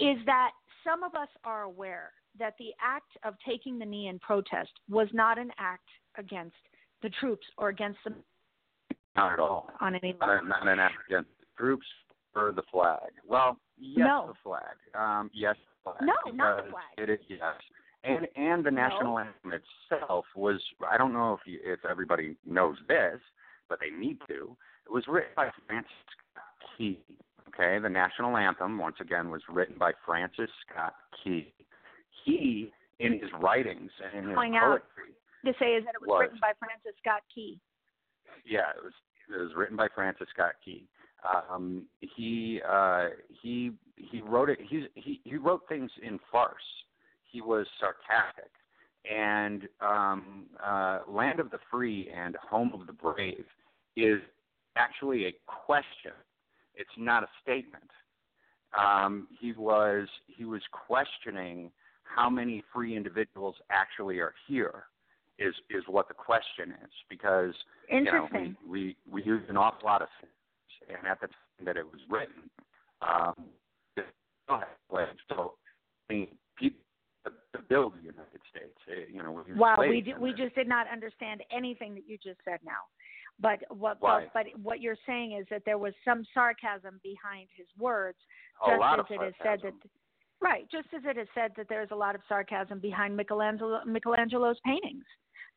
[0.00, 0.50] is that
[0.84, 5.08] some of us are aware that the act of taking the knee in protest was
[5.12, 6.54] not an act against
[7.02, 8.14] the troops or against them
[9.16, 9.70] Not at all.
[9.80, 10.38] on any level.
[10.42, 11.86] a, not an act against troops
[12.36, 13.10] or the flag.
[13.26, 14.26] Well, yes, No.
[14.28, 14.76] the flag.
[14.94, 16.02] Um, yes, the flag.
[16.02, 16.84] No, not the flag.
[16.96, 17.40] It is yes.
[18.04, 19.52] And and the national anthem
[19.90, 20.60] itself was.
[20.88, 23.18] I don't know if you, if everybody knows this,
[23.68, 24.56] but they need to.
[24.86, 25.92] It was written by Francis
[26.32, 26.44] Scott
[26.76, 26.98] Key.
[27.48, 30.94] Okay, the national anthem once again was written by Francis Scott
[31.24, 31.52] Key.
[32.24, 34.80] He, in his writings and in his Going out.
[34.96, 35.14] poetry,
[35.46, 36.20] To say is that it was, Was.
[36.22, 37.58] written by Francis Scott Key.
[38.44, 38.92] yeah, it was
[39.34, 40.86] it was written by Francis Scott Key.
[41.50, 43.08] Um, he uh,
[43.42, 44.58] he he wrote it.
[44.68, 46.54] He's, he he wrote things in farce.
[47.24, 48.50] He was sarcastic,
[49.10, 53.44] and um, uh, "Land of the Free" and "Home of the Brave"
[54.02, 54.20] is
[54.76, 56.12] actually a question.
[56.74, 57.90] It's not a statement.
[58.78, 61.70] Um, he was he was questioning
[62.02, 64.84] how many free individuals actually are here.
[65.38, 67.54] Is is what the question is because
[67.90, 71.64] you know, we, we we used an awful lot of things, and at the time
[71.64, 72.50] that it was written,
[73.00, 73.46] um,
[75.28, 75.54] so
[76.10, 76.80] I mean, people
[77.24, 81.42] to, build the United States, eh, you know, Wow, we we just did not understand
[81.52, 82.88] anything that you just said now.
[83.40, 87.66] But what but, but what you're saying is that there was some sarcasm behind his
[87.78, 88.18] words,
[88.66, 89.74] a just lot as of it is said that
[90.40, 94.58] right, just as it is said that there's a lot of sarcasm behind Michelangelo Michelangelo's
[94.64, 95.04] paintings.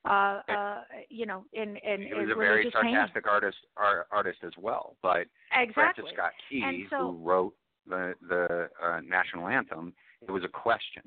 [0.03, 4.53] Uh, uh, you know, in in, he was a very sarcastic artist ar, artist as
[4.57, 5.73] well, but Exactly.
[5.73, 7.55] Francis Scott Key, so- who wrote
[7.88, 9.93] the the uh, national anthem,
[10.27, 11.03] it was a question.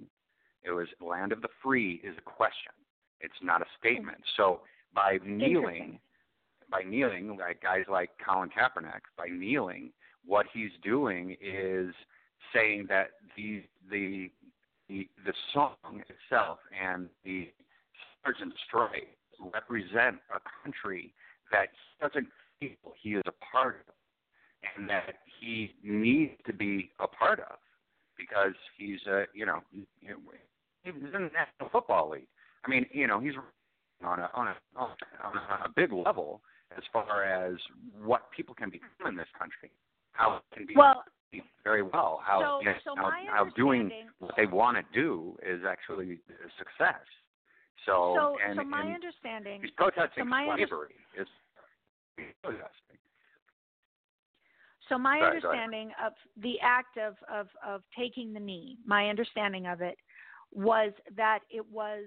[0.63, 2.73] It was "Land of the Free" is a question.
[3.21, 4.19] It's not a statement.
[4.37, 4.61] So
[4.95, 5.99] by kneeling,
[6.75, 9.91] by kneeling, like guys like Colin Kaepernick, by kneeling,
[10.27, 11.95] what he's doing is
[12.53, 14.31] saying that the the
[14.89, 17.49] the, the song itself and the
[18.21, 19.07] Stars and Stripes
[19.55, 21.15] represent a country
[21.53, 21.69] that
[22.01, 22.27] doesn't
[22.61, 22.71] feel
[23.01, 23.95] he is a part of,
[24.77, 27.57] and that he needs to be a part of
[28.17, 29.85] because he's a you know he's
[30.85, 32.27] in the National Football League.
[32.65, 33.35] I mean, you know, he's
[34.03, 34.91] on a on a on
[35.65, 36.41] a big level
[36.77, 37.57] as far as
[38.03, 39.71] what people can become in this country,
[40.13, 41.05] how it can be Well,
[41.65, 45.37] very well, how so you know, so how, how doing what they want to do
[45.45, 47.03] is actually a success.
[47.87, 50.95] So, so and, so my and understanding he's protesting so my slavery.
[51.17, 52.99] He's protesting.
[54.89, 55.63] So my Sorry, go ahead.
[55.63, 56.13] understanding of
[56.43, 59.97] the act of, of, of taking the knee, my understanding of it
[60.53, 62.05] was that it was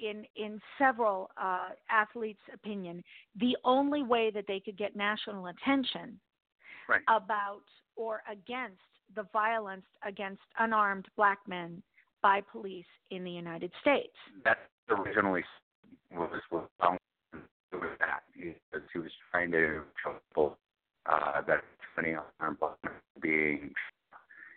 [0.00, 3.02] in in several uh, athletes' opinion
[3.38, 6.18] the only way that they could get national attention
[6.90, 7.02] Right.
[7.06, 7.62] about
[7.94, 8.82] or against
[9.14, 11.82] the violence against unarmed black men
[12.20, 14.14] by police in the United States.
[14.44, 15.44] That originally
[16.12, 16.66] was was
[17.72, 18.54] was that he,
[18.92, 20.58] he was trying to show people
[21.06, 21.62] uh, that
[21.96, 23.72] many armed black men being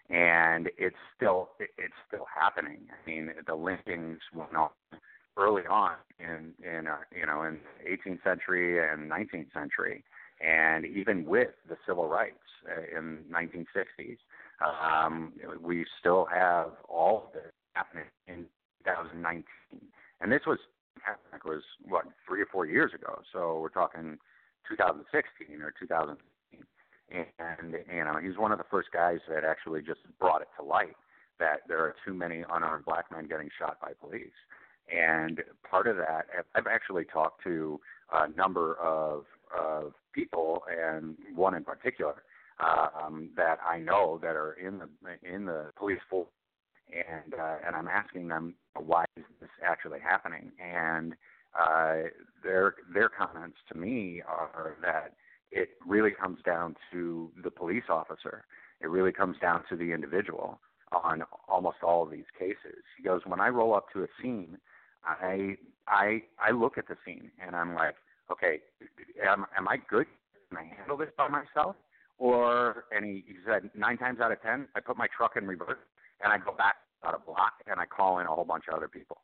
[0.09, 2.79] and it's still it's still happening.
[2.89, 4.69] I mean, the lynchings went on
[5.37, 10.03] early on in in uh, you know in the 18th century and 19th century,
[10.41, 14.17] and even with the civil rights uh, in 1960s,
[14.61, 18.45] um, we still have all of it happening in
[18.85, 19.43] 2019.
[20.21, 20.59] And this was
[20.99, 24.17] Kaepernick was what three or four years ago, so we're talking
[24.69, 29.99] 2016 or 2015, and you know he's one of the first guys that actually just
[30.19, 30.95] brought it to light
[31.39, 34.37] that there are too many unarmed black men getting shot by police.
[34.91, 36.25] And part of that,
[36.55, 37.79] I've actually talked to
[38.11, 39.25] a number of
[39.57, 42.23] of people, and one in particular
[42.59, 44.89] um, that I know that are in the
[45.23, 46.27] in the police force,
[46.91, 51.13] and uh, and I'm asking them why is this actually happening, and
[51.59, 52.09] uh,
[52.43, 55.13] their their comments to me are that
[55.51, 58.45] it really comes down to the police officer.
[58.81, 60.59] It really comes down to the individual
[60.91, 62.83] on almost all of these cases.
[62.97, 64.57] He goes, when I roll up to a scene,
[65.05, 67.95] I I I look at the scene and I'm like,
[68.31, 68.59] okay,
[69.25, 70.07] am am I good?
[70.49, 71.75] Can I handle this by myself?
[72.17, 75.47] Or and he, he said nine times out of ten, I put my truck in
[75.47, 75.79] reverse
[76.23, 76.75] and I go back
[77.05, 79.17] out a block and I call in a whole bunch of other people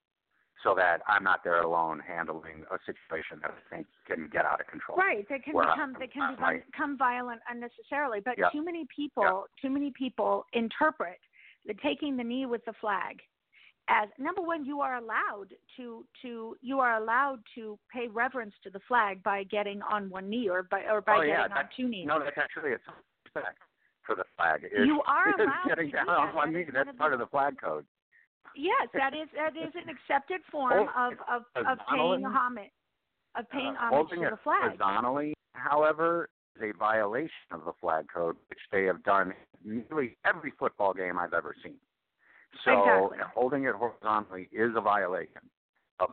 [0.64, 4.60] so that I'm not there alone handling a situation that I think can get out
[4.60, 4.98] of control.
[4.98, 8.20] Right, they can become they can become, become violent unnecessarily.
[8.24, 8.52] But yep.
[8.52, 9.62] too many people, yep.
[9.62, 11.20] too many people interpret
[11.66, 13.22] the taking the knee with the flag
[13.90, 18.70] as number one you are allowed to to you are allowed to pay reverence to
[18.70, 21.66] the flag by getting on one knee or by or by oh, getting yeah, on
[21.76, 22.06] two knees.
[22.08, 22.78] No, that's actually a
[23.26, 23.58] respect
[24.06, 24.62] for the flag.
[24.64, 26.66] It's, you are allowed getting to down do on one knee.
[26.72, 27.86] That's part of the flag code.
[28.56, 32.72] Yes, that is that is an accepted form oh, of of, of paying homage
[33.38, 34.78] of paying uh, homage to the flag.
[34.78, 39.34] horizontally, however, is a violation of the flag code, which they have done
[39.64, 41.76] nearly every football game I've ever seen.
[42.66, 43.18] So exactly.
[43.34, 45.42] holding it horizontally is a violation
[46.00, 46.10] of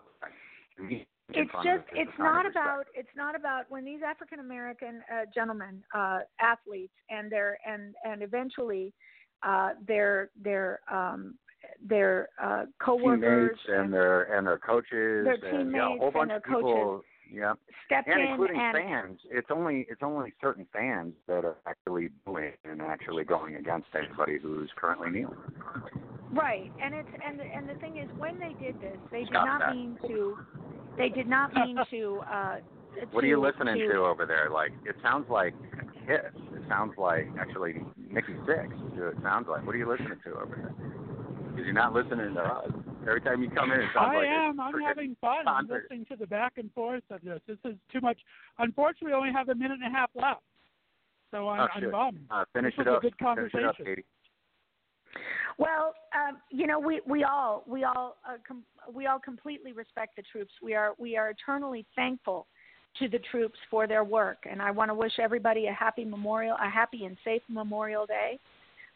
[1.30, 6.20] it's just it's not about it's not about when these African American uh, gentlemen uh,
[6.40, 8.92] athletes and their and and eventually
[9.42, 11.34] uh, their their um,
[11.84, 16.30] their uh, coworkers teammates and their and their coaches their and yeah, a whole bunch
[16.30, 17.54] and of people coaches yeah
[17.86, 19.20] step and in including and fans.
[19.30, 24.38] It's only it's only certain fans that are actually doing and actually going against anybody
[24.38, 25.36] who's currently kneeling.
[26.32, 26.72] Right.
[26.82, 29.60] And it's and the, and the thing is when they did this they did not
[29.60, 29.74] that.
[29.74, 30.36] mean to
[30.98, 32.56] they did not mean to uh
[33.12, 34.50] what are you listening to, to over there?
[34.50, 35.54] Like it sounds like
[36.06, 36.32] Kiss.
[36.54, 37.74] It sounds like actually
[38.10, 38.72] Nikki Sixx.
[38.96, 40.74] It sounds like what are you listening to over there?
[41.50, 42.70] Because you're not listening to us
[43.06, 44.60] every time you come in it sounds I like am.
[44.60, 45.46] I'm having fun.
[45.46, 47.40] I'm listening to the back and forth of this.
[47.46, 48.18] This is too much.
[48.58, 50.42] Unfortunately, we only have a minute and a half left,
[51.30, 52.20] so I'm, Oh, I'm bummed.
[52.30, 53.02] Uh, finish This it was a up.
[53.02, 53.84] good Finish it up, conversation.
[53.84, 54.04] Katie.
[55.58, 60.16] Well, um, you know, we we all we all uh, com- we all completely respect
[60.16, 60.52] the troops.
[60.62, 62.46] We are we are eternally thankful
[62.98, 66.56] to the troops for their work, and I want to wish everybody a happy memorial,
[66.62, 68.38] a happy and safe Memorial Day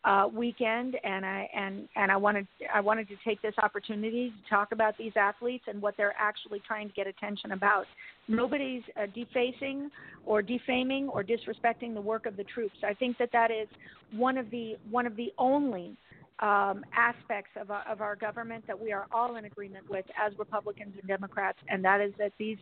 [0.04, 0.96] uh, weekend.
[1.04, 4.96] And I and and I wanted I wanted to take this opportunity to talk about
[4.98, 7.86] these athletes and what they're actually trying to get attention about.
[8.28, 9.90] Nobody's uh, defacing
[10.24, 12.76] or defaming or disrespecting the work of the troops.
[12.84, 13.68] I think that that is
[14.12, 15.96] one of the one of the only
[16.40, 20.32] um, aspects of our, of our government that we are all in agreement with as
[20.38, 22.58] Republicans and Democrats, and that is that these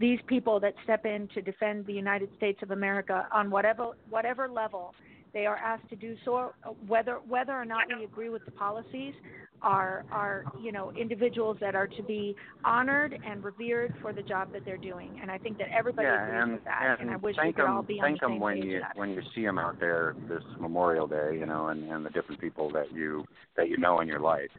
[0.00, 4.48] these people that step in to defend the United States of America on whatever whatever
[4.48, 4.94] level
[5.32, 6.52] they are asked to do so,
[6.86, 9.14] whether whether or not we agree with the policies,
[9.62, 14.52] are are you know individuals that are to be honored and revered for the job
[14.52, 17.10] that they're doing, and I think that everybody yeah, agrees and, with that, and, and
[17.10, 18.82] I wish we could them, all be thank on the them same when page you
[18.94, 22.40] when you see them out there this Memorial Day, you know, and, and the different
[22.40, 23.24] people that you
[23.56, 24.50] that you know in your life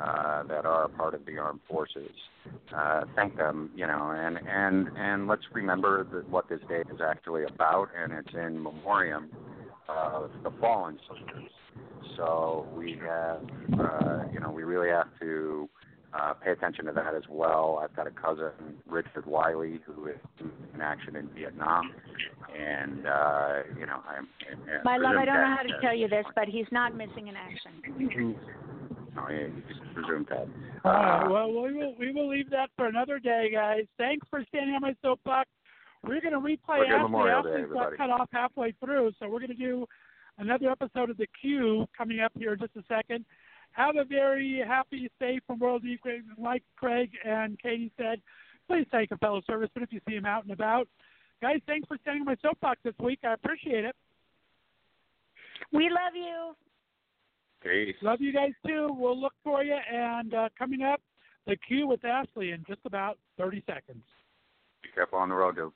[0.00, 2.10] uh, that are a part of the armed forces.
[2.76, 7.00] Uh, thank them, you know, and and and let's remember that what this day is
[7.04, 9.30] actually about, and it's in memoriam
[9.88, 11.50] of the fallen soldiers.
[12.16, 13.40] So we have,
[13.78, 15.68] uh, you know, we really have to
[16.12, 17.80] uh, pay attention to that as well.
[17.82, 18.52] I've got a cousin,
[18.86, 20.16] Richard Wiley, who is
[20.74, 21.90] in action in Vietnam,
[22.56, 24.28] and uh, you know, I'm.
[24.48, 26.94] and My love, I don't know how to that- tell you this, but he's not
[26.94, 27.72] missing in action.
[29.16, 30.46] Oh, yeah, you just presume that.
[30.84, 31.24] All right.
[31.26, 33.84] Uh, Well, we will we will leave that for another day, guys.
[33.98, 35.48] Thanks for standing on my soapbox.
[36.06, 39.28] We're going to replay We're after Memorial the Day, got cut off halfway through, so
[39.28, 39.86] we're going to do
[40.38, 43.24] another episode of the Q coming up here in just a second.
[43.72, 46.24] Have a very happy, safe Memorial Day, weekend.
[46.38, 48.20] like Craig and Katie said.
[48.68, 50.88] Please take a fellow serviceman if you see him out and about.
[51.42, 53.20] Guys, thanks for standing on my soapbox this week.
[53.24, 53.96] I appreciate it.
[55.72, 56.54] We love you.
[57.62, 57.96] peace.
[58.02, 58.88] Love you guys too.
[58.90, 59.76] We'll look for you.
[59.92, 61.00] And uh, coming up,
[61.46, 64.02] the Q with Ashley in just about 30 seconds.
[64.82, 65.72] Be careful on the road, dude.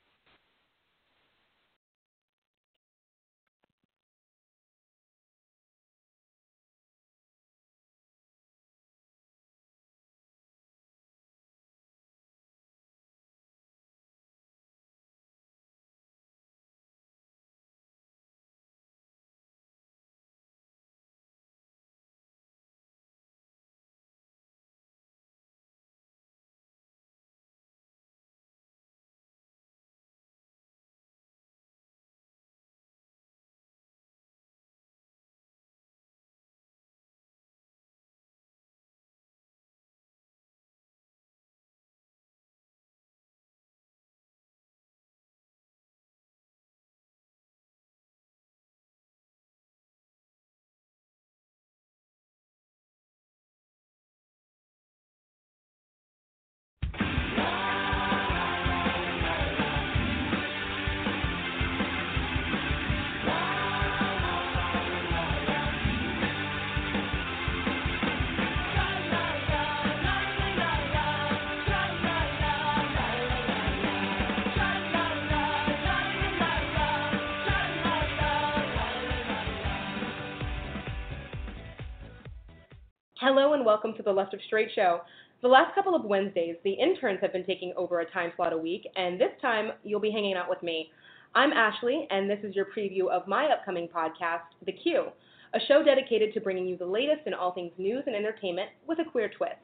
[83.31, 85.01] Hello and welcome to the Left of Straight Show.
[85.43, 88.57] The last couple of Wednesdays, the interns have been taking over a time slot a
[88.57, 90.89] week, and this time you'll be hanging out with me.
[91.35, 95.09] I'm Ashley, and this is your preview of my upcoming podcast, The Q,
[95.53, 98.97] a show dedicated to bringing you the latest in all things news and entertainment with
[98.97, 99.61] a queer twist.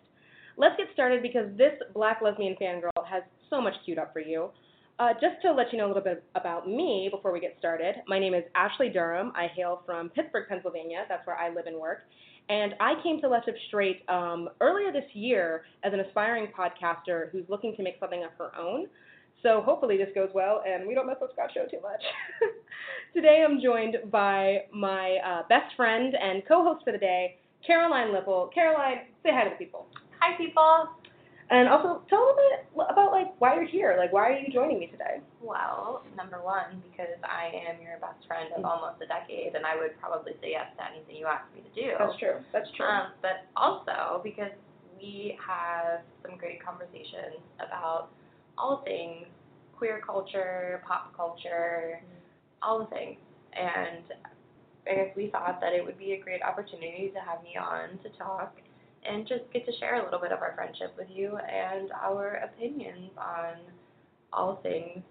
[0.57, 4.51] Let's get started because this black lesbian fangirl has so much queued up for you.
[4.99, 7.95] Uh, just to let you know a little bit about me before we get started,
[8.07, 9.34] my name is Ashley Durham.
[9.36, 11.05] I hail from Pittsburgh, Pennsylvania.
[11.09, 12.03] That's where I live and work.
[12.50, 17.32] And I came to Left of Straight um, earlier this year as an aspiring podcaster
[17.32, 18.88] who's looking to make something of her own.
[19.41, 22.02] So hopefully this goes well and we don't mess up Scott's show too much.
[23.14, 28.54] Today I'm joined by my uh, best friend and co-host for the day, Caroline Lipple.
[28.54, 29.88] Caroline, say hi to the people.
[30.20, 30.89] Hi, people.
[31.50, 33.96] And also tell a little bit about like why you're here.
[33.98, 35.22] Like why are you joining me today?
[35.41, 39.78] Well, number one, because I am your best friend of almost a decade, and I
[39.78, 41.93] would probably say yes to anything you ask me to do.
[42.00, 42.41] That's true.
[42.52, 42.88] That's true.
[42.88, 44.52] Um, but also because
[44.98, 48.10] we have some great conversations about
[48.58, 49.28] all things
[49.78, 52.02] queer culture, pop culture,
[52.62, 53.18] all the things.
[53.54, 54.04] And
[54.89, 57.98] I guess we thought that it would be a great opportunity to have me on
[58.04, 58.56] to talk
[59.10, 62.41] and just get to share a little bit of our friendship with you and our
[62.43, 63.56] opinions on
[64.34, 65.03] all things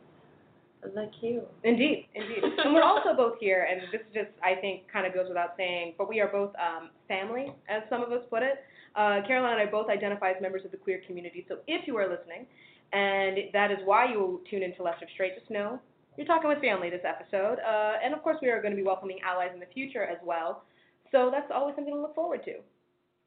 [0.94, 1.42] the Q.
[1.62, 2.42] Indeed, indeed.
[2.64, 5.94] and we're also both here, and this just, I think, kind of goes without saying,
[5.96, 8.62] but we are both um, family, as some of us put it.
[8.94, 11.96] Uh, Caroline and I both identify as members of the queer community, so if you
[11.96, 12.46] are listening,
[12.92, 15.80] and that is why you will tune into Left of Straight, just know
[16.16, 17.58] you're talking with family this episode.
[17.58, 20.18] Uh, and of course, we are going to be welcoming allies in the future as
[20.24, 20.64] well.
[21.10, 22.54] So that's always something to look forward to.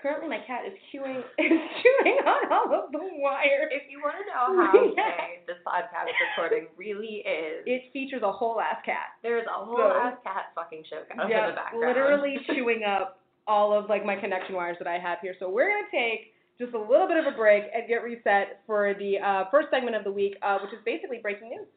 [0.02, 3.70] Currently, my cat is chewing is chewing on all of the wires.
[3.74, 8.32] If you want to know how gay this podcast recording really is, It features a
[8.32, 9.18] whole ass cat.
[9.24, 11.88] there's a whole So- ass cat fucking show in Yeah, the background.
[11.88, 15.36] literally chewing up all of like my connection wires that I have here.
[15.40, 18.94] So we're gonna take just a little bit of a break and get reset for
[19.00, 21.68] the uh, first segment of the week, uh, which is basically breaking news.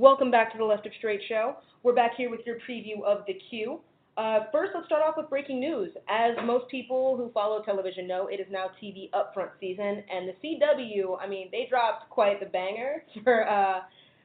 [0.00, 1.56] Welcome back to the Left of Straight Show.
[1.82, 3.80] We're back here with your preview of The Q.
[4.16, 5.90] Uh, first, let's start off with breaking news.
[6.08, 10.32] As most people who follow television know, it is now TV upfront season, and the
[10.42, 13.80] CW, I mean, they dropped quite the banger for uh,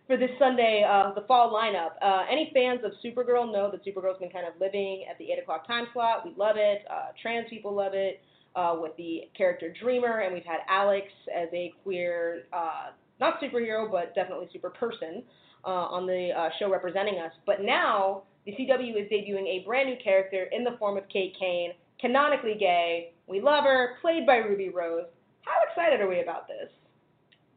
[0.08, 2.02] for this Sunday, uh, the fall lineup.
[2.02, 5.40] Uh, any fans of Supergirl know that Supergirl's been kind of living at the 8
[5.40, 6.24] o'clock time slot.
[6.24, 6.86] We love it.
[6.90, 8.22] Uh, trans people love it
[8.56, 13.92] uh, with the character Dreamer, and we've had Alex as a queer, uh, not superhero,
[13.92, 15.22] but definitely super person
[15.66, 17.32] uh, on the uh, show representing us.
[17.46, 21.36] But now the CW is debuting a brand new character in the form of Kate
[21.40, 23.14] Kane, canonically gay.
[23.28, 25.06] We love her, played by Ruby Rose.
[25.42, 26.70] How excited are we about this?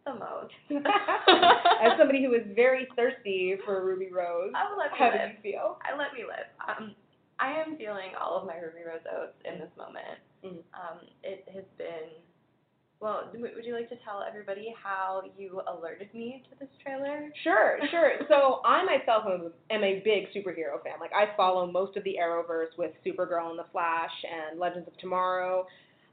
[0.06, 0.54] the most.
[1.84, 5.30] As somebody who is very thirsty for Ruby Rose, I will let how do live.
[5.44, 5.76] you feel?
[5.84, 6.48] I let me live.
[6.64, 6.94] Um,
[7.38, 10.18] I am feeling all of my Ruby Rose oats in this moment.
[10.42, 10.64] Mhm.
[10.72, 12.08] Um, it has been.
[13.00, 17.30] Well, would you like to tell everybody how you alerted me to this trailer?
[17.44, 18.12] Sure, sure.
[18.28, 20.94] So I myself am, am a big superhero fan.
[21.00, 24.98] Like I follow most of the Arrowverse with Supergirl and the Flash and Legends of
[24.98, 25.66] Tomorrow.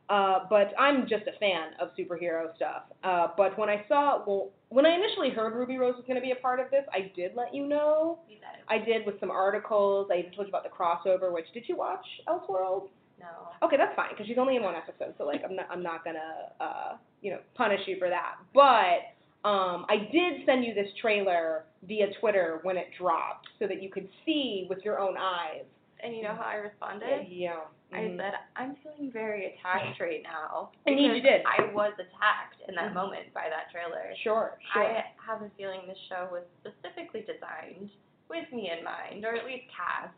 [0.09, 2.83] Uh, but I'm just a fan of superhero stuff.
[3.03, 6.21] Uh, but when I saw, well, when I initially heard Ruby Rose was going to
[6.21, 8.19] be a part of this, I did let you know.
[8.29, 10.09] You I did with some articles.
[10.13, 11.33] I even told you about the crossover.
[11.33, 12.89] Which did you watch Elseworld?
[13.19, 13.65] No.
[13.65, 16.03] Okay, that's fine because she's only in one episode, so like I'm not I'm not
[16.03, 18.35] gonna uh you know punish you for that.
[18.53, 19.13] But
[19.47, 23.89] um I did send you this trailer via Twitter when it dropped so that you
[23.89, 25.63] could see with your own eyes.
[26.03, 27.27] And you know how I responded?
[27.29, 27.61] Yeah.
[27.93, 28.17] I mhm.
[28.17, 30.69] said, I'm feeling very attacked right now.
[30.85, 31.41] Indeed you did.
[31.47, 32.95] I was attacked in that Mhm.
[32.95, 34.13] moment by that trailer.
[34.21, 34.83] Sure, sure.
[34.83, 37.89] I have a feeling this show was specifically designed
[38.29, 40.13] with me in mind, or at least cast.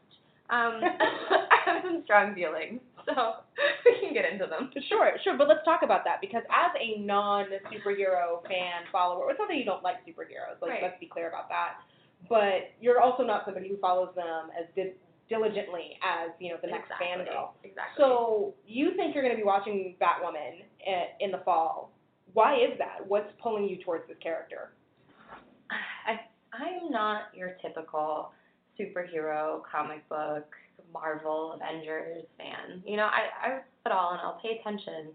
[0.50, 0.80] Um,
[1.52, 3.44] I have some strong feelings, so
[3.86, 4.72] we can get into them.
[4.88, 9.50] Sure, sure, but let's talk about that because as a non-superhero fan follower, it's not
[9.50, 10.62] that you don't like superheroes.
[10.62, 10.84] Like, Right.
[10.84, 11.80] let's be clear about that.
[12.30, 14.94] But you're also not somebody who follows them as di-
[15.30, 17.08] diligently as you know the next exactly.
[17.08, 17.50] fangirl.
[17.64, 17.96] Exactly.
[17.98, 20.64] So you think you're going to be watching Batwoman
[21.20, 21.92] in the fall?
[22.34, 23.06] Why is that?
[23.08, 24.72] What's pulling you towards this character?
[25.70, 26.20] I
[26.54, 28.32] I'm not your typical
[28.80, 30.46] superhero comic book
[30.94, 32.82] Marvel Avengers fan.
[32.86, 35.12] You know, I I put all and I'll pay attention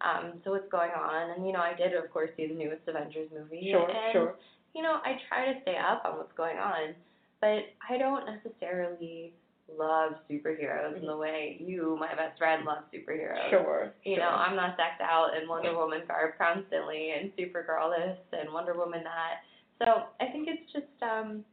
[0.00, 1.30] um to what's going on.
[1.30, 3.70] And you know, I did of course see the newest Avengers movie.
[3.70, 4.34] Sure, and, sure.
[4.74, 6.94] You know, I try to stay up on what's going on,
[7.40, 9.32] but I don't necessarily
[9.78, 13.50] love superheroes in the way you, my best friend, love superheroes.
[13.50, 13.92] Sure.
[14.04, 18.52] You know, I'm not decked out in Wonder Woman garb constantly and Supergirl this and
[18.52, 19.40] Wonder Woman that.
[19.78, 21.44] So I think it's just um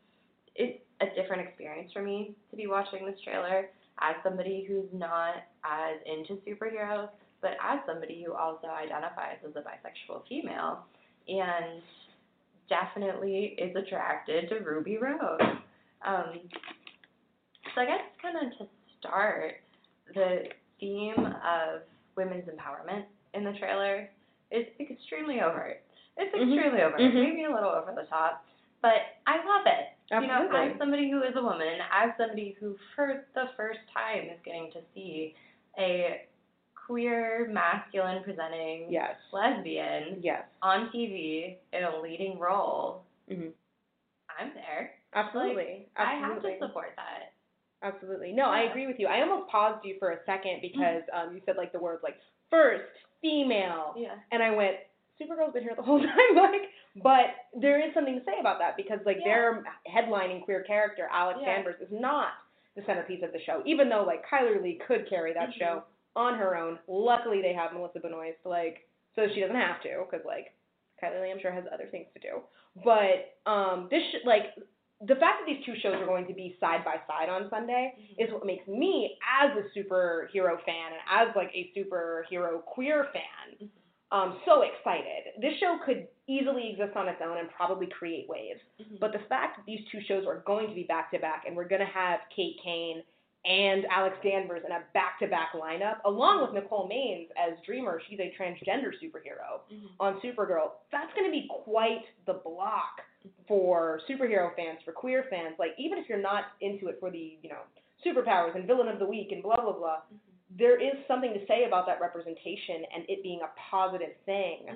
[0.56, 3.70] it's a different experience for me to be watching this trailer
[4.02, 7.10] as somebody who's not as into superheroes,
[7.42, 10.86] but as somebody who also identifies as a bisexual female
[11.28, 11.82] and
[12.70, 15.40] definitely is attracted to Ruby Rose.
[16.06, 16.40] Um,
[17.76, 18.68] so I guess kind of to
[19.00, 19.56] start,
[20.14, 20.44] the
[20.80, 21.82] theme of
[22.16, 24.10] women's empowerment in the trailer
[24.52, 25.82] is extremely overt.
[26.18, 26.54] It's Mhm.
[26.54, 27.14] extremely overt, Mhm.
[27.14, 28.46] maybe a little over the top,
[28.82, 29.88] but I love it.
[30.12, 30.72] You know, Absolutely.
[30.74, 34.70] as somebody who is a woman, as somebody who for the first time is getting
[34.74, 35.34] to see
[35.80, 36.28] a
[36.76, 39.16] queer, masculine presenting Yes.
[39.32, 40.44] lesbian Yes.
[40.62, 43.54] on TV in a leading role, Mhm.
[44.38, 44.96] I'm there.
[45.14, 45.52] Absolutely.
[45.64, 45.90] Absolutely.
[45.96, 46.60] I have Absolutely.
[46.60, 47.34] to support that.
[47.84, 48.32] Absolutely.
[48.34, 49.08] No, I agree with you.
[49.08, 52.20] I almost paused you for a second because um, you said like the words like
[52.50, 54.16] first female, Yeah.
[54.32, 54.78] and I went,
[55.22, 56.70] Supergirl's been here the whole time, like.
[57.04, 59.26] But there is something to say about that because like Yeah.
[59.26, 61.56] their headlining queer character Alex Yeah.
[61.56, 62.30] Danvers is not
[62.76, 65.54] the centerpiece of the show, even though like Chyler Leigh could carry that Mhm.
[65.60, 65.84] show
[66.16, 66.80] on her own.
[66.88, 70.54] Luckily, they have Melissa Benoist, like, so she doesn't have to because like
[71.02, 72.42] Chyler Leigh, I'm sure has other things to do.
[72.84, 74.54] But um, this sh- like
[75.04, 77.94] the fact that these two shows are going to be side by side on Sunday
[78.20, 83.70] is what makes me, as a superhero fan and as like a superhero queer fan,
[84.12, 85.40] um, so excited.
[85.42, 88.60] This show could easily exist on its own and probably create waves.
[88.82, 88.96] Mm-hmm.
[89.00, 91.56] But the fact that these two shows are going to be back to back and
[91.56, 93.04] we're going to have Kate Kane
[93.44, 98.00] and Alex Danvers in a back to back lineup, along with Nicole Maines as Dreamer,
[98.08, 99.88] she's a transgender superhero mm-hmm.
[100.00, 103.30] on Supergirl, that's going to be quite the block mm-hmm.
[103.48, 105.56] for superhero fans, for queer fans.
[105.58, 107.62] Like, even if you're not into it for the, you know,
[108.06, 109.98] superpowers and villain of the week and blah, blah, blah,
[110.58, 114.68] there is something to say about that representation and it being a positive thing.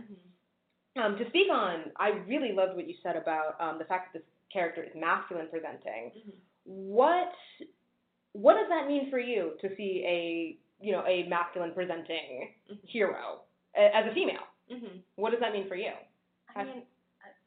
[0.96, 4.20] Um, to speak on, I really loved what you said about um, the fact that
[4.20, 6.12] this character is masculine presenting.
[6.64, 7.32] What
[8.32, 12.50] what does that mean for you to see a you know a masculine presenting
[12.84, 13.42] hero
[13.76, 14.48] a- as a female?
[14.72, 15.02] Mhm.
[15.16, 15.92] What does that mean for you?
[16.56, 16.84] I mean,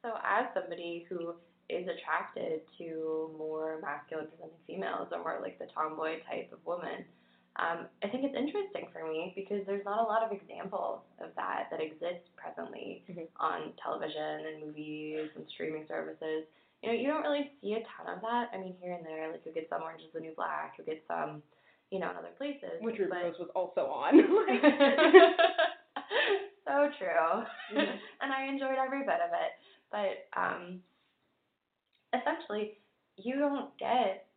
[0.03, 1.35] so as somebody who
[1.71, 7.05] is attracted to more masculine presenting females or more like the tomboy type of woman,
[7.59, 11.31] um, I think it's interesting for me because there's not a lot of examples of
[11.37, 13.27] that that exist presently Mhm.
[13.37, 16.45] on television and movies and streaming services.
[16.83, 18.51] You know, you don't really see a ton of that.
[18.55, 20.85] I mean, here and there, like you get some Orange is the New Black, you
[20.85, 21.43] get some,
[21.91, 22.81] you know, in other places.
[22.81, 24.15] Which Ruby but- Rose was also on.
[26.65, 27.45] so true.
[27.75, 27.99] Mhm.
[28.23, 29.53] and I enjoyed every bit of it.
[29.91, 30.81] But um
[32.15, 32.79] essentially
[33.17, 34.28] you don't get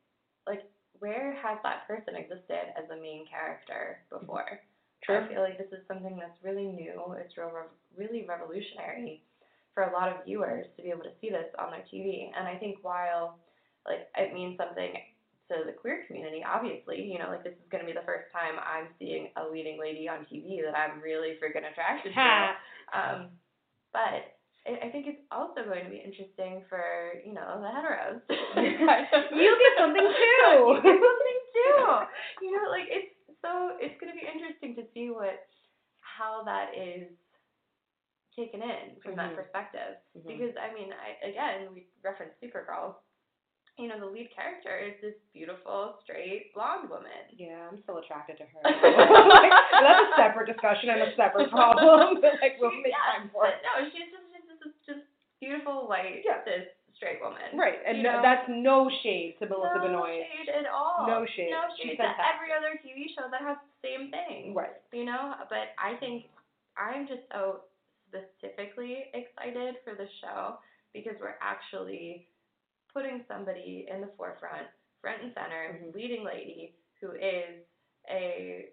[1.01, 4.61] where has that person existed as a main character before?
[5.01, 5.17] True.
[5.17, 7.17] I feel like this is something that's really new.
[7.17, 7.49] It's real,
[7.97, 9.23] really revolutionary
[9.73, 12.29] for a lot of viewers to be able to see this on their TV.
[12.37, 13.39] And I think while
[13.85, 14.93] like it means something
[15.49, 18.29] to the queer community, obviously, you know, like this is going to be the first
[18.29, 22.53] time I'm seeing a leading lady on TV that I'm really freaking attracted to.
[22.93, 23.27] Um,
[23.91, 24.37] but
[24.67, 28.21] I I think it's also going to be interesting for you know the heteros.
[29.35, 30.53] You get something too.
[30.69, 31.81] you get something too.
[32.45, 33.11] You know, like it's
[33.41, 35.47] so it's going to be interesting to see what
[36.01, 37.09] how that is
[38.37, 39.35] taken in from that Mhm.
[39.35, 39.97] perspective.
[40.17, 40.27] Mhm.
[40.27, 42.95] Because I mean, I again we referenced Supergirl.
[43.79, 47.23] You know, the lead character is this beautiful straight blonde woman.
[47.31, 48.61] Yeah, I'm still attracted to her.
[48.61, 49.51] like,
[49.81, 52.19] that's a separate discussion and a separate problem.
[52.21, 53.57] But like, we'll make yeah, time for it.
[53.63, 54.30] no, she's just she's just, just
[55.41, 56.43] beautiful white Yeah.
[56.45, 57.57] cis straight woman.
[57.57, 58.21] Right, and You no, know?
[58.21, 60.29] that's no shade to Melissa no Benoist.
[60.31, 61.07] shade at all.
[61.07, 61.49] No shade.
[61.49, 62.35] No She's shade to fantastic.
[62.35, 64.53] every other TV show that has the same thing.
[64.53, 64.77] Right.
[64.93, 66.29] You know, but I think
[66.77, 67.61] I'm just so
[68.07, 70.59] specifically excited for the show
[70.93, 72.27] because we're actually
[72.93, 74.67] putting somebody in the forefront,
[75.01, 75.95] front and center, Mhm.
[75.95, 77.65] leading lady who is
[78.09, 78.69] a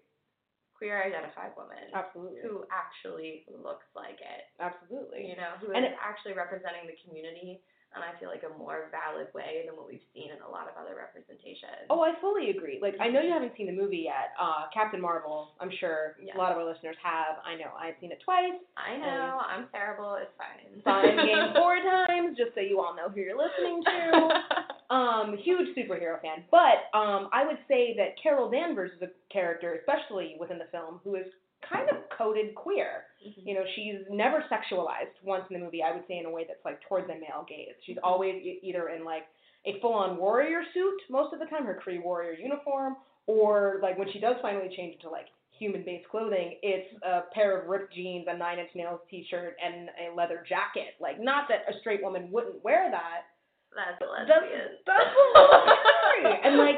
[0.79, 2.39] queer identified woman Absolutely.
[2.41, 4.47] who actually looks like it.
[4.63, 5.27] Absolutely.
[5.27, 7.59] You know, who is And it- actually representing the community
[7.95, 10.69] and I feel like a more valid way than what we've seen in a lot
[10.69, 11.89] of other representations.
[11.89, 12.77] Oh, I fully agree.
[12.81, 14.37] Like, I know you haven't seen the movie yet.
[14.37, 15.57] Uh, Captain Marvel.
[15.59, 17.41] I'm sure a lot of our listeners have.
[17.41, 18.61] I know I've seen it twice.
[18.77, 20.81] I know, I'm terrible, it's fine.
[20.85, 24.29] Saw Endgame four times, just so you all know who you're listening to.
[24.89, 26.45] Um, huge superhero fan.
[26.49, 30.99] But um, I would say that Carol Danvers is a character, especially within the film,
[31.03, 31.27] who is
[31.67, 33.03] kind of coded queer.
[33.25, 33.47] Mm-hmm.
[33.47, 36.45] You know, she's never sexualized once in the movie, I would say, in a way
[36.47, 37.75] that's like towards the male gaze.
[37.85, 38.05] She's Mm-hmm.
[38.05, 39.23] always e- either in like
[39.65, 42.95] a full on warrior suit most of the time, her Kree warrior uniform,
[43.27, 45.27] or like when she does finally change into like
[45.59, 49.57] human based clothing, it's a pair of ripped jeans, a nine inch nails t shirt,
[49.63, 50.95] and a leather jacket.
[51.01, 53.27] Like, not that a straight woman wouldn't wear that,
[53.75, 54.79] That's a That's lesbian.
[54.87, 56.39] that's a lesbian.
[56.45, 56.77] and like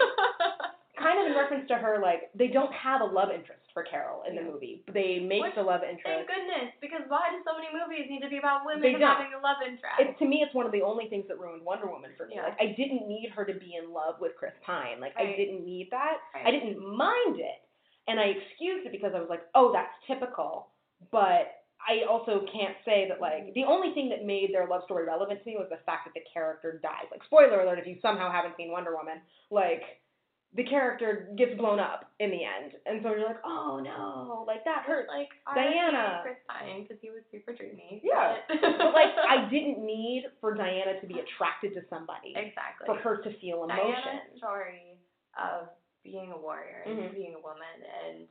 [0.97, 4.23] kind of in reference to her, like they don't have a love interest for Carol
[4.27, 4.83] in the movie.
[4.91, 6.05] They make Which, the love interest.
[6.05, 9.07] Thank goodness, because why do so many movies need to be about women They don't.
[9.07, 9.99] having a love interest?
[9.99, 12.35] It, to me, it's one of the only things that ruined Wonder Woman for me.
[12.35, 12.51] Yeah.
[12.51, 14.99] Like, I didn't need her to be in love with Chris Pine.
[14.99, 16.19] Like, I didn't need that.
[16.35, 17.59] I didn't mind it,
[18.07, 20.69] and I excused it because I was like, oh, that's typical.
[21.11, 23.57] But I also can't say that like mm-hmm.
[23.57, 26.13] the only thing that made their love story relevant to me was the fact that
[26.13, 27.09] the character dies.
[27.09, 29.81] Like, spoiler alert if you somehow haven't seen Wonder Woman, like.
[30.53, 34.65] The character gets blown up in the end, and so you're like, "Oh no, like
[34.65, 36.19] that hurts." like Diana.
[36.23, 38.01] Chris Pine because he was super dreamy.
[38.03, 38.35] Yeah.
[38.49, 42.99] but, But like, I didn't need for Diana to be attracted to somebody exactly for
[42.99, 43.95] her to feel emotion.
[43.95, 44.99] Diana's story
[45.39, 45.69] of
[46.03, 47.13] being a warrior and Mhm.
[47.15, 48.27] being a woman and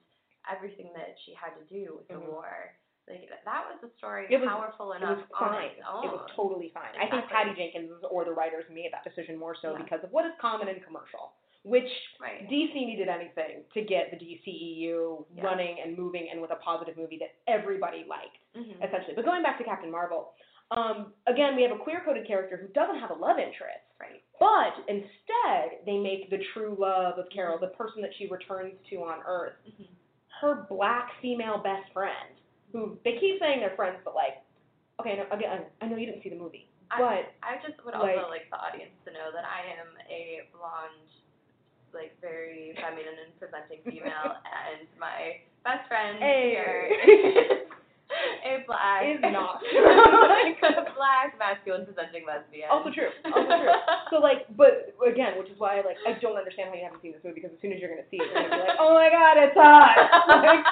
[0.50, 2.20] everything that she had to do with Mhm.
[2.20, 2.76] the war.
[3.08, 5.70] Like that was a story It was- powerful It enough was on fine.
[5.70, 6.04] its own.
[6.04, 6.94] It was totally fine.
[7.00, 9.82] I think Patty Jenkins or the writers made that decision more so Yeah.
[9.82, 11.32] because of what is common and commercial,
[11.62, 11.88] which
[12.20, 12.48] right.
[12.48, 15.44] DC needed anything to get the DCEU Yeah.
[15.44, 18.82] running and moving and with a positive movie that everybody liked, Mhm.
[18.84, 19.14] essentially.
[19.14, 20.32] But going back to Captain Marvel,
[20.70, 23.84] um, again, we have a queer-coded character who doesn't have a love interest.
[23.98, 24.22] Right.
[24.38, 29.02] But instead, they make the true love of Carol, the person that she returns to
[29.02, 29.88] on Earth, Mhm.
[30.40, 32.40] her black female best friend,
[32.72, 34.38] who they keep saying they're friends, but like,
[35.00, 37.94] okay, no, again, I know you didn't see the movie, but I, I just would
[37.94, 41.10] like- also like the audience to know that I am a blonde,
[41.94, 46.56] like very feminine and presenting female, and my best friend Hey.
[46.56, 47.66] here is
[48.42, 49.62] a black Is not.
[50.34, 52.66] like a black masculine presenting lesbian.
[52.70, 53.74] also true, also true.
[54.10, 57.12] So like, but again, which is why like I don't understand how you haven't seen
[57.12, 58.94] this movie because as soon as you're gonna see it, you're gonna be like, oh
[58.94, 59.94] my god, it's hot.
[60.42, 60.66] like,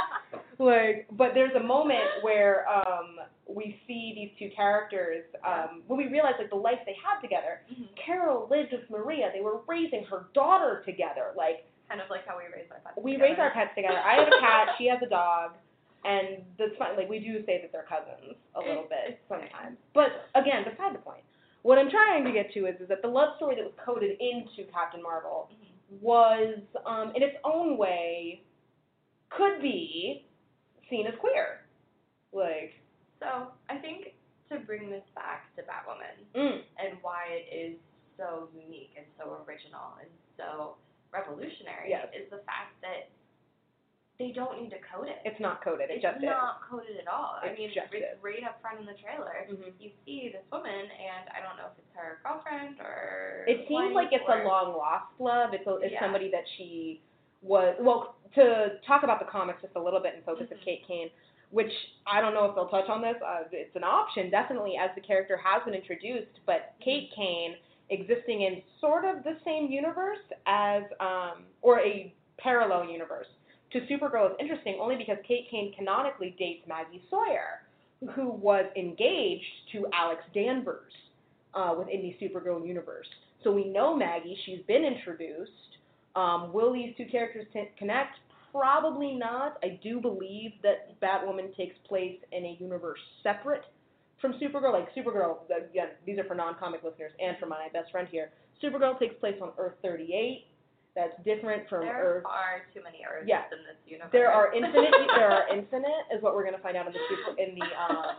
[0.58, 6.06] like, but there's a moment where um we see these two characters um when we
[6.08, 7.62] realize like the life they had together.
[7.72, 7.88] Mhm.
[7.96, 9.30] Carol lived with Maria.
[9.32, 11.32] They were raising her daughter together.
[11.36, 12.96] Like kind of like how we raise our pets.
[13.00, 13.30] we together.
[13.30, 13.98] raise our pets together.
[14.04, 14.68] I have a cat.
[14.76, 15.52] She has a dog.
[16.04, 16.96] And that's fine.
[16.96, 19.78] Like we do say that they're cousins a little bit sometimes.
[19.94, 21.24] But again, beside the point.
[21.62, 24.16] What I'm trying to get to is, is that the love story that was coded
[24.20, 26.00] into Captain Marvel Mhm.
[26.00, 28.42] was, um, in its own way,
[29.30, 30.24] could be
[30.88, 31.60] seen as queer.
[32.32, 32.74] Like,
[33.20, 34.14] So I think
[34.50, 37.76] to bring this back to Batwoman mm, and why it is
[38.16, 40.76] so unique and so original and so
[41.12, 42.08] revolutionary Yes.
[42.16, 43.10] is the fact that
[44.18, 45.22] they don't need to code it.
[45.24, 45.90] it's not coded.
[45.94, 47.38] It It's just not coded at all.
[47.38, 49.30] I mean, just it's right up front in the trailer.
[49.46, 49.54] is.
[49.54, 53.46] hmm You see this woman, and I don't know if it's her girlfriend or.
[53.46, 55.54] It seems like it's a long lost love.
[55.54, 56.02] It's, a, it's Yeah.
[56.02, 57.00] somebody that she
[57.46, 57.76] was.
[57.78, 60.64] Well, to talk about the comics just a little bit and focus of Mhm.
[60.66, 61.10] Kate Kane,
[61.50, 61.72] which
[62.06, 63.16] I don't know if they'll touch on this.
[63.24, 66.40] Uh, it's an option, definitely, as the character has been introduced.
[66.46, 67.54] But Kate Kane
[67.90, 73.26] existing in sort of the same universe as, um, or a parallel universe
[73.72, 77.66] to Supergirl is interesting only because Kate Kane canonically dates Maggie Sawyer,
[78.14, 80.92] who was engaged to Alex Danvers
[81.54, 83.06] uh, within the Supergirl universe.
[83.44, 85.50] So we know Maggie, she's been introduced.
[86.16, 88.16] Um, will these two characters t- connect?
[88.52, 89.58] Probably not.
[89.62, 93.62] I do believe that Batwoman takes place in a universe separate
[94.20, 94.72] from Supergirl.
[94.72, 98.30] Like Supergirl, again, these are for non-comic listeners and for my best friend here.
[98.62, 100.44] Supergirl takes place on Earth 38.
[100.96, 102.24] That's different from There Earth.
[102.24, 103.44] There are too many Earths Yeah.
[103.52, 104.10] in this universe.
[104.10, 104.90] There are infinite.
[105.14, 108.16] there are infinite is what we're gonna find out in the super in the um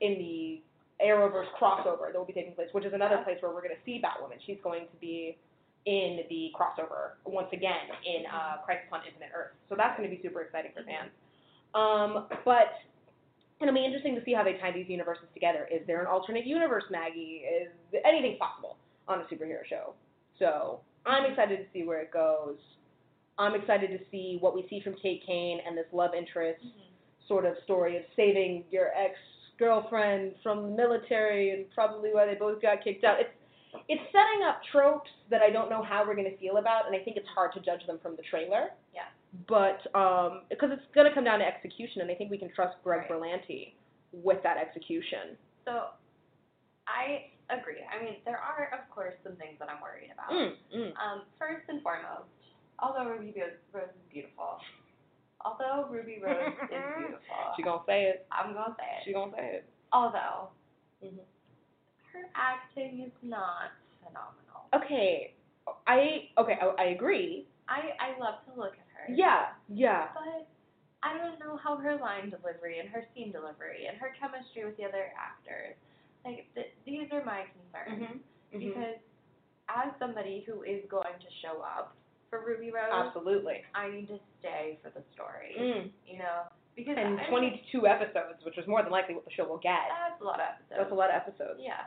[0.00, 0.60] in the
[1.04, 4.00] Arrowverse crossover that will be taking place, which is another place where we're gonna see
[4.04, 4.36] Batwoman.
[4.46, 5.38] She's going to be
[5.86, 9.52] in the crossover once again in uh, Crisis on Infinite Earth.
[9.68, 11.10] So that's gonna be super exciting for fans.
[11.74, 12.74] Um, but
[13.60, 15.68] it'll be interesting to see how they tie these universes together.
[15.72, 17.44] Is there an alternate universe, Maggie?
[17.46, 17.68] Is
[18.04, 18.76] anything possible
[19.08, 19.94] on a superhero show?
[20.38, 22.56] So I'm excited to see where it goes.
[23.38, 27.26] I'm excited to see what we see from Kate Kane and this love interest Mhm.
[27.26, 29.18] sort of story of saving your ex
[29.58, 33.20] girlfriend from the military and probably why they both got kicked out.
[33.20, 33.30] It's
[33.88, 37.00] it's setting up tropes that I don't know how we're gonna feel about, and I
[37.04, 38.70] think it's hard to judge them from the trailer.
[38.94, 39.08] Yeah.
[39.48, 42.76] But um, because it's gonna come down to execution, and I think we can trust
[42.82, 43.10] Greg Right.
[43.10, 43.72] Berlanti
[44.12, 45.38] with that execution.
[45.64, 45.94] So,
[46.90, 47.78] I agree.
[47.86, 50.30] I mean, there are, of course, some things that I'm worried about.
[50.34, 50.90] Mm, mm.
[50.98, 52.26] Um, first and foremost,
[52.82, 54.58] although Ruby Rose, is beautiful,
[55.44, 56.58] although Ruby Rose is
[56.98, 58.26] beautiful, She gonna say it.
[58.32, 59.02] I'm gonna say it.
[59.06, 59.64] She gonna say it.
[59.92, 60.50] although
[61.04, 61.22] Mhm.
[62.20, 63.72] Her acting is not
[64.04, 64.68] phenomenal.
[64.74, 65.34] Okay,
[65.86, 67.46] I okay, I, I agree.
[67.68, 69.12] I I love to look at her.
[69.12, 70.08] Yeah, yeah.
[70.14, 70.46] But
[71.02, 74.76] I don't know how her line delivery and her scene delivery and her chemistry with
[74.76, 75.76] the other actors.
[76.24, 78.20] Like th- these are my concerns
[78.52, 78.58] Mhm.
[78.58, 78.74] Mhm.
[78.74, 79.00] because
[79.68, 81.94] as somebody who is going to show up
[82.28, 83.64] for Ruby Rose, Absolutely.
[83.74, 85.56] I need to stay for the story.
[85.58, 85.90] Mm.
[86.06, 86.42] You know,
[86.76, 89.88] because And I 22 episodes, which is more than likely what the show will get.
[89.88, 90.78] That's a lot of episodes.
[90.78, 91.60] That's a lot of episodes.
[91.62, 91.86] Yeah.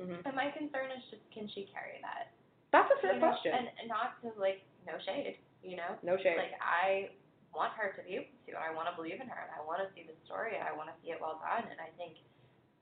[0.00, 2.30] Hmm And my concern is just can she carry that?
[2.74, 3.52] That's a fair You know, question.
[3.54, 5.94] And, and not to like no shade, you know.
[6.02, 6.36] no shade.
[6.38, 7.10] Like I
[7.54, 9.62] want her to be able to, and I want to believe in her, and I
[9.62, 11.70] want to see the story, and I want to see it well done.
[11.70, 12.18] And I think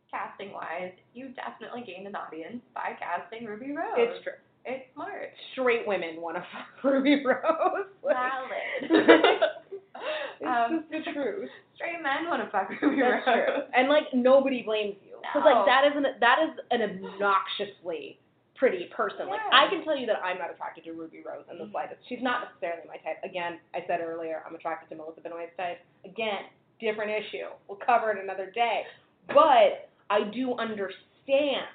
[0.08, 3.96] casting wise, you definitely gained an audience by casting Ruby Rose.
[4.00, 4.40] it's true.
[4.64, 5.28] It's smart.
[5.52, 7.92] Straight women want to fuck Ruby Rose.
[8.00, 8.80] Valid.
[10.40, 11.50] it's Um, just the truth.
[11.76, 13.36] Straight men want to fuck Ruby That's Rose.
[13.44, 13.54] true.
[13.76, 15.11] And like nobody blames you.
[15.22, 18.18] Because like that is an that is an obnoxiously
[18.56, 19.28] pretty person.
[19.28, 22.00] Like I can tell you that I'm not attracted to Ruby Rose in the slightest.
[22.08, 23.18] She's not necessarily my type.
[23.24, 25.78] Again, I said earlier, I'm attracted to Melissa Benoist's type.
[26.04, 26.46] Again,
[26.80, 27.50] different issue.
[27.68, 28.82] We'll cover it another day.
[29.28, 31.66] But I do understand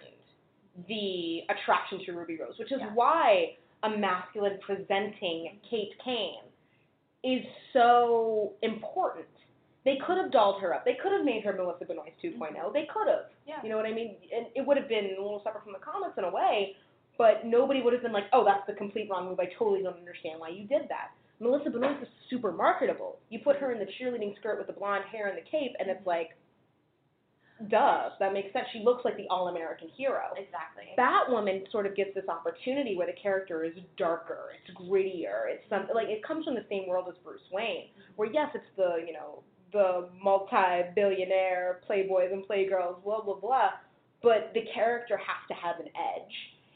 [0.87, 2.93] the attraction to Ruby Rose, which is Yeah.
[2.93, 6.43] why a masculine presenting Kate Kane
[7.23, 9.25] is so important.
[9.87, 10.83] They could have dolled her up.
[10.83, 12.73] They could have made her Melissa Benoist 2 mm-hmm.
[12.75, 13.31] They could have.
[13.47, 13.63] Yeah.
[13.63, 14.19] You know what I mean?
[14.35, 16.75] And it would have been a little separate from the comics in a way,
[17.17, 19.39] but nobody would have been like, oh, that's the complete wrong move.
[19.39, 21.15] I totally don't understand why you did that.
[21.39, 23.19] Melissa Benoist is super marketable.
[23.29, 25.87] You put her in the cheerleading skirt with the blonde hair and the cape, and
[25.87, 26.35] it's like,
[27.71, 28.67] duh, that makes sense.
[28.73, 30.35] She looks like the all-American hero.
[30.35, 30.91] Exactly.
[30.99, 35.87] Batwoman sort of gets this opportunity where the character is darker, it's grittier, it's some
[35.95, 38.13] like it comes from the same world as Bruce Wayne, mm-hmm.
[38.17, 43.69] where yes, it's the you know the multi-billionaire playboys and playgirls, blah blah blah,
[44.23, 46.33] but the character has to have an edge,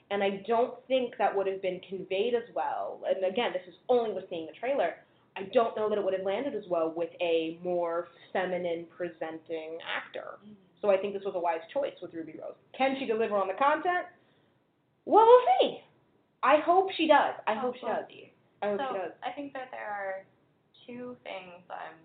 [0.10, 3.02] and I don't think that would have been conveyed as well.
[3.08, 4.96] And again, this is only with seeing the trailer.
[5.38, 9.80] I don't know that it would have landed as well with a more feminine presenting
[9.88, 10.38] actor.
[10.44, 10.54] Mm-hmm.
[10.82, 12.56] So I think this was a wise choice with Ruby Rose.
[12.78, 14.10] Can she deliver on the content?
[15.06, 15.80] Well, we'll see.
[16.44, 17.36] I hope she does.
[17.48, 18.06] I hope she does.
[18.62, 19.12] I hope so she does.
[19.24, 20.26] I think that there are
[20.88, 21.98] two things I'm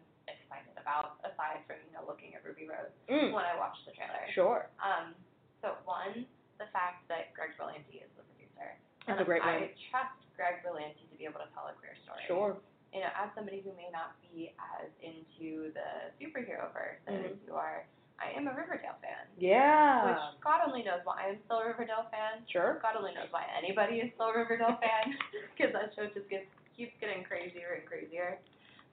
[0.87, 3.35] about aside from you know looking at Ruby Rose Mm.
[3.35, 4.23] when I watched the trailer.
[4.31, 4.71] Sure.
[4.79, 5.19] Um,
[5.59, 6.23] so one,
[6.63, 8.71] the fact that Greg Berlanti is the producer.
[9.11, 9.51] That's and a great way.
[9.51, 9.75] I one.
[9.91, 12.23] trust Greg Berlanti to be able to tell a queer story.
[12.31, 12.55] Sure.
[12.95, 17.47] You know, as somebody who may not be as into the superhero verse as Mhm.
[17.51, 17.83] you are,
[18.23, 19.27] I am a Riverdale fan.
[19.37, 20.07] Yeah.
[20.07, 22.47] Which God only knows why I'm still a Riverdale fan.
[22.49, 22.79] Sure.
[22.81, 25.19] God only knows why anybody is still a Riverdale fan
[25.53, 26.47] because that show just gets
[26.77, 28.39] keeps getting crazier and crazier.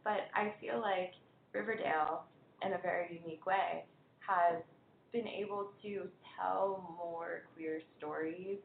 [0.04, 1.14] But I feel like
[1.54, 2.26] Riverdale,
[2.66, 3.86] in a very unique way,
[4.26, 4.62] has
[5.12, 8.58] been able to tell more queer stories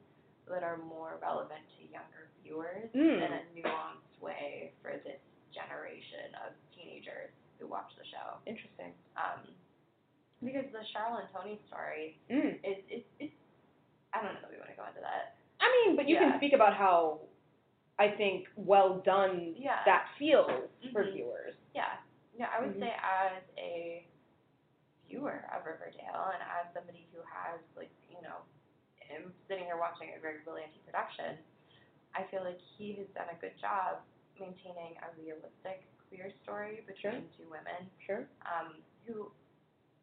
[0.48, 3.20] that are more relevant to younger viewers Mm.
[3.20, 5.20] in a nuanced way for this
[5.52, 8.38] generation of teenagers who watch the show.
[8.46, 8.94] Interesting.
[9.16, 9.46] Um,
[10.42, 12.58] because the Charlotte and Toni story Mm.
[12.64, 13.30] is is is
[14.14, 15.36] I don't know that we want to go into that.
[15.60, 16.30] I mean, but you Yeah.
[16.30, 17.20] can speak about how
[17.98, 19.84] I think well done Yeah.
[19.84, 21.12] that feels for Mhm.
[21.12, 21.54] viewers.
[21.74, 21.98] Yeah.
[22.38, 22.80] Yeah, I would Mhm.
[22.80, 24.06] say as a
[25.08, 28.44] viewer of Riverdale and as somebody who has like, you know,
[29.10, 31.38] am sitting here watching a Greg Berlanti production,
[32.14, 34.02] I feel like he has done a good job
[34.38, 38.28] maintaining a realistic queer story between two women Sure.
[38.46, 39.32] um, who,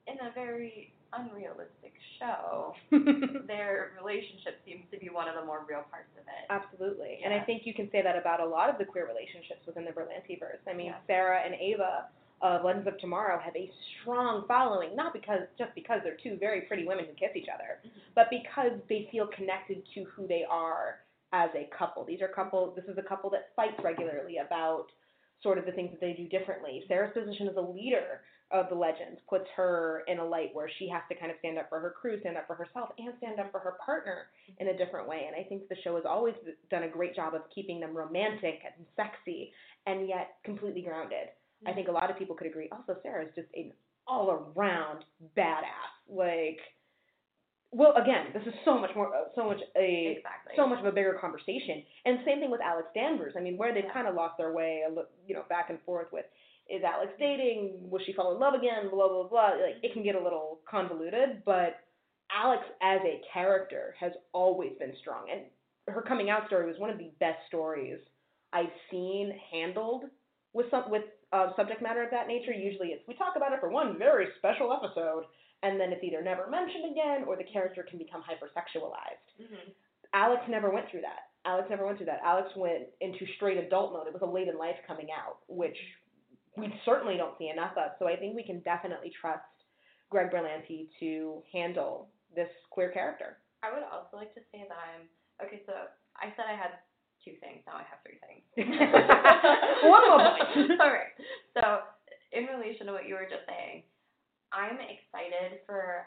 [0.07, 2.75] in a very unrealistic show,
[3.47, 6.45] their relationship seems to be one of the more real parts of it.
[6.49, 7.23] Absolutely.
[7.23, 9.85] And I think you can say that about a lot of the queer relationships within
[9.85, 10.59] the Berlantiverse.
[10.67, 10.99] I mean, Yeah.
[11.07, 12.09] Sarah and Ava
[12.41, 13.71] of Legends of Tomorrow have a
[14.01, 17.79] strong following, not because just because they're two very pretty women who kiss each other,
[17.79, 17.99] mm-hmm.
[18.13, 20.99] but because they feel connected to who they are
[21.33, 22.05] as a couple.
[22.05, 24.87] These are couple this is a couple that fights regularly about
[25.43, 26.83] sort of the things that they do differently.
[26.87, 28.21] Sarah's position as a leader
[28.51, 31.57] of the legends puts her in a light where she has to kind of stand
[31.57, 34.61] up for her crew, stand up for herself, and stand up for her partner mm-hmm.
[34.61, 35.25] in a different way.
[35.27, 36.35] And I think the show has always
[36.69, 39.51] done a great job of keeping them romantic and sexy
[39.87, 41.29] and yet completely grounded.
[41.67, 42.69] I think a lot of people could agree.
[42.71, 43.71] Also, Sarah is just an
[44.07, 45.03] all around
[45.37, 45.91] badass.
[46.09, 46.59] Like,
[47.71, 50.53] well, again, this is so much more, uh, so much a Exactly.
[50.55, 51.83] so much of a bigger conversation.
[52.05, 53.33] And same thing with Alex Danvers.
[53.35, 53.93] I mean, where they've Yeah.
[53.93, 54.83] kind of lost their way,
[55.27, 56.25] you know, back and forth with
[56.67, 57.89] is Alex dating?
[57.91, 58.89] Will she fall in love again?
[58.89, 59.49] Blah blah blah.
[59.61, 61.81] Like it can get a little convoluted, but
[62.31, 65.41] Alex as a character has always been strong, and
[65.87, 67.99] her coming out story was one of the best stories
[68.53, 70.05] I've seen handled
[70.53, 71.03] with some with
[71.35, 72.53] uh, subject matter of that nature.
[72.53, 75.25] Usually, it's we talk about it for one very special episode,
[75.63, 79.27] and then it's either never mentioned again or the character can become hypersexualized.
[79.37, 79.69] hmm
[80.13, 81.35] Alex never went through that.
[81.43, 82.21] Alex never went through that.
[82.23, 84.07] Alex went into straight adult mode.
[84.07, 85.75] It was a late in life coming out, which
[86.55, 87.91] we certainly don't see enough of.
[87.99, 89.43] So I think we can definitely trust
[90.09, 93.43] Greg Berlanti to handle this queer character.
[93.61, 95.09] I would also like to say that I'm
[95.43, 95.73] Okay, so
[96.15, 96.79] I said I had
[97.25, 97.65] two things.
[97.65, 98.45] Now I have three things.
[99.89, 100.05] One.
[100.79, 101.11] All right.
[101.55, 101.87] So,
[102.35, 103.87] in relation to what you were just saying,
[104.51, 106.03] I'm excited for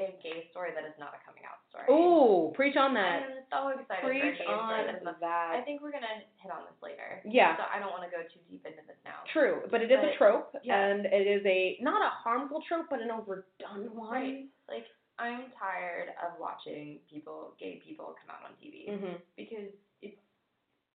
[0.00, 1.84] a gay story that is not a coming out story.
[1.92, 3.28] Ooh, preach on that.
[3.28, 5.52] I'm so excited Preach for a gay story that is on not.
[5.52, 7.20] I think we're gonna hit on this later.
[7.28, 7.60] Yeah.
[7.60, 9.20] So I don't want to go too deep into this now.
[9.32, 10.76] True, but it is a trope, yeah.
[10.76, 14.12] and it is a not a harmful trope, but an overdone one.
[14.12, 14.48] Right.
[14.68, 14.88] Like
[15.20, 19.16] I'm tired of watching people, gay people, come out on TV Mhm.
[19.36, 19.72] because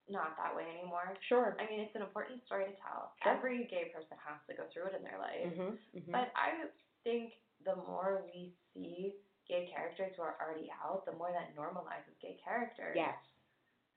[0.09, 1.13] not that way anymore.
[1.27, 1.55] Sure.
[1.59, 3.13] I mean, it's an important story to tell.
[3.23, 3.31] Sure.
[3.33, 5.51] Every gay person has to go through it in their life.
[5.53, 5.77] Mhm.
[5.95, 6.11] Mhm.
[6.11, 6.69] But I
[7.03, 7.33] think
[7.63, 9.15] the more we see
[9.47, 12.95] gay characters who are already out, the more that normalizes gay characters.
[12.95, 13.17] yes.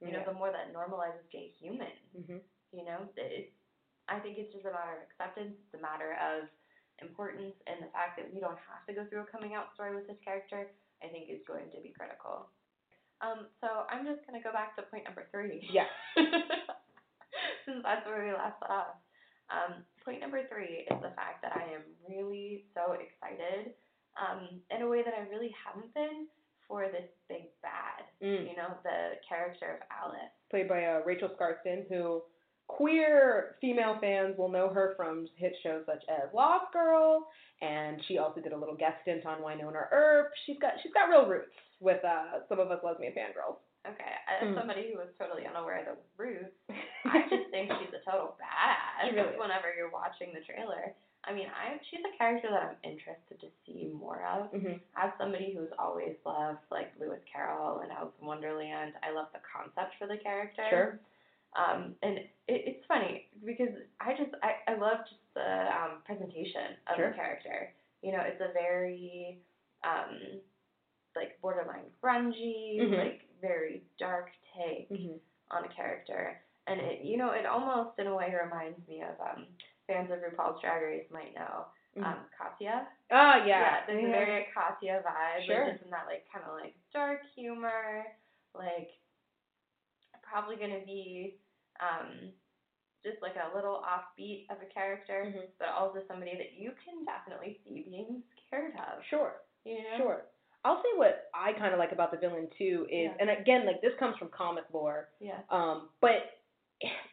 [0.00, 1.98] You know, the more that normalizes gay humans.
[2.14, 2.42] Mhm.
[2.72, 3.52] You know, it,
[4.08, 5.56] I think it's just a matter of acceptance.
[5.64, 6.48] It's a matter of
[6.98, 9.94] importance, and the fact that we don't have to go through a coming out story
[9.94, 10.70] with this character,
[11.02, 12.50] I think is going to be critical.
[13.22, 15.68] Um, so I'm just gonna go back to point number three.
[15.70, 15.90] Yeah.
[17.66, 18.96] Since that's where we last left off.
[19.50, 23.74] Um, point number three is the fact that I am really so excited,
[24.16, 26.26] um, in a way that I really haven't been
[26.68, 28.08] for this big bad.
[28.22, 28.48] Mm.
[28.48, 30.32] You know, the character of Alice.
[30.50, 32.22] Played by uh, Rachel Skarsten, who
[32.68, 37.28] queer female fans will know her from hit shows such as Lost Girl,
[37.60, 40.30] and she also did a little guest stint on Wynonna Earp.
[40.46, 41.52] She's got she's got real roots
[41.84, 43.60] with uh, some of us lesbian fangirls.
[43.84, 44.56] Okay, as Mm.
[44.56, 46.56] somebody who was totally unaware of the roots,
[47.04, 50.96] I just think she's a total badass really whenever you're watching the trailer.
[51.28, 54.48] I mean, I she's a character that I'm interested to see more of.
[54.56, 54.80] Mhm.
[54.96, 59.40] As somebody who's always loved like Lewis Carroll and Alice in Wonderland, I love the
[59.44, 60.64] concept for the character.
[60.70, 60.90] Sure.
[61.56, 66.76] Um, and it, it's funny because I just I, I love just the um, presentation
[66.88, 67.10] of Sure.
[67.10, 67.72] the character.
[68.00, 69.40] You know, it's a very
[69.84, 70.40] um,
[71.16, 72.98] like borderline grungy, Mhm.
[72.98, 75.20] like very dark take Mhm.
[75.50, 79.20] on a character, and it you know it almost in a way reminds me of
[79.20, 79.46] um,
[79.86, 81.66] fans of RuPaul's Drag Race might know
[81.96, 82.88] um, Katya.
[83.12, 83.46] Ah, yeah.
[83.46, 85.70] yeah, there's a very Katya vibe, Sure.
[85.70, 88.04] just in that like kind of like dark humor,
[88.54, 88.90] like
[90.22, 91.38] probably gonna be
[91.80, 92.32] um
[93.04, 95.50] just like a little offbeat of a character, Mhm.
[95.58, 99.04] but also somebody that you can definitely see being scared of.
[99.04, 99.42] Sure.
[99.64, 99.96] You know?
[99.98, 100.26] Sure.
[100.64, 103.16] I'll say what I kind of like about the villain too is, Yeah.
[103.20, 105.40] and again, like this comes from comic lore, Yeah.
[105.50, 106.38] um, but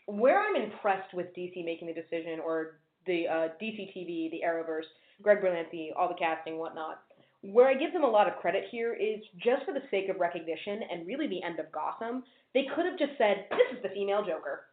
[0.05, 4.85] where I'm impressed with DC making the decision, or the uh, DC TV, the Arrowverse,
[5.21, 7.01] Greg Berlanti, all the casting, whatnot,
[7.41, 10.19] where I give them a lot of credit here is just for the sake of
[10.19, 12.23] recognition and really the end of Gotham,
[12.53, 14.67] they could have just said, "This is the female Joker."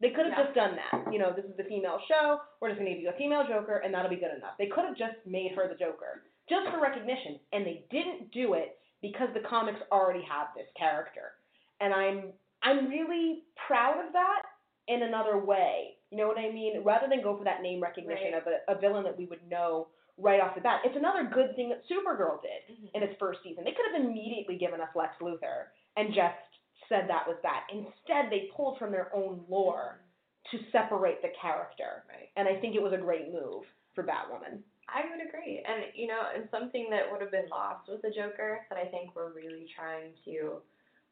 [0.00, 0.44] They could have Yeah.
[0.44, 1.12] just done that.
[1.12, 2.40] You know, this is the female show.
[2.60, 4.56] We're just going to give you a female Joker, and that'll be good enough.
[4.58, 6.22] They could have just made her the Joker,
[6.52, 11.32] just for recognition, and they didn't do it because the comics already have this character.
[11.80, 14.42] And I'm I'm really proud of that
[14.86, 15.96] in another way.
[16.10, 16.82] You know what I mean?
[16.84, 18.42] Rather than go for that name recognition Right.
[18.42, 19.88] of a, a villain that we would know
[20.18, 20.82] right off the bat.
[20.84, 22.90] It's another good thing that Supergirl did Mhm.
[22.94, 23.64] in its first season.
[23.64, 26.36] They could have immediately given us Lex Luthor and just
[26.88, 27.66] said that was that.
[27.70, 30.00] Instead, they pulled from their own lore
[30.50, 32.04] to separate the character.
[32.08, 32.28] Right.
[32.36, 33.64] And I think it was a great move
[33.94, 34.62] for Batwoman.
[34.88, 35.62] I would agree.
[35.66, 38.86] And you know, and something that would have been lost with the Joker that I
[38.86, 40.60] think we're really trying to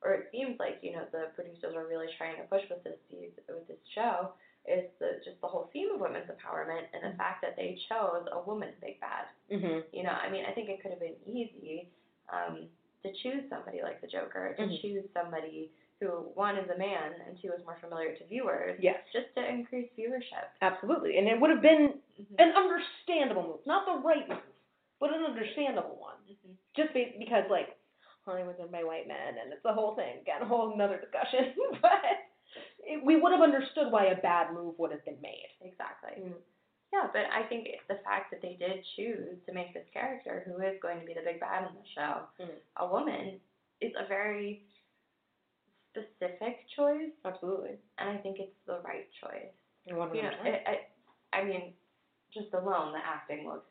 [0.02, 2.96] or it seems like, you know, the producers are really trying to push with this
[3.12, 4.32] with this show
[4.68, 8.24] is the just the whole theme of women's empowerment and the fact that they chose
[8.32, 9.28] a woman big bad.
[9.52, 9.80] Mm-hmm.
[9.92, 11.88] You know, I mean, I think it could have been easy
[12.32, 12.64] um,
[13.02, 14.80] to choose somebody like the Joker, to Mhm.
[14.80, 15.70] choose somebody
[16.00, 19.00] who one is a man and two is more familiar to viewers, Yes.
[19.12, 20.48] just to increase viewership.
[20.62, 21.18] Absolutely.
[21.18, 22.34] And it would have been Mhm.
[22.38, 23.66] an understandable move.
[23.66, 24.38] Not the right move,
[24.98, 26.16] but an understandable one.
[26.28, 26.56] Mhm.
[26.74, 27.76] Just be- because, like,
[28.24, 30.18] Hollywood's run by white men, and it's a whole thing.
[30.18, 31.54] Again, a whole another discussion.
[31.82, 32.02] but
[32.80, 35.48] it, we would have understood why a bad move would have been made.
[35.62, 36.22] Exactly.
[36.22, 36.42] Mm.
[36.92, 40.42] Yeah, but I think it's the fact that they did choose to make this character,
[40.44, 42.60] who is going to be the big bad in the show, Mhm.
[42.76, 43.40] a woman,
[43.80, 44.66] is a very
[45.90, 47.78] specific choice, Absolutely.
[47.98, 49.52] and I think it's the right choice.
[49.84, 50.62] You know, You know, I,
[51.32, 51.74] I, I mean,
[52.32, 53.66] just alone, the acting looks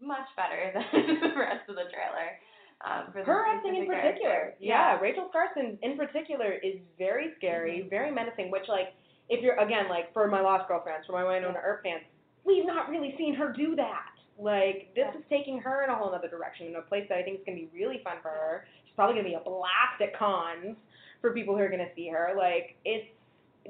[0.00, 2.38] much better than the rest of the trailer.
[2.84, 4.18] Um, for Her acting in particular.
[4.18, 4.54] character.
[4.58, 8.94] Yeah, Rachel Skarsten in particular is very scary, very menacing, which like
[9.28, 12.02] if you're again like for my Lost Girl fans, for my Wynonna Earp fans,
[12.44, 14.10] we've not really seen her do that.
[14.36, 15.18] Like this Yeah.
[15.18, 17.44] is taking her in a whole other direction in a place that I think is
[17.46, 18.66] gonna be really fun for her.
[18.84, 20.76] She's probably gonna be a blast at cons
[21.20, 22.34] for people who are gonna see her.
[22.36, 23.06] Like it's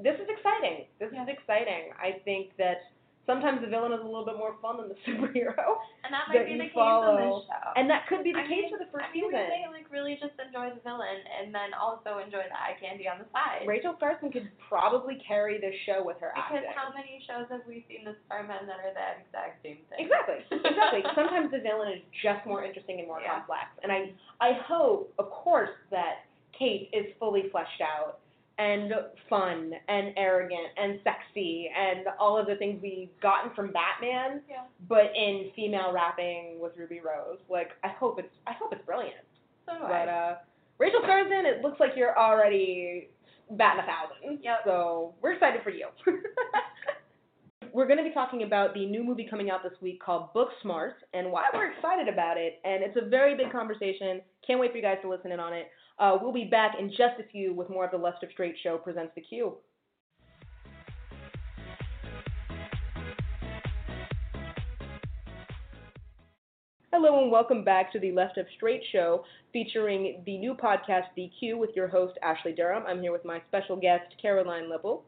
[0.01, 0.85] this is exciting.
[0.97, 1.21] This Yeah.
[1.21, 1.93] is exciting.
[2.01, 2.77] I think that
[3.25, 5.79] sometimes the villain is a little bit more fun than the superhero.
[6.03, 7.39] And that that might be you the case on follow.
[7.39, 7.67] this show.
[7.79, 9.47] And that could be the I case mean, for the first I mean, season.
[9.47, 13.23] may like really just enjoy the villain and then also enjoy the eye candy on
[13.23, 13.63] the side.
[13.63, 16.75] Rachel Skarsten could probably carry this show with her Because acting.
[16.75, 20.03] how many shows have we seen the Starmen that are the exact same thing?
[20.07, 20.43] Exactly.
[20.73, 21.03] Exactly.
[21.15, 23.39] Sometimes the villain is just more interesting and more Yeah.
[23.39, 23.71] complex.
[23.83, 24.11] And I
[24.43, 26.27] I hope, of course, that
[26.57, 28.19] Kate is fully fleshed out
[28.59, 28.93] and
[29.29, 34.63] fun and arrogant and sexy and all of the things we've gotten from Batman, Yeah.
[34.87, 37.39] but in female wrapping with Ruby Rose.
[37.49, 39.15] Like I hope it's I hope it's brilliant.
[39.65, 40.11] So But I.
[40.11, 40.35] uh
[40.79, 43.09] Rachel Skarsten, it looks like you're already
[43.51, 44.39] batting a thousand.
[44.43, 44.59] Yep.
[44.65, 45.87] So we're excited for you.
[47.73, 50.49] we're going to be talking about the new movie coming out this week called Book
[50.63, 52.59] Booksmart and why we're excited about it.
[52.65, 54.21] And it's a very big conversation.
[54.45, 55.69] Can't wait for you guys to listen in on it.
[55.99, 58.55] Uh, we'll be back in just a few with more of the Left of Straight
[58.63, 59.53] Show presents the Q.
[66.91, 71.29] Hello and welcome back to the Left of Straight Show, featuring the new podcast The
[71.39, 72.83] Q with your host Ashley Durham.
[72.87, 75.01] I'm here with my special guest Caroline Lipple,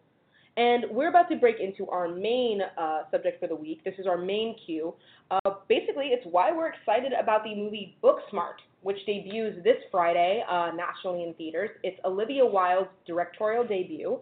[0.56, 3.84] and we're about to break into our main uh, subject for the week.
[3.84, 4.94] This is our main Q.
[5.32, 10.70] Uh, basically, it's why we're excited about the movie Booksmart, which debuts this Friday uh,
[10.76, 11.72] nationally in theaters.
[11.82, 14.20] It's Olivia Wilde's directorial debut.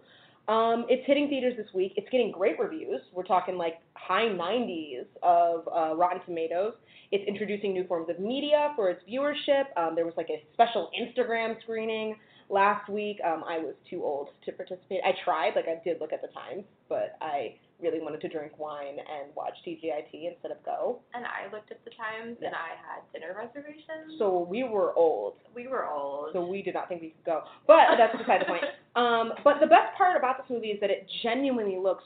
[0.47, 1.91] Um, it's hitting theaters this week.
[1.97, 3.01] It's getting great reviews.
[3.11, 6.75] We're talking like high 90s of uh, Rotten Tomatoes.
[7.11, 9.65] It's introducing new forms of media for its viewership.
[9.75, 12.15] Um, there was like a special Instagram screening
[12.49, 13.17] last week.
[13.25, 15.01] Um, I was too old to participate.
[15.03, 18.57] I tried, like I did look at the times, but I really wanted to drink
[18.57, 20.99] wine and watch TGIT instead of go.
[21.13, 24.17] and I looked at the times and I had dinner reservations.
[24.17, 25.35] So we were old.
[25.53, 26.29] we were old.
[26.33, 27.41] So we did not think we could go.
[27.67, 28.63] But that's beside the point.
[28.95, 32.03] Um, but the best part about this movie is that it genuinely looks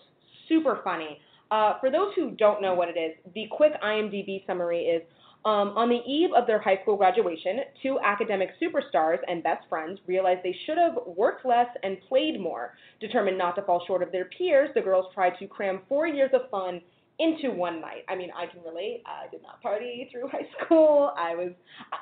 [0.47, 1.19] super funny.
[1.51, 5.01] Uh, for those who don't know what it is, the quick IMDb summary is
[5.47, 9.97] um, on the eve of their high school graduation, two academic superstars and best friends
[10.05, 12.73] realize they should have worked less and played more.
[12.99, 16.31] Determined not to fall short of their peers, the girls try to cram four years
[16.33, 16.81] of fun
[17.19, 18.03] into one night.
[18.09, 19.03] I mean, I can relate.
[19.05, 21.13] I did not party through high school.
[21.17, 21.51] I was,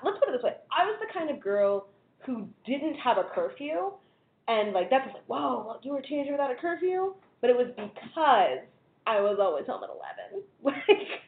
[0.04, 1.90] let's put it this way, I was the kind of girl
[2.26, 3.92] who didn't have a curfew,
[4.48, 7.68] and like that's like, whoa, you were a teenager without a curfew, but it was
[7.76, 8.66] because
[9.06, 10.42] I was always home at eleven.
[10.64, 11.22] Like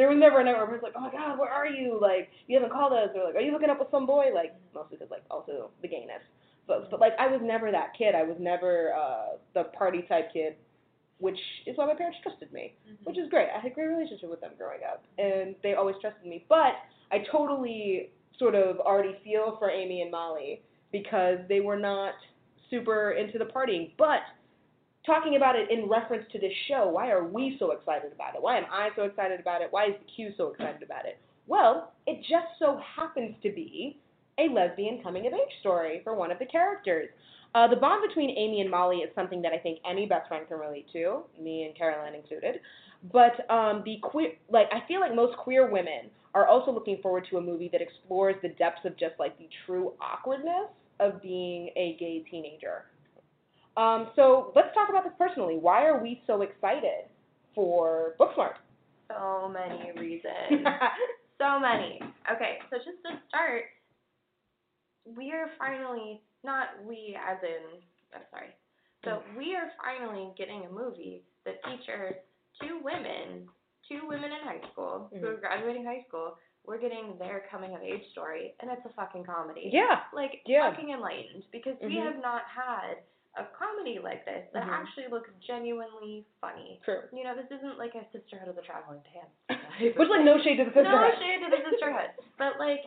[0.00, 1.98] there was never a night where I was like, oh my god, where are you?
[2.00, 4.32] Like you haven't called us, or like, are you hooking up with some boy?
[4.34, 6.24] Like mostly because like also the gayness
[6.66, 8.14] folks, but like I was never that kid.
[8.14, 10.56] I was never uh the party type kid,
[11.18, 12.72] which is why my parents trusted me
[13.04, 13.48] which is great.
[13.54, 16.46] I had a great relationship with them growing up, and they always trusted me.
[16.48, 16.80] But
[17.12, 18.08] I totally
[18.38, 20.62] sort of already feel for Amy and Molly
[20.92, 22.14] because they were not
[22.70, 23.90] super into the partying.
[23.98, 24.20] But
[25.06, 28.42] talking about it in reference to this show, why are we so excited about it?
[28.42, 29.68] Why am I so excited about it?
[29.70, 31.18] Why is the Q so excited about it?
[31.46, 33.98] Well, it just so happens to be
[34.38, 37.08] a lesbian coming of age story for one of the characters.
[37.54, 40.46] Uh, the bond between Amy and Molly is something that I think any best friend
[40.46, 42.60] can relate to, me and Caroline included.
[43.12, 47.26] But um, the queer, like I feel like most queer women are also looking forward
[47.30, 50.68] to a movie that explores the depths of just like the true awkwardness
[51.00, 52.84] of being a gay teenager.
[53.76, 55.56] Um, so let's talk about this personally.
[55.56, 57.06] Why are we so excited
[57.54, 58.54] for Booksmart?
[59.08, 60.66] So many reasons.
[61.38, 62.00] so many.
[62.32, 63.64] Okay, so just to start,
[65.16, 67.80] we are finally not we as in
[68.14, 68.50] I'm sorry.
[69.04, 72.14] So we are finally getting a movie that features
[72.60, 73.48] two women,
[73.88, 76.36] two women in high school who are graduating high school.
[76.66, 79.70] We're getting their coming of age story, and it's a fucking comedy.
[79.72, 80.00] yeah.
[80.12, 80.70] Like Yeah.
[80.70, 82.04] fucking enlightened because we Mhm.
[82.12, 82.98] have not had
[83.36, 84.72] a comedy like this that Mhm.
[84.72, 86.80] actually looks genuinely funny.
[86.84, 87.02] True.
[87.12, 89.34] You know, this isn't like a sisterhood of the traveling pants.
[89.98, 90.82] Which like no shade to the sister.
[90.82, 92.10] No shade to the sisterhood.
[92.38, 92.82] But like,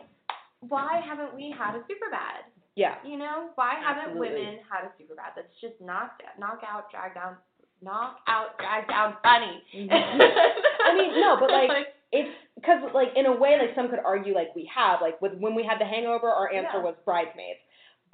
[0.60, 2.44] why haven't we had a super bad?
[2.76, 2.96] Yeah.
[3.04, 4.34] You know, why haven't Absolutely.
[4.44, 7.36] women had a super bad that's just knocked knock out, drag down,
[7.80, 9.62] knock out, drag down, funny?
[9.72, 9.88] Mhm.
[9.92, 14.34] I mean, no, but like it's because like in a way like some could argue
[14.34, 16.82] like we have like with when we had the hangover our answer Yeah.
[16.82, 17.58] was bridesmaids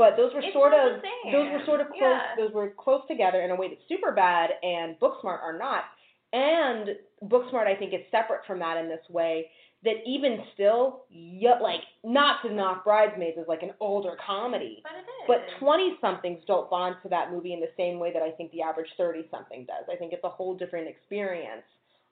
[0.01, 2.35] but those were It's sort of those were sort of close Yeah.
[2.36, 5.85] those were close together in a way that Superbad and Booksmart are not
[6.32, 9.51] and Booksmart I think is separate from that in this way
[9.82, 14.82] that even still yeah, like not to knock bridesmaids is like an older comedy
[15.27, 18.31] but but 20 somethings don't bond to that movie in the same way that I
[18.31, 19.85] think the average 30 something does.
[19.93, 21.62] I think it's a whole different experience,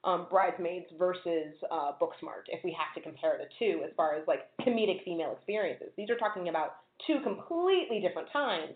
[0.03, 4.25] um, Bridesmaids versus uh, Booksmart, if we have to compare the two as far as
[4.27, 5.89] like comedic female experiences.
[5.97, 6.75] These are talking about
[7.07, 8.73] two completely different times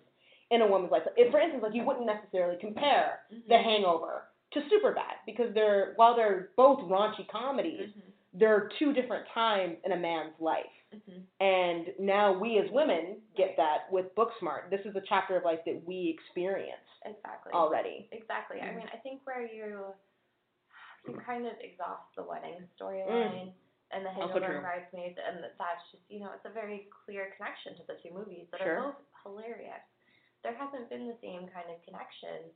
[0.51, 1.03] in a woman's life.
[1.17, 3.63] If, for instance, like you wouldn't necessarily compare The Mm-hmm.
[3.63, 4.23] Hangover
[4.53, 8.11] to Superbad because they're while they're both raunchy comedies, Mhm.
[8.33, 10.65] they're two different times in a man's life.
[10.93, 11.23] Mhm.
[11.39, 14.69] And now we as women get that with Booksmart.
[14.69, 17.51] This is a chapter of life that we experience Exactly.
[17.53, 18.07] already.
[18.11, 18.61] Exactly.
[18.61, 18.75] I Mhm.
[18.75, 19.93] mean, I think where you
[21.07, 23.51] you kind of exhaust the wedding storyline
[23.95, 27.76] and the hangover and bridesmaids, and that's just you know it's a very clear connection
[27.78, 28.78] to the two movies that Sure.
[28.78, 29.84] are both hilarious.
[30.44, 32.52] There hasn't been the same kind of connection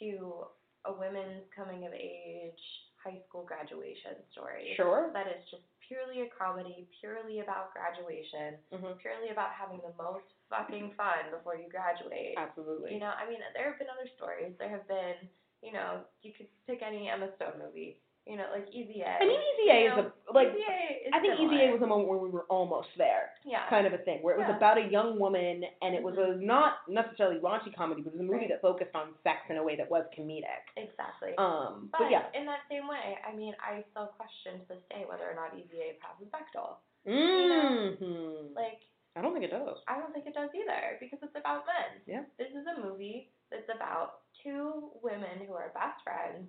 [0.00, 0.44] to
[0.84, 2.60] a women's coming of age
[3.02, 4.72] high school graduation story.
[4.76, 5.08] Sure.
[5.12, 8.98] That is just purely a comedy, purely about graduation, Mhm.
[8.98, 12.34] purely about having the most fucking fun before you graduate.
[12.36, 12.92] Absolutely.
[12.94, 14.56] You know, I mean, there have been other stories.
[14.58, 15.16] There have been,
[15.62, 17.98] you know, you could pick any Emma Stone movie.
[18.26, 19.08] You know, like Easy A.
[19.18, 20.48] I mean, Easy A You is know, a like.
[20.54, 21.54] Easy A is I think similar.
[21.56, 23.66] Easy A was a moment where we were almost there, yeah.
[23.68, 24.56] kind of a thing, where it was Yeah.
[24.56, 26.42] about a young woman, and it was a Mhm.
[26.46, 28.48] not necessarily raunchy comedy, but it was a movie Right.
[28.50, 30.62] that focused on sex in a way that was comedic.
[30.76, 31.34] exactly.
[31.38, 32.26] Um, but but yeah.
[32.34, 35.54] in that same way, I mean, I still question to this day whether or not
[35.58, 36.76] Easy A passes Bechdel.
[37.08, 38.54] Mm-hmm.
[38.54, 38.80] Like,
[39.16, 39.78] I don't think it does.
[39.88, 42.00] I don't think it does either because it's about men.
[42.06, 42.22] Yeah.
[42.38, 46.48] This is a movie that's about two women who are best friends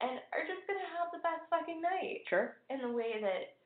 [0.00, 2.22] and are just gonna have the best fucking night.
[2.28, 2.56] Sure.
[2.70, 3.58] in the way that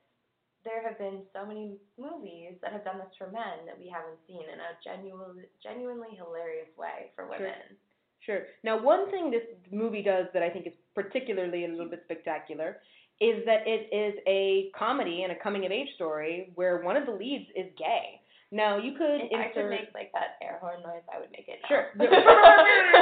[0.63, 4.17] there have been so many movies that have done this for men that we haven't
[4.27, 7.39] seen in a genuinely genuinely hilarious way for women.
[7.39, 7.47] Sure.
[7.47, 7.77] women.
[8.25, 8.41] Sure.
[8.63, 12.79] Now, one thing this movie does that I think is particularly a little bit spectacular
[13.19, 17.05] is that it is a comedy and a coming of age story where one of
[17.05, 18.21] the leads is gay.
[18.53, 21.49] Now, you could If I could make like that air horn noise, I would make
[21.49, 21.57] it.
[21.65, 21.73] now.
[21.73, 21.85] Sure.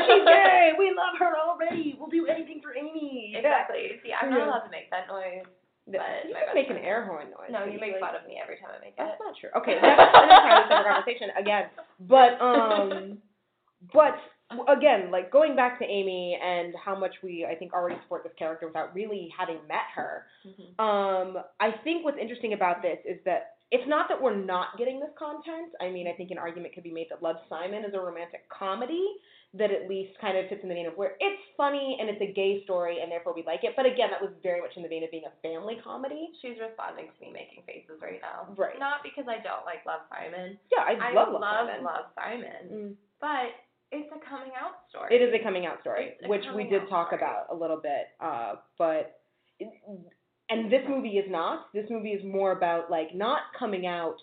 [0.08, 0.72] She's gay.
[0.80, 1.96] We love her already.
[2.00, 3.36] We'll do anything for Amy.
[3.36, 4.00] Exactly.
[4.00, 5.44] See, I'm not allowed to make that noise.
[5.88, 7.52] But You can make an air horn noise.
[7.52, 9.20] No, you make like- fun of me every time I make That's it.
[9.20, 9.52] That's not true.
[9.60, 11.64] Okay, that's an entirely separate conversation again.
[12.00, 13.18] But um,
[13.92, 14.16] but
[14.72, 18.32] again, like going back to Amy and how much we I think already support this
[18.40, 20.28] character without really having met her.
[20.48, 20.80] Mhm.
[20.80, 25.00] Um, I think what's interesting about this is that it's not that we're not getting
[25.00, 25.72] this content.
[25.80, 28.44] I mean, I think an argument could be made that Love Simon is a romantic
[28.52, 29.16] comedy
[29.56, 32.20] that at least kind of fits in the vein of where it's funny and it's
[32.20, 33.72] a gay story and therefore we like it.
[33.76, 36.36] But again, that was very much in the vein of being a family comedy.
[36.44, 38.52] She's responding to me making faces right now.
[38.60, 38.76] Right.
[38.80, 40.60] Not because I don't like Love Simon.
[40.68, 41.80] Yeah, I, I love Love love Simon.
[41.84, 42.64] Love Simon.
[42.68, 42.92] Mm.
[43.24, 43.56] But
[43.92, 45.16] it's a coming out story.
[45.16, 47.24] It is a coming out story, which we did talk story.
[47.24, 48.12] about a little bit.
[48.20, 49.20] Uh, but
[50.52, 51.74] and this movie is not.
[51.74, 54.18] This movie is more about like not coming out,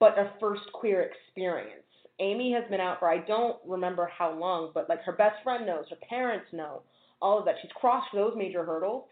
[0.00, 1.82] but a first queer experience.
[2.20, 5.64] Amy has been out for I don't remember how long, but like her best friend
[5.64, 6.82] knows, her parents know,
[7.22, 7.54] all of that.
[7.62, 9.04] She's crossed those major hurdles,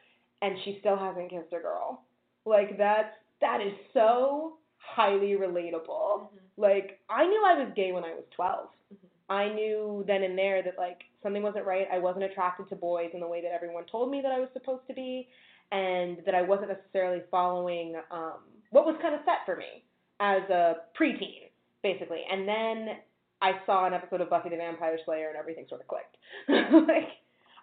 [0.42, 2.02] and she still hasn't kissed a girl.
[2.44, 6.20] Like that's that is so highly relatable.
[6.20, 6.28] Mhm.
[6.56, 8.68] Like I knew I was gay when I was 12.
[8.92, 9.08] Mhm.
[9.28, 11.88] I knew then and there that like something wasn't right.
[11.92, 14.48] I wasn't attracted to boys in the way that everyone told me that I was
[14.52, 15.28] supposed to be,
[15.72, 18.40] and that I wasn't necessarily following um,
[18.70, 19.84] what was kind of set for me
[20.20, 21.50] as a preteen,
[21.82, 22.22] basically.
[22.30, 22.96] And then
[23.42, 26.16] I saw an episode of Buffy the Vampire Slayer, and everything sort of clicked.
[26.88, 27.08] like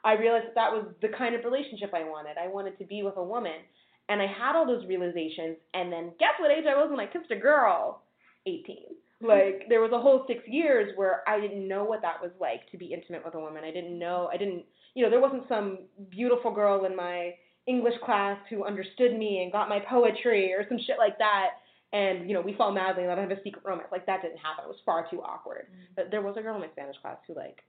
[0.04, 2.38] I realized that, that was the kind of relationship I wanted.
[2.38, 3.64] I wanted to be with a woman,
[4.10, 5.58] and I had all those realizations.
[5.74, 8.04] And then guess what age I was when I kissed a girl?
[8.46, 8.78] 18.
[9.22, 12.70] Like there was a whole six years where I didn't know what that was like
[12.72, 13.64] to be intimate with a woman.
[13.64, 14.30] I didn't know.
[14.32, 14.66] I didn't.
[14.96, 15.80] You know, there wasn't some
[16.12, 17.34] beautiful girl in my
[17.68, 21.62] English class who understood me and got my poetry or some shit like that.
[21.94, 23.90] And you know, we fall madly in love and have a secret romance.
[23.92, 24.66] Like that didn't happen.
[24.66, 25.68] It was far too awkward.
[25.96, 27.60] But there was a girl in my Spanish class who like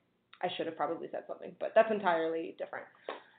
[0.42, 2.86] I should have probably said something, but that's entirely different.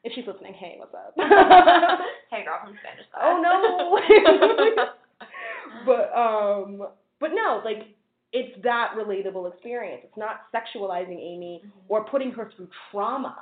[0.03, 1.13] If she's listening, hey, what's up?
[2.31, 3.23] hey girl from Spanish class.
[3.23, 4.85] Oh no.
[5.85, 6.87] but um
[7.19, 7.95] but no, like
[8.31, 10.01] it's that relatable experience.
[10.03, 13.35] It's not sexualizing Amy or putting her through trauma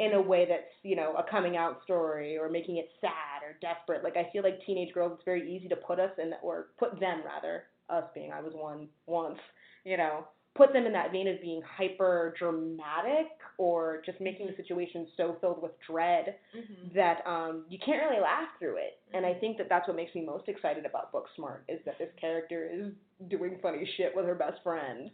[0.00, 3.56] in a way that's, you know, a coming out story or making it sad or
[3.60, 4.02] desperate.
[4.02, 6.98] Like I feel like teenage girls it's very easy to put us in or put
[6.98, 9.38] them rather, us being I was one once,
[9.84, 10.24] you know,
[10.54, 13.26] put them in that vein of being hyper dramatic
[13.58, 16.92] or just making the situation so filled with dread Mhm.
[16.94, 18.98] that um, you can't really laugh through it.
[19.14, 22.10] And I think that that's what makes me most excited about Booksmart is that this
[22.20, 22.92] character is
[23.28, 25.10] doing funny shit with her best friend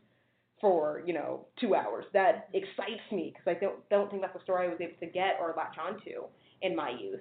[0.60, 2.04] for you know two hours.
[2.12, 5.06] That excites me because I don't don't think that's a story I was able to
[5.06, 6.24] get or latch onto
[6.62, 7.20] in my youth.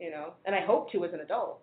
[0.00, 1.60] You know, and I hope to as an adult.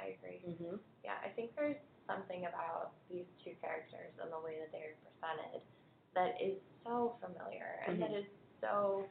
[0.00, 0.42] I agree.
[0.46, 0.76] Mm-hmm.
[1.04, 1.76] Yeah, I think there's
[2.08, 5.62] something about these two characters and the way that they're presented
[6.14, 8.18] that is so familiar and that Mhm.
[8.20, 8.26] is
[8.60, 9.06] so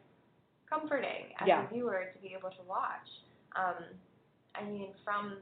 [0.69, 1.63] comforting as Yeah.
[1.63, 3.07] a viewer to be able to watch.
[3.55, 3.85] Um,
[4.55, 5.39] I mean, from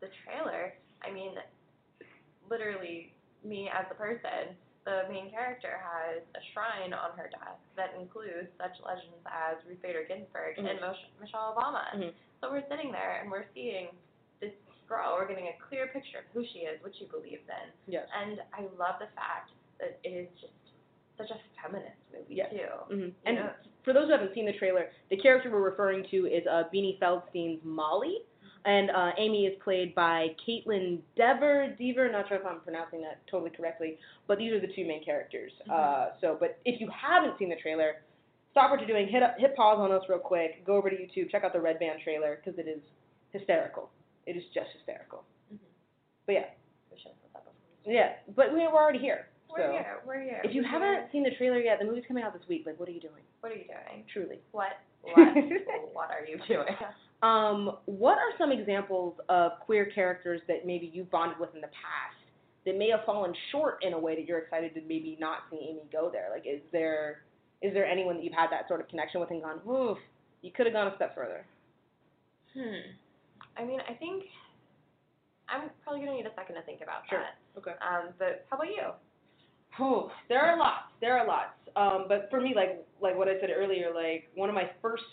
[0.00, 1.38] the trailer, I mean,
[2.48, 3.12] literally,
[3.44, 8.48] me as a person the main character has a shrine on her desk that includes
[8.58, 10.70] such legends as Ruth Bader Ginsburg Mhm.
[10.70, 11.90] and Mosh- Michelle Obama.
[11.94, 12.12] Mhm.
[12.40, 13.96] So we're sitting there and we're seeing
[14.40, 14.52] this
[14.88, 15.14] girl.
[15.16, 18.08] We're getting a clear picture of who she is, what she believes in, Yes.
[18.12, 20.52] and I love the fact that it is just
[21.16, 22.50] such a feminist movie Yes.
[22.50, 22.66] too.
[22.94, 23.54] hmm And know?
[23.84, 26.98] for those who haven't seen the trailer, the character we're referring to is uh, Beanie
[26.98, 28.24] Feldstein's Molly,
[28.64, 31.74] and uh, Amy is played by Kaitlyn Dever.
[31.78, 33.98] Dever, not sure if I'm pronouncing that totally correctly,
[34.28, 35.52] but these are the two main characters.
[35.72, 37.96] Uh, so, but if you haven't seen the trailer,
[38.52, 40.96] stop what you're doing, hit up, hit pause on us real quick, go over to
[40.96, 42.80] YouTube, check out the Red Band trailer because it is
[43.32, 43.90] hysterical.
[44.26, 45.24] It is just hysterical.
[45.52, 45.58] Mhm.
[46.26, 46.44] But yeah,
[46.92, 47.92] We should have put that before.
[47.92, 48.12] yeah.
[48.36, 49.26] But we're already here.
[49.50, 49.72] We're so.
[49.72, 49.96] here.
[50.06, 50.40] We're here.
[50.44, 51.08] If you We're haven't here.
[51.12, 52.62] seen the trailer yet, the movie's coming out this week.
[52.64, 53.22] Like, what are you doing?
[53.40, 54.04] what are you doing?
[54.12, 54.38] Truly.
[54.52, 54.72] What?
[55.02, 55.16] What?
[55.94, 56.76] what are you doing?
[57.22, 61.68] Um, what are some examples of queer characters that maybe you bonded with in the
[61.68, 62.18] past
[62.66, 65.58] that may have fallen short in a way that you're excited to maybe not see
[65.70, 66.28] Amy go there?
[66.32, 67.22] Like, is there
[67.62, 69.96] is there anyone that you've had that sort of connection with and gone, oof,
[70.42, 71.46] you could have gone a step further?
[72.54, 72.90] Hmm.
[73.56, 74.24] I mean, I think
[75.48, 77.20] I'm probably gonna need a second to think about Sure.
[77.20, 77.38] that.
[77.58, 77.74] Okay.
[77.80, 78.90] Um, but how about you?
[79.76, 80.90] Whew, there are lots.
[81.00, 81.54] There are lots.
[81.76, 85.04] Um, but for me, like like what I said earlier, like one of my first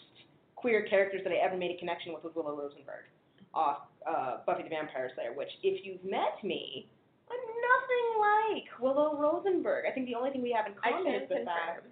[0.60, 3.07] queer characters that I ever made a connection with was Willow Rosenberg
[3.53, 5.34] off uh, Buffy the Vampire Slayer.
[5.34, 6.88] Which, if you've met me,
[7.31, 9.86] I'm nothing like Willow Rosenberg.
[9.88, 11.88] I think the only thing we have in common is the fact.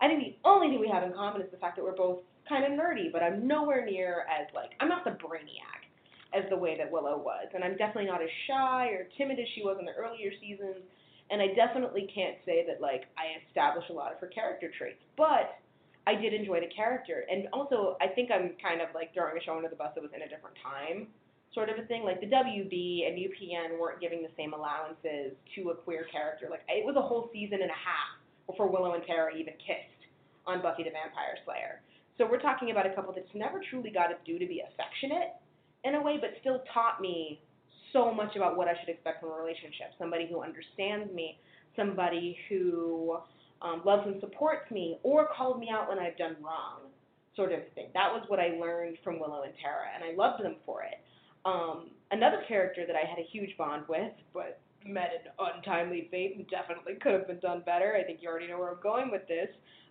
[0.00, 2.20] I think the only thing we have in common is the fact that we're both
[2.48, 5.88] kind of nerdy, but I'm nowhere near as like I'm not the brainiac
[6.34, 9.46] as the way that Willow was, and I'm definitely not as shy or timid as
[9.54, 10.84] she was in the earlier seasons.
[11.30, 15.02] And I definitely can't say that like I established a lot of her character traits,
[15.16, 15.58] but
[16.06, 17.26] I did enjoy the character.
[17.30, 20.02] And also, I think I'm kind of like throwing a show under the bus that
[20.02, 21.08] was in a different time,
[21.52, 22.04] sort of a thing.
[22.04, 26.46] Like the WB and UPN weren't giving the same allowances to a queer character.
[26.50, 28.14] Like it was a whole season and a half
[28.46, 30.06] before Willow and Tara even kissed
[30.46, 31.82] on Buffy the Vampire Slayer.
[32.18, 35.34] So we're talking about a couple that's never truly got its due to be affectionate
[35.84, 37.42] in a way, but still taught me
[37.92, 39.92] so much about what I should expect from a relationship.
[39.98, 41.38] Somebody who understands me,
[41.74, 43.18] somebody who
[43.62, 46.90] um, loves and supports me, or called me out when I've done wrong,
[47.34, 47.88] sort of thing.
[47.94, 50.98] That was what I learned from Willow and Tara, and I loved them for it.
[51.44, 56.36] Um, another character that I had a huge bond with, but met an untimely fate
[56.36, 57.96] and definitely could have been done better.
[57.98, 59.48] I think you already know where I'm going with this.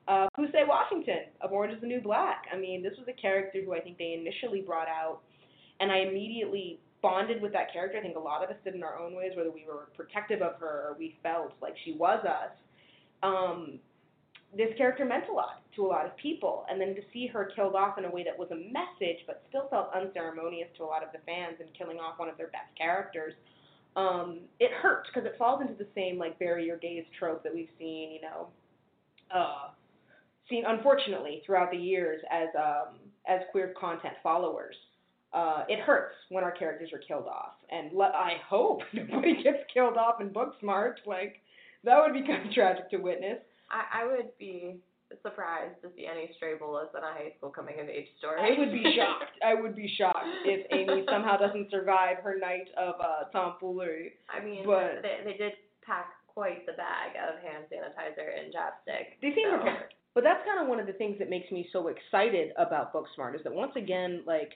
[0.07, 2.43] Uh, Poussey Washington of Orange is the New Black.
[2.53, 5.21] I mean, this was a character who I think they initially brought out,
[5.79, 7.97] and I immediately bonded with that character.
[7.97, 10.41] I think a lot of us did in our own ways, whether we were protective
[10.41, 12.51] of her or we felt like she was us.
[13.25, 13.79] Um,
[14.55, 17.51] this character meant a lot to a lot of people, and then to see her
[17.55, 20.85] killed off in a way that was a message, but still felt unceremonious to a
[20.85, 23.33] lot of the fans, and killing off one of their best characters,
[23.95, 27.53] um, it hurt because it falls into the same like bury your gays trope that
[27.53, 28.47] we've seen, you know,
[29.33, 29.69] uh,
[30.49, 32.95] seen unfortunately throughout the years as um,
[33.27, 34.75] as queer content followers.
[35.33, 39.59] Uh, it hurts when our characters are killed off, and le- I hope nobody gets
[39.73, 40.95] killed off in Booksmart.
[41.05, 41.41] Like
[41.85, 43.39] that would be kind of tragic to witness.
[43.69, 44.77] I, I would be
[45.21, 48.41] surprised to see any stray bullets in a high school coming of age story.
[48.41, 49.37] I would be shocked.
[49.45, 54.13] I would be shocked if Amy somehow doesn't survive her night of uh, tomfoolery.
[54.29, 55.53] I mean, But- they they did
[55.85, 59.15] pack quite the bag of hand sanitizer and chapstick.
[59.21, 59.57] They seem so.
[59.57, 59.93] prepared.
[60.13, 63.35] But that's kind of one of the things that makes me so excited about Booksmart
[63.35, 64.53] is that once again, like,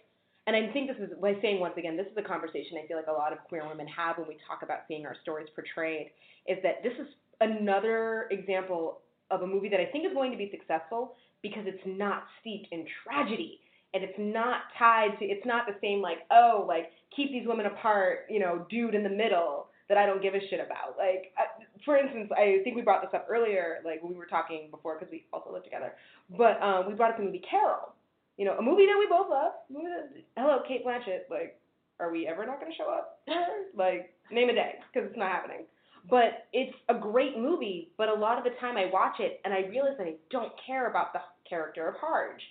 [0.47, 2.95] and I think this is, by saying once again, this is a conversation I feel
[2.97, 6.11] like a lot of queer women have when we talk about seeing our stories portrayed,
[6.47, 7.07] is that this is
[7.41, 8.99] another example
[9.31, 12.67] of a movie that I think is going to be successful because it's not steeped
[12.71, 13.59] in tragedy.
[13.93, 17.65] And it's not tied to, it's not the same, like, oh, like, keep these women
[17.65, 20.95] apart, you know, dude in the middle that I don't give a shit about.
[20.95, 21.45] Like, I,
[21.83, 25.11] for instance, I think we brought this up earlier, like we were talking before, because
[25.11, 25.93] we also live together.
[26.37, 27.93] But um, we brought up the movie Carol.
[28.37, 29.53] You know, a movie that we both love.
[29.71, 31.25] That- Hello, Cate Blanchett.
[31.31, 31.59] Like,
[31.99, 33.19] are we ever not going to show up?
[33.75, 35.65] like, name a day, because it's not happening.
[36.09, 37.89] But it's a great movie.
[37.97, 40.51] But a lot of the time, I watch it and I realize that I don't
[40.65, 41.19] care about the
[41.49, 42.41] character of Harge.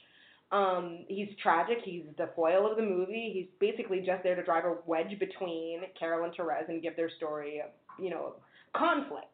[0.51, 1.79] Um, he's tragic.
[1.85, 3.31] He's the foil of the movie.
[3.35, 7.11] He's basically just there to drive a wedge between Carol and Therese and give their
[7.17, 7.63] story,
[7.99, 8.35] you know,
[8.75, 9.27] conflict.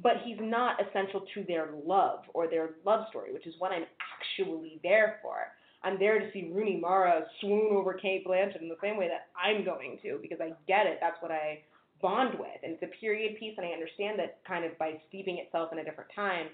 [0.00, 3.84] But he's not essential to their love or their love story, which is what I'm
[4.20, 5.48] actually there for.
[5.82, 9.28] I'm there to see Rooney Mara swoon over Cate Blanchett in the same way that
[9.40, 10.98] I'm going to because I get it.
[11.00, 11.60] That's what I
[12.00, 12.62] bond with.
[12.62, 15.78] And it's a period piece, and I understand that kind of by steeping itself in
[15.78, 16.48] a different time,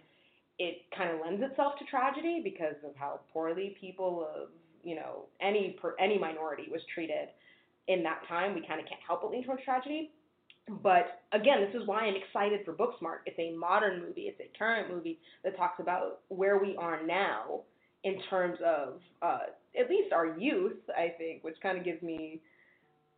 [0.58, 4.48] it kind of lends itself to tragedy because of how poorly people of
[4.82, 7.28] you know any per, any minority was treated
[7.88, 8.54] in that time.
[8.54, 10.10] We kind of can't help but lean towards tragedy.
[10.82, 13.18] But again, this is why I'm excited for Booksmart.
[13.26, 14.22] It's a modern movie.
[14.22, 17.60] It's a current movie that talks about where we are now
[18.02, 20.78] in terms of uh, at least our youth.
[20.96, 22.40] I think, which kind of gives me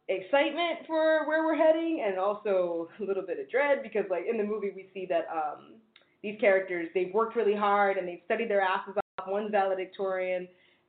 [0.08, 4.38] excitement for where we're heading, and also a little bit of dread because, like in
[4.38, 5.74] the movie, we see that um,
[6.22, 9.26] these characters they've worked really hard and they've studied their asses off.
[9.28, 10.46] One's valedictorian,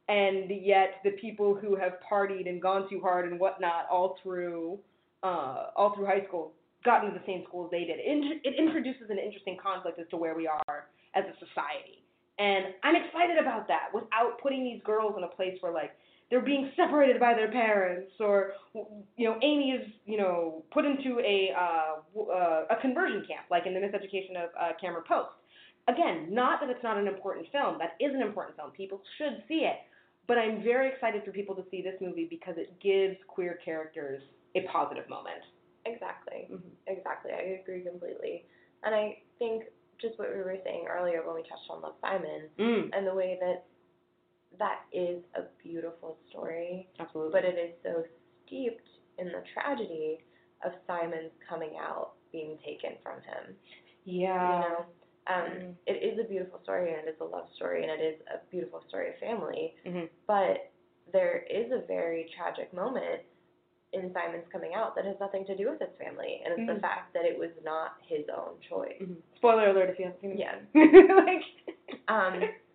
[0.09, 4.77] and yet the people who have partied and gone too hard and whatnot all through
[5.23, 6.53] uh, all through high school
[6.85, 7.97] got into the same schools they did.
[7.99, 12.03] It introduces an interesting conflict as to where we are as a society.
[12.39, 15.91] And I'm excited about that without putting these girls in a place where like
[16.29, 21.19] they're being separated by their parents or you know Amy is you know put into
[21.19, 25.29] a uh, uh, a conversion camp like in the Miseducation of uh, Cameron Post.
[25.87, 27.77] Again, not that it's not an important film.
[27.79, 28.71] That is an important film.
[28.71, 29.77] People should see it.
[30.27, 34.21] But I'm very excited for people to see this movie because it gives queer characters
[34.55, 35.39] a positive moment.
[35.85, 36.51] Exactly.
[36.51, 36.75] Mm-hmm.
[36.87, 37.31] Exactly.
[37.31, 38.43] I agree completely.
[38.83, 39.63] And I think
[40.01, 43.13] just what we were saying earlier when we touched on Love Simon Mm, and the
[43.15, 43.63] way that
[44.59, 47.31] that is a beautiful story, absolutely.
[47.31, 48.03] but it is so
[48.45, 50.19] steeped in the tragedy
[50.65, 53.55] of Simon's coming out being taken from him.
[54.05, 54.53] yeah.
[54.53, 54.85] You know,
[55.27, 55.75] um, Mhm.
[55.85, 58.37] it is a beautiful story and it is a love story and it is a
[58.49, 59.75] beautiful story of family.
[59.85, 60.71] hmm But
[61.11, 63.21] there is a very tragic moment
[63.93, 66.75] in Simon's coming out that has nothing to do with his family, and it's Mhm.
[66.75, 68.97] the fact that it was not his own choice.
[68.99, 70.39] hmm Spoiler alert if you haven't seen it.
[70.39, 70.59] Yeah.
[71.25, 71.43] like,
[72.09, 72.43] Um,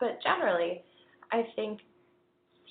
[0.00, 0.82] but generally,
[1.32, 1.80] I think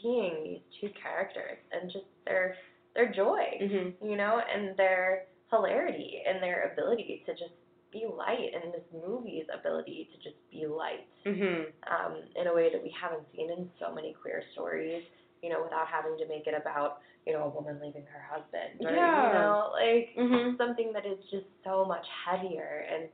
[0.01, 2.56] seeing these two characters and just their
[2.95, 7.53] their joy, hmm you know, and their hilarity and their ability to just
[7.91, 12.69] be light, and this movie's ability to just be light hmm um, in a way
[12.72, 15.01] that we haven't seen in so many queer stories,
[15.41, 18.85] you know, without having to make it about, you know, a woman leaving her husband
[18.85, 19.27] or, Yeah.
[19.27, 20.57] you know, like Mhm.
[20.57, 23.10] something that is just so much heavier and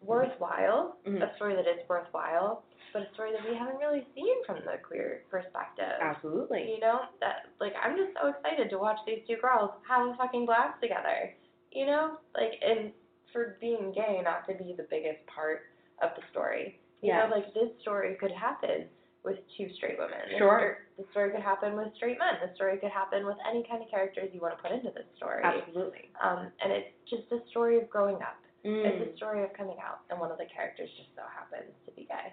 [0.00, 1.22] worthwhile, Mhm.
[1.22, 4.78] a story that is worthwhile, but a story that we haven't really seen from the
[4.82, 5.98] queer perspective.
[6.00, 6.74] Absolutely.
[6.74, 10.16] You know, that like I'm just so excited to watch these two girls have a
[10.16, 11.34] fucking blast together.
[11.72, 12.18] You know?
[12.34, 12.92] Like and
[13.32, 15.62] for being gay not to be the biggest part
[16.02, 16.78] of the story.
[17.00, 17.26] You Yeah.
[17.26, 18.86] know, like this story could happen
[19.24, 20.18] with two straight women.
[20.36, 20.78] Sure.
[20.98, 22.34] The story could happen with straight men.
[22.44, 25.06] The story could happen with any kind of characters you want to put into this
[25.16, 25.42] story.
[25.44, 26.10] Absolutely.
[26.20, 28.36] Um, and it's just a story of growing up.
[28.64, 28.84] Mm.
[28.86, 31.90] It's a story of coming out, and one of the characters just so happens to
[31.92, 32.30] be gay.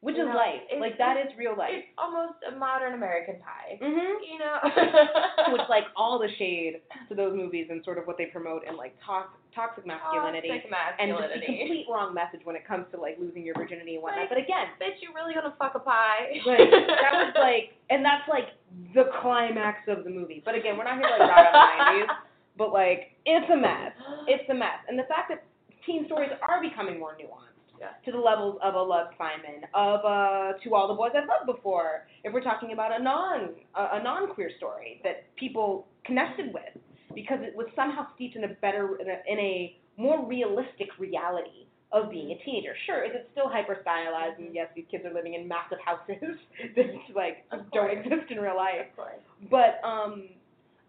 [0.00, 0.64] Which you is know, life.
[0.80, 1.84] Like that is real life.
[1.84, 3.76] It's almost a modern American Pie.
[3.80, 4.56] hmm You know.
[5.52, 8.76] Which like all the shade to those movies and sort of what they promote and
[8.76, 10.70] like toxic toxic masculinity Toxic
[11.02, 14.02] and just the complete wrong message when it comes to like losing your virginity and
[14.02, 14.30] whatnot.
[14.30, 16.38] Like- but again, Bitch, you really gonna fuck a pie?
[16.46, 18.56] like that was like and that's like
[18.94, 20.40] the climax of the movie.
[20.44, 22.10] But again, we're not here to like on the nineties.
[22.56, 23.92] But like it's a mess.
[24.28, 24.80] It's a mess.
[24.88, 25.44] And the fact that
[25.84, 27.49] teen stories are becoming more nuanced.
[27.80, 27.88] Yeah.
[28.04, 31.46] To the levels of a Love Simon, of uh To All the Boys I've Loved
[31.46, 36.52] Before, if we're talking about a non a, a non queer story that people connected
[36.52, 36.76] with
[37.14, 41.66] because it was somehow steeped in a better in a, in a more realistic reality
[41.92, 42.74] of being a teenager.
[42.86, 46.36] Sure, is it still hyper stylized and yes, these kids are living in massive houses
[46.76, 46.86] that
[47.16, 48.86] like don't exist in real life.
[48.90, 49.24] Of course.
[49.50, 50.28] But um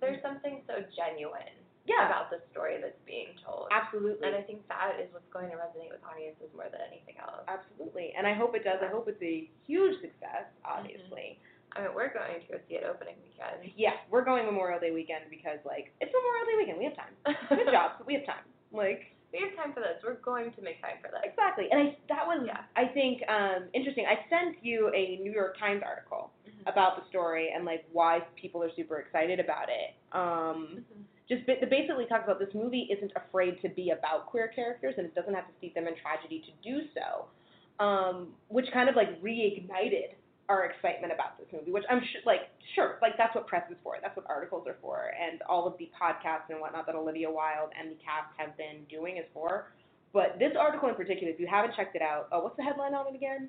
[0.02, 1.56] There's something so genuine
[1.86, 3.68] yeah, about the story that's being told.
[3.74, 4.28] absolutely.
[4.28, 7.41] And I think that is what's going to resonate with audiences more than anything else.
[7.49, 8.14] Absolutely.
[8.18, 8.80] And I hope it does.
[8.86, 11.41] I hope it's a huge success, obviously.
[11.74, 13.74] I mean, we're going to go see it opening weekend.
[13.80, 16.78] Yeah, we're going Memorial Day weekend because, like, it's Memorial Day weekend.
[16.78, 17.16] We have time.
[17.49, 17.98] Good job.
[18.06, 18.45] We have time.
[18.72, 19.98] Like, We have time for this.
[20.06, 21.24] We're going to make time for this.
[21.24, 21.66] exactly.
[21.72, 22.62] And I, that was, Yeah.
[22.76, 24.06] I think, um, interesting.
[24.06, 26.70] I sent you a New York Times article Mhm.
[26.70, 29.95] about the story and, like, why people are super excited about it.
[30.12, 31.03] Um, Mhm.
[31.30, 35.06] Just ba- basically talks about this movie isn't afraid to be about queer characters and
[35.06, 38.95] it doesn't have to steep them in tragedy to do so, um, which kind of
[38.95, 40.15] like reignited
[40.49, 43.77] our excitement about this movie, which I'm sure, like, sure, like that's what press is
[43.84, 47.31] for, that's what articles are for, and all of the podcasts and whatnot that Olivia
[47.31, 49.72] Wilde and the cast have been doing is for.
[50.14, 52.93] But this article in particular, if you haven't checked it out, oh, what's the headline
[52.93, 53.48] on it again?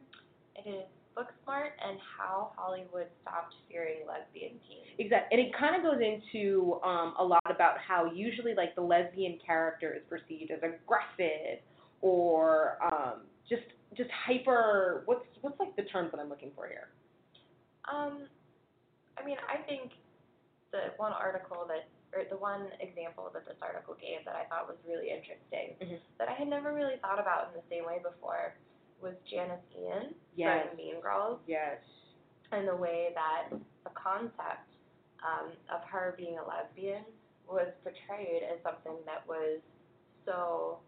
[0.55, 0.85] It is
[1.17, 4.97] Booksmart and How Hollywood Stopped Fearing Lesbian Teens.
[4.99, 8.83] Exactly, and it kind of goes into um, a lot about how usually like the
[8.83, 11.61] lesbian character is perceived as aggressive
[12.01, 13.63] or um, just
[13.97, 15.03] just hyper.
[15.07, 16.89] What's what's like the terms that I'm looking for here?
[17.91, 18.29] Um,
[19.19, 19.93] I mean, I think
[20.73, 21.85] the one article that,
[22.17, 26.01] or the one example that this article gave that I thought was really interesting, Mhm.
[26.19, 28.55] that I had never really thought about in the same way before,
[29.03, 30.69] was Janis Ian Yes.
[30.69, 31.83] from Mean Girls, Yes.
[32.53, 33.49] and the way that
[33.85, 34.69] the concept
[35.23, 37.05] um, of her being a lesbian
[37.47, 39.61] was portrayed as something that was
[40.25, 40.79] so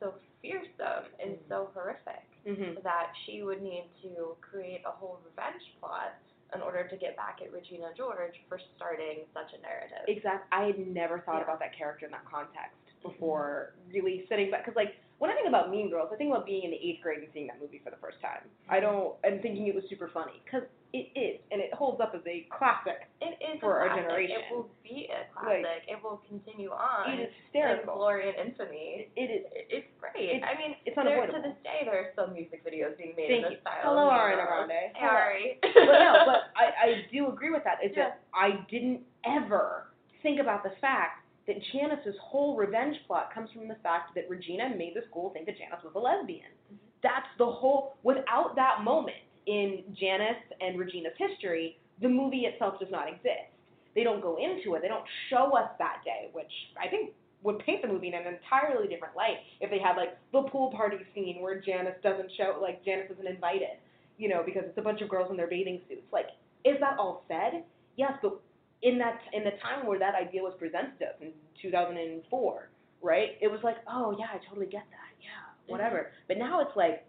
[0.00, 2.80] so fearsome and so horrific Mhm.
[2.84, 6.14] that she would need to create a whole revenge plot
[6.54, 10.04] in order to get back at Regina George for starting such a narrative.
[10.06, 10.48] Exactly.
[10.52, 11.42] I had never thought Yeah.
[11.42, 14.64] about that character in that context before really sitting back.
[14.64, 17.02] Because, like, when I think about Mean Girls, I think about being in the eighth
[17.02, 18.46] grade and seeing that movie for the first time.
[18.70, 18.86] I mm-hmm.
[18.86, 20.38] don't, and thinking it was super funny.
[20.46, 20.62] Because
[20.94, 23.10] it is, and it holds up as a classic.
[23.20, 24.08] It is for a our classic.
[24.08, 24.38] generation.
[24.40, 25.84] It will be a classic.
[25.90, 27.10] it will continue on.
[27.10, 27.98] It is in hysterical.
[27.98, 29.10] glory and infamy.
[29.18, 29.42] It is.
[29.50, 30.38] It- It's great.
[30.38, 33.28] It's- I mean, it's there, to this day, there are still music videos being made
[33.28, 33.58] Thank in you.
[33.58, 33.90] this style.
[33.90, 34.94] Hello, Ariana Grande.
[35.02, 35.58] Ari.
[35.66, 37.82] but no, but I, I do agree with that.
[37.82, 38.14] Is Yeah.
[38.14, 39.90] that I didn't ever
[40.22, 41.17] think about the fact
[41.48, 45.46] that Janis's whole revenge plot comes from the fact that Regina made the school think
[45.46, 46.52] that Janis was a lesbian.
[46.72, 46.76] Mm-hmm.
[47.02, 47.96] That's the whole.
[48.04, 49.16] Without that moment
[49.46, 53.50] in Janis and Regina's history, the movie itself does not exist.
[53.94, 54.82] They don't go into it.
[54.82, 57.10] They don't show us that day, which I think
[57.42, 60.70] would paint the movie in an entirely different light if they had like the pool
[60.70, 63.78] party scene where Janis doesn't show, like Janis isn't invited,
[64.18, 66.06] you know, because it's a bunch of girls in their bathing suits.
[66.12, 66.26] Like,
[66.64, 67.64] is that all said?
[67.96, 68.40] Yes, but
[68.82, 71.32] in that in the time where that idea was presented to us in
[71.62, 72.68] 2004,
[73.02, 73.30] right?
[73.40, 75.12] It was like, oh yeah, I totally get that.
[75.20, 75.72] Yeah, mm-hmm.
[75.72, 76.10] whatever.
[76.28, 77.04] But now it's like,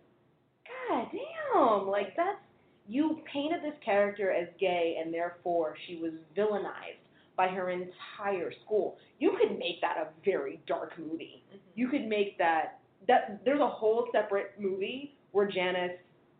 [0.66, 2.40] god damn, like that's
[2.88, 7.06] you painted this character as gay and therefore she was villainized
[7.38, 8.98] by her entire school.
[9.20, 11.44] You could make that a very dark movie.
[11.48, 11.58] Mm-hmm.
[11.76, 15.92] You could make that that there's a whole separate movie where Janis,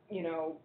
[0.10, 0.58] you know,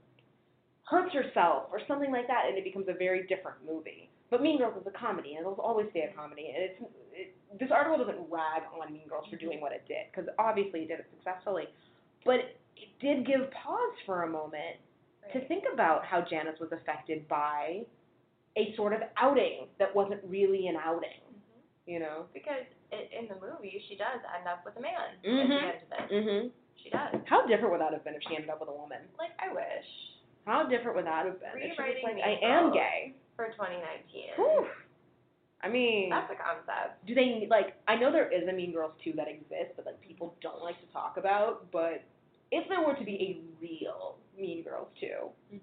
[0.84, 4.10] hurts herself or something like that, and it becomes a very different movie.
[4.34, 6.50] But Mean Girls is a comedy, and it'll always stay a comedy.
[6.50, 6.80] And it's
[7.14, 7.28] it,
[7.60, 10.88] this article doesn't rag on Mean Girls for doing what it did, because obviously it
[10.88, 11.70] did it successfully.
[12.26, 14.82] But it did give pause for a moment
[15.32, 17.86] to think about how Janis was affected by
[18.58, 21.22] a sort of outing that wasn't really an outing.
[21.86, 22.26] You know.
[22.34, 25.46] Because i in the movie, she does end up with a man at Mhm.
[25.46, 26.10] the end of it.
[26.10, 26.50] Mhm.
[26.82, 27.22] She does.
[27.26, 28.98] How different would that have been if she ended up with a woman?
[29.16, 29.86] Like, I wish.
[30.44, 31.54] How different would that have been?
[31.54, 33.14] if she was Rewriting like, I am gay.
[33.36, 34.36] For 2019.
[34.36, 34.66] Whew.
[35.62, 37.04] I mean, That's a concept.
[37.06, 37.74] do they like?
[37.88, 40.78] I know there is a Mean Girls two that exists, but like people don't like
[40.80, 41.70] to talk about.
[41.72, 42.04] But
[42.52, 45.58] if there were to be a real Mean Girls 2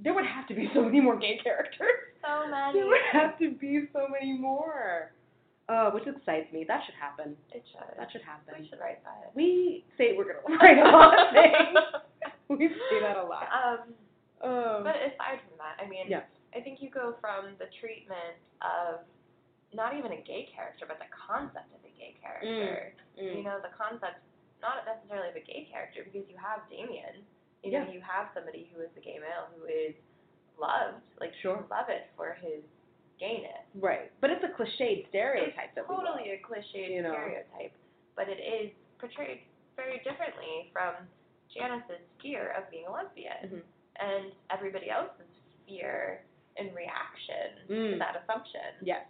[0.00, 1.94] there would have to be so many more gay characters.
[2.20, 2.80] So many.
[2.80, 5.12] There would have to be so many more.
[5.68, 6.64] Uh, which excites me.
[6.68, 7.36] That should happen.
[7.54, 7.96] It should.
[7.96, 8.52] That should happen.
[8.60, 9.30] We should write that.
[9.34, 11.78] We say we're gonna write a lot of things.
[12.60, 13.48] we say that a lot.
[13.48, 13.78] Um,
[14.44, 16.28] Um, but aside from that, I mean, yeah.
[16.54, 19.02] I think you go from the treatment of
[19.74, 22.94] not even a gay character, but the concept of a gay character.
[23.18, 23.42] Mm.
[23.42, 24.22] You know, the concept
[24.62, 27.26] not necessarily of a gay character because you have Damian.
[27.66, 29.96] You know, you have somebody who is a gay male who is
[30.60, 31.64] loved, like Sure.
[31.66, 32.62] beloved for his
[33.18, 33.64] gayness.
[33.74, 34.12] Right.
[34.20, 37.12] But it's a cliched stereotype it's that we totally a cliched you know.
[37.16, 37.72] stereotype,
[38.16, 39.42] but it is portrayed
[39.76, 40.94] very differently from
[41.50, 43.62] Janis's fear of being a lesbian Mhm.
[43.96, 45.26] and everybody else's
[45.66, 46.22] fear
[46.56, 47.98] and reaction to Mm.
[47.98, 48.60] that assumption.
[48.82, 49.04] Yes.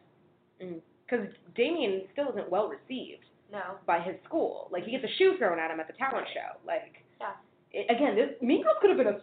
[0.59, 3.79] Because Damian still isn't well received No.
[3.87, 4.69] by his school.
[4.71, 6.35] Like he gets a shoe thrown at him at the talent Right.
[6.35, 6.57] show.
[6.65, 7.35] Like Yeah.
[7.73, 9.21] it, again, this Mean Girls could have been a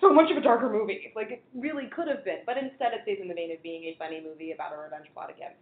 [0.00, 1.12] so much of a darker movie.
[1.14, 3.84] Like it really could have been, but instead it stays in the vein of being
[3.84, 5.58] a funny movie about a revenge plot against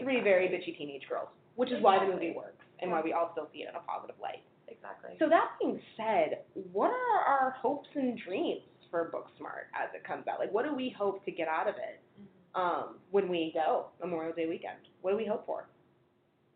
[0.00, 3.30] three very bitchy teenage girls, which is why the movie works and why we all
[3.32, 4.42] still see it in a positive light.
[4.68, 5.16] Exactly.
[5.18, 8.62] So that being said, what are our hopes and dreams
[8.94, 10.38] for Booksmart as it comes out?
[10.38, 12.28] Like, what do we hope to get out of it Mhm.
[12.54, 14.78] um, when we go Memorial Day weekend?
[15.02, 15.66] What do we hope for?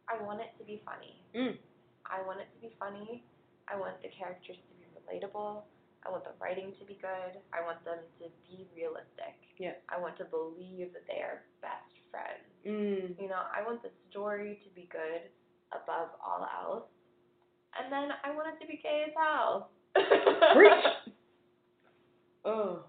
[0.06, 1.18] I want it to be funny.
[1.34, 1.58] Mm.
[2.06, 3.24] I want it to be funny.
[3.66, 5.64] I want the characters to be relatable.
[6.06, 7.42] I want the writing to be good.
[7.52, 9.34] I want them to be realistic.
[9.58, 9.74] Yeah.
[9.88, 12.46] I want to believe that they are best friends.
[12.64, 13.20] Mm.
[13.20, 15.28] You know, I want the story to be good
[15.72, 16.86] above all else.
[17.76, 19.70] And then I want it to be gay as hell.
[20.54, 20.84] Preach.
[22.48, 22.84] Oh.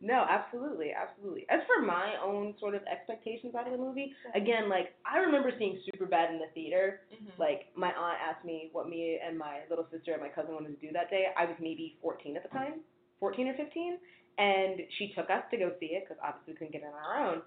[0.00, 1.46] No, absolutely, absolutely.
[1.48, 5.50] As for my own sort of expectations out of the movie, again, like I remember
[5.58, 7.00] seeing Superbad in the theater.
[7.10, 7.38] Mhm.
[7.38, 10.78] Like my aunt asked me what me and my little sister and my cousin wanted
[10.78, 11.32] to do that day.
[11.36, 12.80] I was maybe 14 at the time,
[13.20, 13.98] 14 or 15,
[14.36, 16.94] and she took us to go see it because obviously we couldn't get it on
[16.94, 17.42] our own.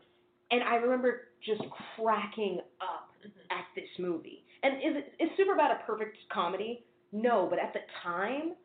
[0.50, 1.62] And I remember just
[1.96, 3.32] cracking up Mhm.
[3.52, 4.44] at this movie.
[4.64, 6.84] And is it is Superbad a perfect comedy?
[7.12, 8.56] No, but at the time,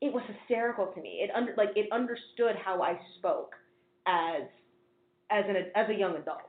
[0.00, 1.20] it was hysterical to me.
[1.22, 3.54] It under like it understood how I spoke
[4.06, 4.42] as
[5.30, 6.40] as an as a young adult.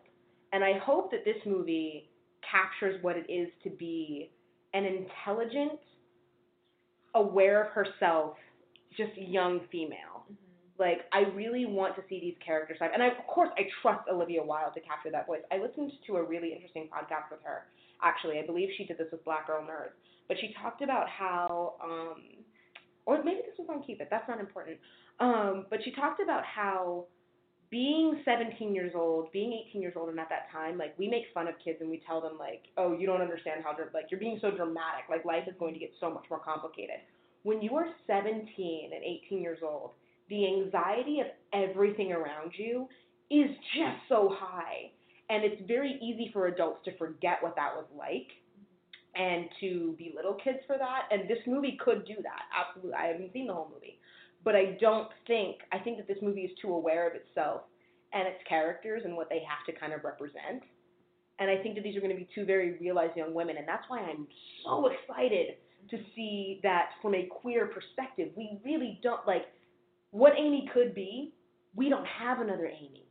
[0.53, 2.09] And I hope that this movie
[2.49, 4.31] captures what it is to be
[4.73, 5.79] an intelligent,
[7.15, 8.35] aware of herself,
[8.95, 10.25] just young female.
[10.77, 14.41] Like I really want to see these characters and I, of course I trust Olivia
[14.43, 15.41] Wilde to capture that voice.
[15.51, 17.65] I listened to a really interesting podcast with her.
[18.01, 19.91] Actually, I believe she did this with Black Girl Nerds,
[20.29, 22.38] but she talked about how, um,
[23.05, 24.07] or maybe this was on Keep It.
[24.09, 24.77] That's not important.
[25.19, 27.05] Um, but she talked about how
[27.71, 31.25] being 17 years old, being 18 years old, and at that time, like we make
[31.33, 34.19] fun of kids and we tell them like, oh, you don't understand how like you're
[34.19, 35.05] being so dramatic.
[35.09, 36.97] Like life is going to get so much more complicated.
[37.43, 39.91] When you are 17 and 18 years old,
[40.29, 42.87] the anxiety of everything around you
[43.29, 44.91] is just so high.
[45.29, 48.27] And it's very easy for adults to forget what that was like
[49.19, 51.09] and to belittle kids for that.
[51.11, 52.43] And this movie could do that.
[52.55, 52.95] Absolutely.
[52.95, 53.99] I haven't seen the whole movie.
[54.45, 57.63] But I don't think, I think that this movie is too aware of itself
[58.13, 60.63] and its characters and what they have to kind of represent.
[61.39, 63.57] And I think that these are going to be two very realized young women.
[63.57, 64.25] And that's why I'm
[64.63, 65.55] so excited
[65.91, 68.29] to see that from a queer perspective.
[68.37, 69.45] We really don't, like,
[70.11, 71.33] what Amy could be,
[71.75, 73.05] we don't have another Amy.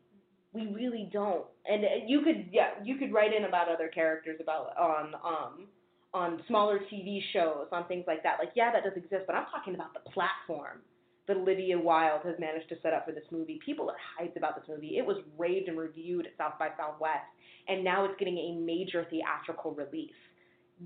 [0.53, 1.45] We really don't.
[1.67, 5.67] And you could yeah, you could write in about other characters about on um
[6.15, 8.37] on smaller TV shows, on things like that.
[8.39, 10.81] Like yeah, that does exist, but I'm talking about the platform
[11.27, 13.61] that Olivia Wilde has managed to set up for this movie.
[13.65, 14.97] People are hyped about this movie.
[14.97, 17.29] It was raved and reviewed at South by Southwest,
[17.69, 20.17] and now it's getting a major theatrical release.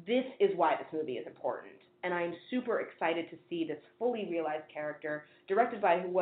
[0.07, 4.27] This is why this movie is important and I'm super excited to see this fully
[4.31, 6.21] realized character directed by who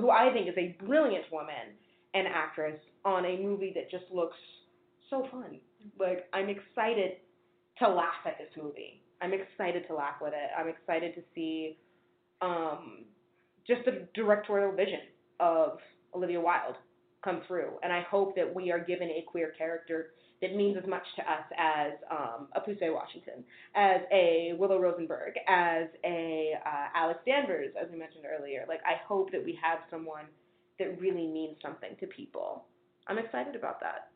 [0.00, 1.76] who I think is a brilliant woman
[2.14, 4.36] and actress on a movie that just looks
[5.10, 5.58] so fun.
[5.98, 7.16] Like I'm excited
[7.78, 9.02] to laugh at this movie.
[9.20, 10.50] I'm excited to laugh with it.
[10.58, 11.78] I'm excited to see
[12.42, 13.04] um,
[13.66, 15.00] just the directorial vision
[15.40, 15.78] of
[16.14, 16.76] Olivia Wilde
[17.22, 20.10] come through, and I hope that we are given a queer character
[20.42, 23.44] that means as much to us as um, a Poussey Washington,
[23.74, 28.66] as a Willow Rosenberg, as a uh, Alex Danvers, as we mentioned earlier.
[28.68, 30.26] Like, I hope that we have someone
[30.78, 32.64] that really means something to people.
[33.06, 34.10] I'm excited about that.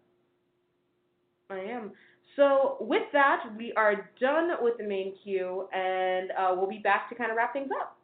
[1.50, 1.92] I am.
[2.38, 7.08] So, with that, we are done with the main queue, and uh, we'll be back
[7.08, 7.96] to kind of wrap things up.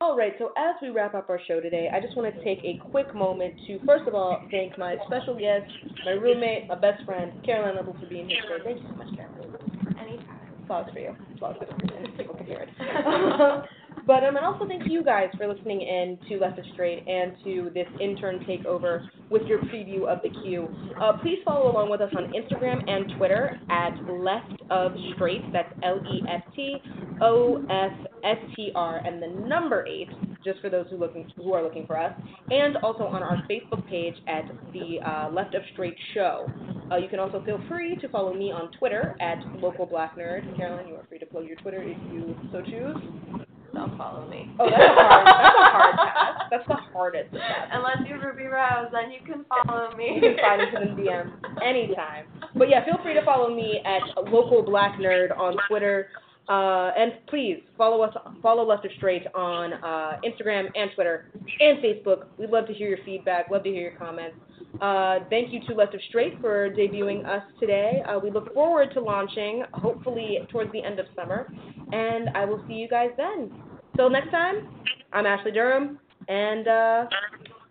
[0.00, 2.60] All right, so as we wrap up our show today, I just want to take
[2.64, 5.70] a quick moment to, first of all, thank my special guest,
[6.06, 8.64] my roommate, my best friend, Caroline Level, for being here today.
[8.64, 9.98] Thank you so much, Caroline.
[10.00, 10.64] Anytime.
[10.64, 11.14] Applause for you.
[11.34, 12.12] Applause for you.
[12.16, 13.64] People can hear it.
[14.06, 17.32] But um, and also thank you guys for listening in to Left of Straight and
[17.44, 20.68] to this intern takeover with your preview of the Q.
[21.00, 25.42] Uh, please follow along with us on Instagram and Twitter at Left of Straight.
[25.52, 26.76] That's L E F T
[27.20, 27.92] O F
[28.24, 30.08] S T R and the number eight,
[30.44, 32.12] just for those who looking who are looking for us,
[32.50, 36.46] and also on our Facebook page at the uh, Left of Straight Show.
[36.90, 40.56] Uh, you can also feel free to follow me on Twitter at Local Black Nerd.
[40.56, 43.46] Caroline, you are free to plug your Twitter if you so choose.
[43.80, 44.52] Don't follow me.
[44.60, 45.26] Oh, that's a hard.
[45.26, 46.50] that's a hard task.
[46.50, 47.32] That's the hardest.
[47.32, 47.70] Task.
[47.72, 50.16] Unless you're Ruby Rose, then you can follow me.
[50.16, 51.32] You can slide into the DMs
[51.64, 52.26] anytime.
[52.56, 56.08] But yeah, feel free to follow me at local black nerd on Twitter.
[56.46, 61.30] Uh, and please follow us, follow Left of Straight on uh, Instagram and Twitter
[61.60, 62.26] and Facebook.
[62.38, 64.36] We'd love to hear your feedback, love to hear your comments.
[64.80, 68.02] Uh, thank you to Left of Straight for debuting us today.
[68.06, 71.52] Uh, we look forward to launching, hopefully towards the end of summer,
[71.92, 73.52] and I will see you guys then.
[74.00, 74.66] Till next time,
[75.12, 77.04] I'm Ashley Durham, and uh,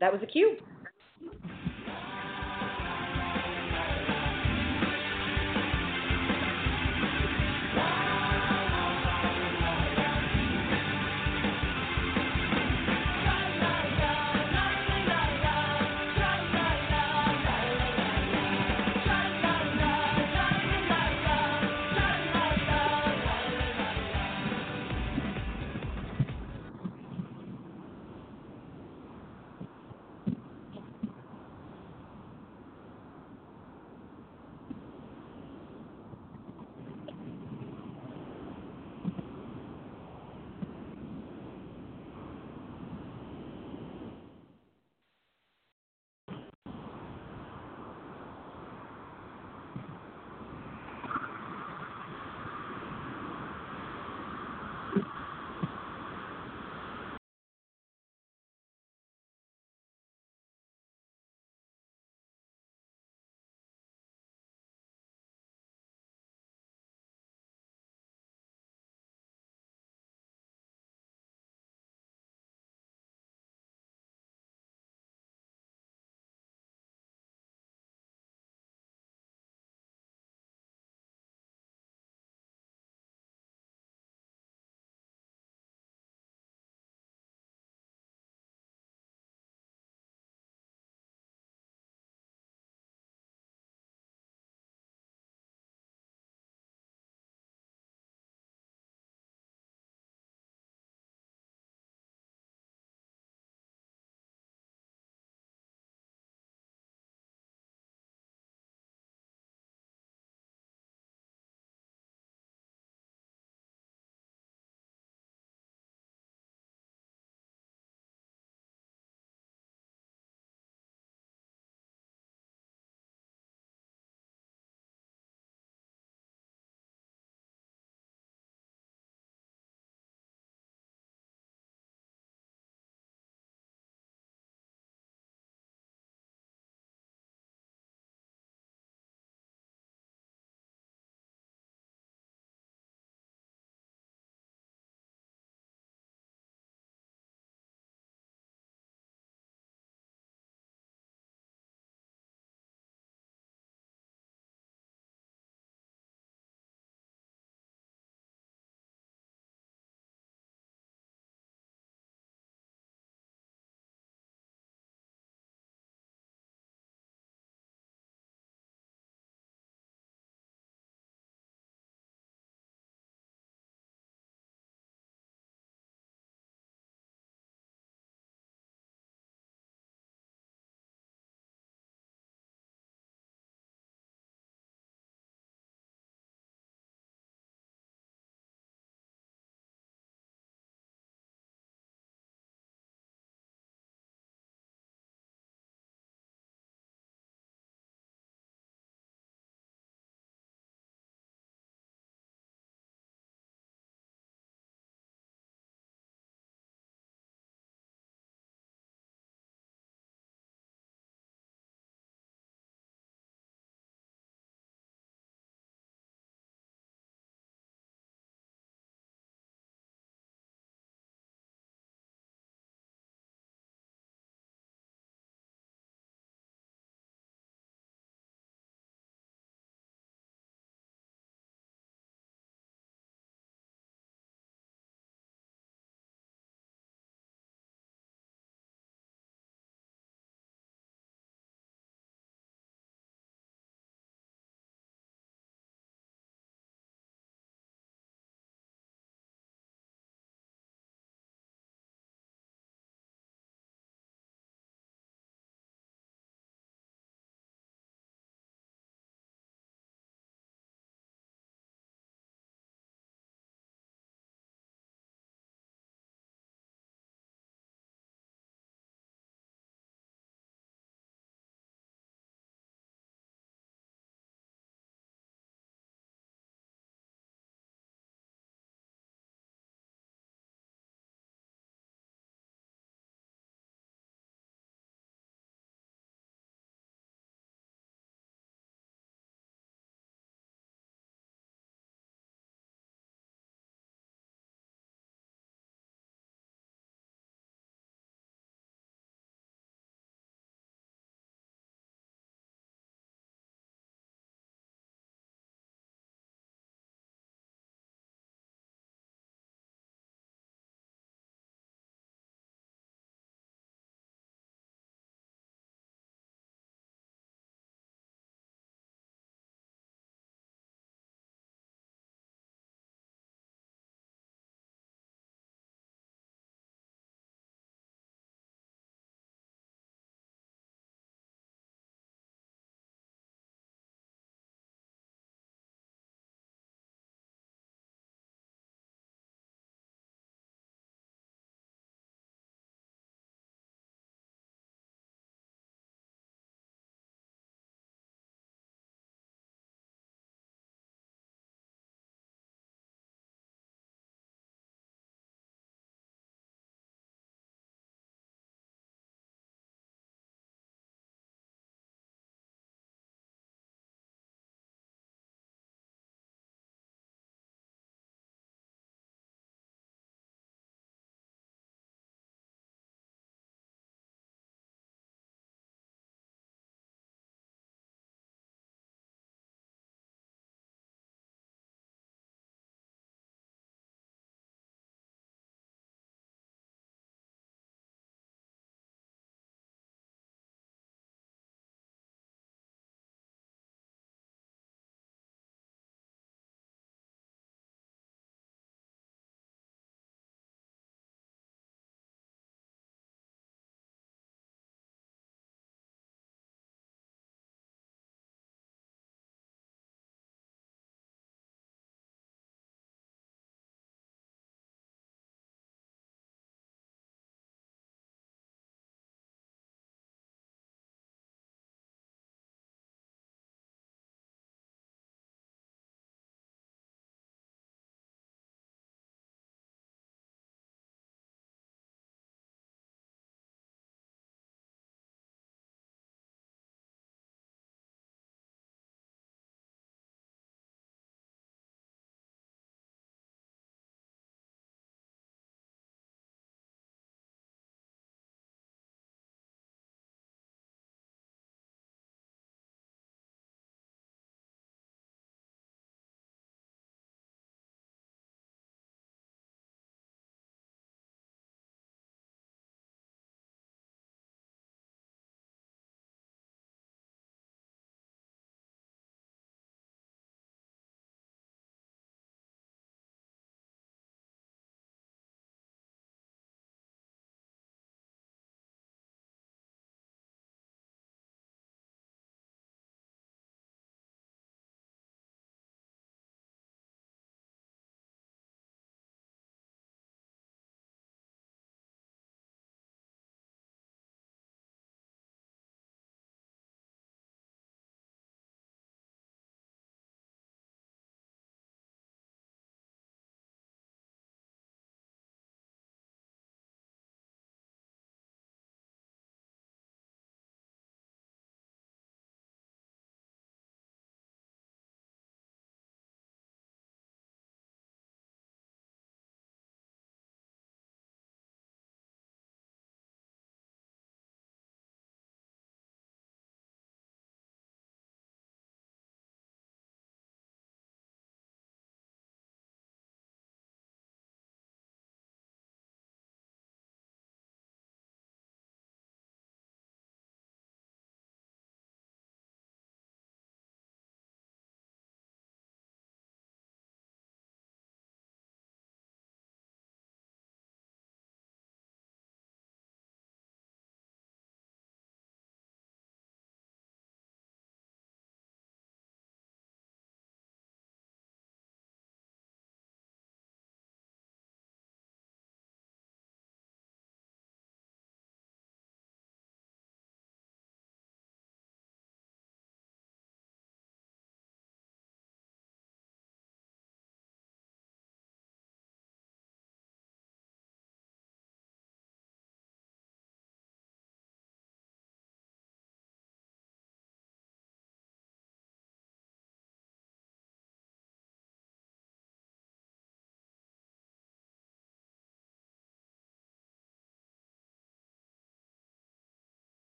[0.00, 0.58] that was the Q.